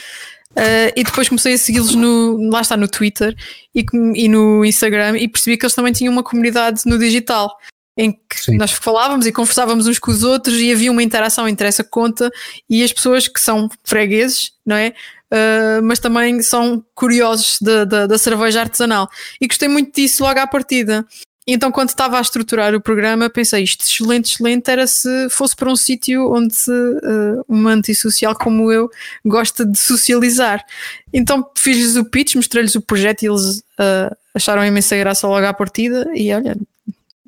Uh, 0.52 0.94
e 0.96 1.04
depois 1.04 1.28
comecei 1.28 1.56
a 1.56 1.58
segui-los 1.58 1.96
no, 1.96 2.50
lá 2.52 2.62
está 2.62 2.78
no 2.78 2.88
Twitter 2.88 3.36
e, 3.74 3.84
e, 4.16 4.28
no 4.28 4.64
Instagram 4.64 5.18
e 5.18 5.28
percebi 5.28 5.58
que 5.58 5.66
eles 5.66 5.76
também 5.76 5.94
tinham 5.94 6.12
uma 6.12 6.24
comunidade 6.24 6.82
no 6.86 6.98
digital 6.98 7.56
em 7.96 8.14
que 8.14 8.40
Sim. 8.40 8.58
nós 8.58 8.72
falávamos 8.72 9.28
e 9.28 9.32
conversávamos 9.32 9.86
uns 9.86 10.00
com 10.00 10.10
os 10.10 10.24
outros 10.24 10.60
e 10.60 10.72
havia 10.72 10.92
uma 10.92 11.04
interação 11.04 11.48
entre 11.48 11.68
essa 11.68 11.84
conta 11.84 12.32
e 12.68 12.84
as 12.84 12.92
pessoas 12.92 13.28
que 13.28 13.40
são 13.40 13.70
fregueses, 13.84 14.54
não 14.66 14.76
é? 14.76 14.94
Uh, 15.32 15.84
mas 15.84 16.00
também 16.00 16.42
são 16.42 16.84
curiosos 16.96 17.60
da, 17.62 18.18
cerveja 18.18 18.62
artesanal. 18.62 19.08
E 19.40 19.48
gostei 19.48 19.68
muito 19.68 19.94
disso 19.94 20.24
logo 20.24 20.40
à 20.40 20.48
partida. 20.48 21.06
Então, 21.52 21.72
quando 21.72 21.90
estava 21.90 22.18
a 22.18 22.22
estruturar 22.22 22.76
o 22.76 22.82
programa, 22.82 23.30
pensei 23.30 23.64
isto 23.64 23.84
excelente, 23.84 24.34
excelente 24.34 24.70
era 24.70 24.86
se 24.86 25.30
fosse 25.30 25.56
para 25.56 25.72
um 25.72 25.76
sítio 25.76 26.32
onde 26.32 26.56
uh, 26.70 27.44
uma 27.48 27.72
antissocial 27.72 28.36
como 28.36 28.72
eu 28.72 28.90
gosta 29.26 29.66
de 29.66 29.80
socializar. 29.80 30.64
Então, 31.12 31.50
fiz-lhes 31.58 31.96
o 31.96 32.06
pitch, 32.06 32.36
mostrei-lhes 32.36 32.76
o 32.76 32.82
projeto 32.82 33.24
e 33.24 33.28
eles 33.28 33.60
uh, 33.80 34.16
acharam 34.36 34.64
imensa 34.64 34.96
graça 34.96 35.28
logo 35.28 35.46
à 35.46 35.54
partida. 35.54 36.08
E 36.14 36.32
olha, 36.32 36.56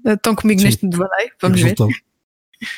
estão 0.05 0.35
comigo 0.35 0.59
Sim. 0.59 0.67
neste 0.67 0.87
devaneio, 0.87 1.31
vamos 1.41 1.59
ver. 1.61 1.75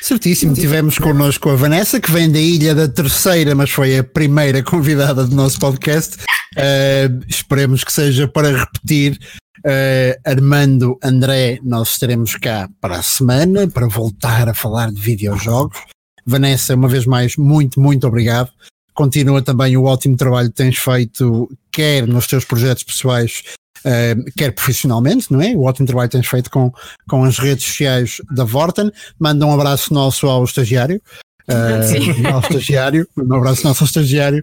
Certíssimo, 0.00 0.54
tivemos 0.54 0.98
connosco 0.98 1.50
a 1.50 1.56
Vanessa, 1.56 2.00
que 2.00 2.10
vem 2.10 2.30
da 2.30 2.40
ilha 2.40 2.74
da 2.74 2.88
terceira, 2.88 3.54
mas 3.54 3.70
foi 3.70 3.98
a 3.98 4.04
primeira 4.04 4.62
convidada 4.62 5.26
do 5.26 5.34
nosso 5.34 5.58
podcast. 5.58 6.16
Uh, 6.56 7.24
esperemos 7.28 7.84
que 7.84 7.92
seja 7.92 8.26
para 8.28 8.56
repetir 8.56 9.18
Uh, 9.66 10.12
Armando, 10.26 10.98
André, 11.02 11.58
nós 11.62 11.92
estaremos 11.92 12.34
cá 12.34 12.68
para 12.82 12.96
a 12.96 13.02
semana 13.02 13.66
para 13.66 13.88
voltar 13.88 14.46
a 14.46 14.52
falar 14.52 14.92
de 14.92 15.00
videojogos. 15.00 15.78
Vanessa, 16.26 16.74
uma 16.74 16.86
vez 16.86 17.06
mais, 17.06 17.36
muito, 17.38 17.80
muito 17.80 18.06
obrigado. 18.06 18.50
Continua 18.92 19.40
também 19.40 19.74
o 19.74 19.84
ótimo 19.84 20.18
trabalho 20.18 20.50
que 20.50 20.56
tens 20.56 20.76
feito, 20.76 21.50
quer 21.72 22.06
nos 22.06 22.26
teus 22.26 22.44
projetos 22.44 22.82
pessoais, 22.82 23.42
uh, 23.84 24.32
quer 24.36 24.52
profissionalmente, 24.52 25.32
não 25.32 25.40
é? 25.40 25.54
O 25.54 25.62
ótimo 25.62 25.86
trabalho 25.86 26.08
que 26.08 26.16
tens 26.16 26.26
feito 26.26 26.50
com, 26.50 26.72
com 27.08 27.24
as 27.24 27.38
redes 27.38 27.64
sociais 27.64 28.20
da 28.30 28.44
Vorten. 28.44 28.90
Manda 29.18 29.46
um 29.46 29.52
abraço 29.52 29.92
nosso 29.92 30.26
ao 30.26 30.44
estagiário. 30.44 31.00
Uh, 31.48 32.28
ao 32.32 32.40
estagiário, 32.40 33.06
um 33.16 33.34
abraço 33.34 33.64
nosso 33.64 33.84
ao 33.84 33.86
estagiário. 33.86 34.42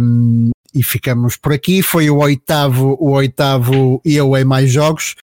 Um, 0.00 0.50
e 0.74 0.82
ficamos 0.82 1.36
por 1.36 1.52
aqui. 1.52 1.82
Foi 1.82 2.10
o 2.10 2.18
oitavo, 2.18 2.96
o 3.00 3.12
oitavo 3.12 4.00
Eu 4.04 4.36
em 4.36 4.44
Mais 4.44 4.70
Jogos. 4.70 5.14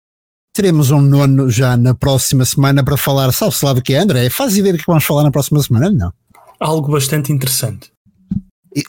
Teremos 0.55 0.91
um 0.91 1.01
nono 1.01 1.49
já 1.49 1.76
na 1.76 1.95
próxima 1.95 2.45
semana 2.45 2.84
para 2.84 2.97
falar, 2.97 3.32
sabe-se 3.32 3.64
lá 3.64 3.72
do 3.72 3.82
que 3.82 3.95
é, 3.95 3.99
André? 3.99 4.28
Faz 4.30 4.57
ideia 4.57 4.72
do 4.72 4.78
que 4.78 4.86
vamos 4.86 5.05
falar 5.05 5.22
na 5.22 5.30
próxima 5.30 5.62
semana? 5.62 5.91
Não. 5.91 6.12
Algo 6.59 6.93
bastante 6.93 7.32
interessante. 7.32 7.91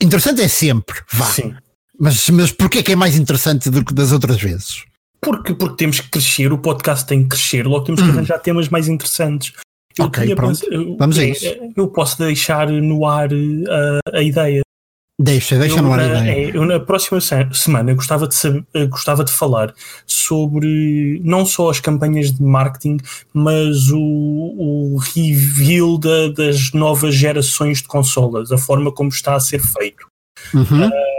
Interessante 0.02 0.41
é 0.41 0.47
sempre, 0.47 0.99
vá. 1.12 1.26
Sim. 1.26 1.56
Mas, 2.02 2.28
mas 2.32 2.52
porquê 2.52 2.82
que 2.82 2.93
é 2.93 2.95
mais 2.95 3.16
interessante 3.16 3.70
do 3.70 3.86
que 3.86 3.93
das 3.93 4.12
outras 4.12 4.41
vezes? 4.41 4.84
Porque, 5.22 5.54
porque 5.54 5.76
temos 5.76 5.99
que 5.99 6.10
crescer, 6.10 6.52
o 6.52 6.58
podcast 6.58 7.06
tem 7.06 7.22
que 7.22 7.30
crescer, 7.30 7.68
logo 7.68 7.86
temos 7.86 8.02
que 8.02 8.08
hum. 8.08 8.12
arranjar 8.12 8.39
temas 8.39 8.68
mais 8.70 8.88
interessantes. 8.88 9.54
Eu 9.95 10.06
ok, 10.06 10.36
pronto. 10.36 10.60
Pensar, 10.60 10.95
Vamos 10.97 11.20
a 11.20 11.26
isso. 11.26 11.45
Eu 11.78 11.88
posso 11.89 12.18
deixar 12.18 12.70
no 12.70 13.06
ar 13.06 13.30
a, 13.32 13.36
eh, 13.36 14.18
a 14.18 14.24
ideia 14.24 14.62
Deixa, 15.22 15.56
deixa 15.60 15.78
eu, 15.78 15.84
no 15.84 15.93
ar 15.93 15.99
é, 15.99 16.49
eu 16.52 16.66
na 16.66 16.80
próxima 16.80 17.20
semana 17.54 17.93
gostava 17.93 18.28
de, 18.28 18.34
saber, 18.34 18.66
gostava 18.89 19.24
de 19.24 19.32
falar 19.32 19.72
sobre 20.08 21.22
não 21.24 21.45
só 21.45 21.70
as 21.70 21.80
campanhas 21.80 22.32
de 22.32 22.41
marketing, 22.41 22.97
mas 23.32 23.91
o, 23.91 23.99
o 23.99 24.97
reveal 24.97 25.99
da, 25.99 26.30
das 26.30 26.72
novas 26.72 27.14
gerações 27.14 27.84
de 27.84 27.88
consolas, 27.88 28.52
a 28.52 28.58
forma 28.58 28.91
como 28.91 29.10
está 29.10 29.36
a 29.36 29.39
ser 29.39 29.60
feito. 29.60 30.08
Uhum. 30.56 30.88
Uh, 30.88 31.11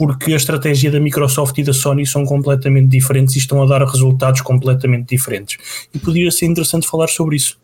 porque 0.00 0.32
a 0.32 0.36
estratégia 0.36 0.90
da 0.90 0.98
Microsoft 0.98 1.58
e 1.58 1.62
da 1.62 1.74
Sony 1.74 2.06
são 2.06 2.24
completamente 2.24 2.88
diferentes 2.88 3.36
e 3.36 3.38
estão 3.38 3.62
a 3.62 3.66
dar 3.66 3.84
resultados 3.84 4.40
completamente 4.40 5.14
diferentes. 5.14 5.58
E 5.92 5.98
poderia 5.98 6.30
ser 6.30 6.46
interessante 6.46 6.88
falar 6.88 7.06
sobre 7.08 7.36
isso. 7.36 7.58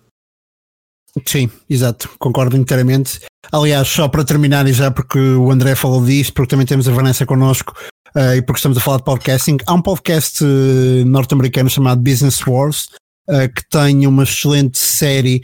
Sim, 1.24 1.48
exato, 1.70 2.10
concordo 2.18 2.54
inteiramente. 2.54 3.20
Aliás, 3.50 3.88
só 3.88 4.06
para 4.06 4.22
terminar, 4.22 4.66
e 4.66 4.74
já 4.74 4.90
porque 4.90 5.18
o 5.18 5.50
André 5.50 5.74
falou 5.74 6.04
disso, 6.04 6.30
porque 6.34 6.50
também 6.50 6.66
temos 6.66 6.86
a 6.86 6.92
Vanessa 6.92 7.24
connosco 7.24 7.72
uh, 8.14 8.34
e 8.36 8.42
porque 8.42 8.58
estamos 8.58 8.76
a 8.76 8.82
falar 8.82 8.98
de 8.98 9.04
podcasting, 9.04 9.56
há 9.66 9.72
um 9.72 9.80
podcast 9.80 10.44
uh, 10.44 11.06
norte-americano 11.06 11.70
chamado 11.70 12.02
Business 12.02 12.46
Wars 12.46 12.90
uh, 13.30 13.48
que 13.48 13.66
tem 13.70 14.06
uma 14.06 14.24
excelente 14.24 14.78
série 14.78 15.42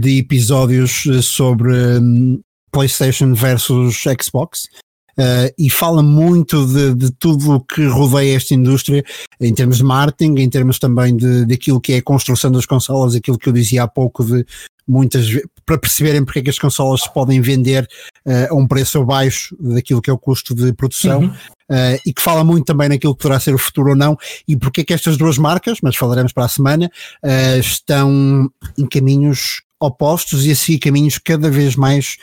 de 0.00 0.18
episódios 0.18 1.04
sobre 1.22 1.72
um, 1.72 2.40
PlayStation 2.72 3.34
versus 3.34 4.02
Xbox. 4.20 4.66
Uh, 5.18 5.46
e 5.56 5.70
fala 5.70 6.02
muito 6.02 6.66
de, 6.66 6.94
de 6.94 7.10
tudo 7.12 7.54
o 7.54 7.60
que 7.60 7.86
rodeia 7.86 8.36
esta 8.36 8.52
indústria 8.52 9.04
em 9.40 9.54
termos 9.54 9.76
de 9.76 9.84
marketing, 9.84 10.40
em 10.40 10.50
termos 10.50 10.78
também 10.78 11.16
de, 11.16 11.46
daquilo 11.46 11.80
que 11.80 11.92
é 11.92 11.98
a 11.98 12.02
construção 12.02 12.50
das 12.50 12.66
consolas, 12.66 13.14
aquilo 13.14 13.38
que 13.38 13.48
eu 13.48 13.52
dizia 13.52 13.84
há 13.84 13.88
pouco 13.88 14.24
de 14.24 14.44
muitas 14.86 15.26
para 15.64 15.78
perceberem 15.78 16.24
porque 16.24 16.40
é 16.40 16.42
que 16.42 16.50
as 16.50 16.58
consolas 16.58 17.02
se 17.02 17.12
podem 17.12 17.40
vender 17.40 17.88
uh, 18.26 18.52
a 18.52 18.54
um 18.54 18.66
preço 18.66 19.00
abaixo 19.00 19.56
daquilo 19.58 20.02
que 20.02 20.10
é 20.10 20.12
o 20.12 20.18
custo 20.18 20.54
de 20.54 20.72
produção 20.74 21.20
uhum. 21.20 21.28
uh, 21.28 22.00
e 22.04 22.12
que 22.12 22.20
fala 22.20 22.44
muito 22.44 22.66
também 22.66 22.88
naquilo 22.88 23.14
que 23.14 23.22
poderá 23.22 23.40
ser 23.40 23.54
o 23.54 23.58
futuro 23.58 23.90
ou 23.90 23.96
não 23.96 24.16
e 24.46 24.56
porque 24.56 24.82
é 24.82 24.84
que 24.84 24.92
estas 24.92 25.16
duas 25.16 25.38
marcas, 25.38 25.78
mas 25.82 25.96
falaremos 25.96 26.32
para 26.32 26.44
a 26.44 26.48
semana, 26.48 26.90
estão 27.58 28.50
em 28.76 28.86
caminhos 28.86 29.62
opostos 29.80 30.44
e 30.46 30.50
assim 30.50 30.78
caminhos 30.78 31.18
cada 31.18 31.50
vez 31.50 31.76
mais 31.76 32.16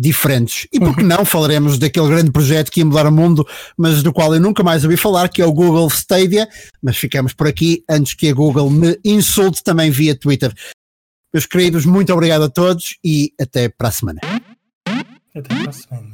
diferentes. 0.00 0.66
E 0.72 0.80
por 0.80 0.94
que 0.94 1.02
uhum. 1.02 1.08
não 1.08 1.24
falaremos 1.26 1.78
daquele 1.78 2.08
grande 2.08 2.30
projeto 2.30 2.70
que 2.70 2.80
ia 2.80 2.86
mudar 2.86 3.06
o 3.06 3.12
mundo, 3.12 3.46
mas 3.76 4.02
do 4.02 4.12
qual 4.12 4.34
eu 4.34 4.40
nunca 4.40 4.62
mais 4.62 4.82
ouvi 4.82 4.96
falar, 4.96 5.28
que 5.28 5.42
é 5.42 5.44
o 5.44 5.52
Google 5.52 5.86
Stadia. 5.88 6.48
Mas 6.82 6.96
ficamos 6.96 7.34
por 7.34 7.46
aqui 7.46 7.84
antes 7.88 8.14
que 8.14 8.28
a 8.28 8.32
Google 8.32 8.70
me 8.70 8.98
insulte 9.04 9.62
também 9.62 9.90
via 9.90 10.14
Twitter. 10.14 10.54
Meus 11.32 11.44
queridos, 11.44 11.84
muito 11.84 12.12
obrigado 12.12 12.44
a 12.44 12.48
todos 12.48 12.96
e 13.04 13.32
até 13.38 13.68
para 13.68 13.88
a 13.88 13.92
semana. 13.92 14.20
Até 15.34 15.42
para 15.42 15.68
a 15.68 15.72
semana. 15.72 16.10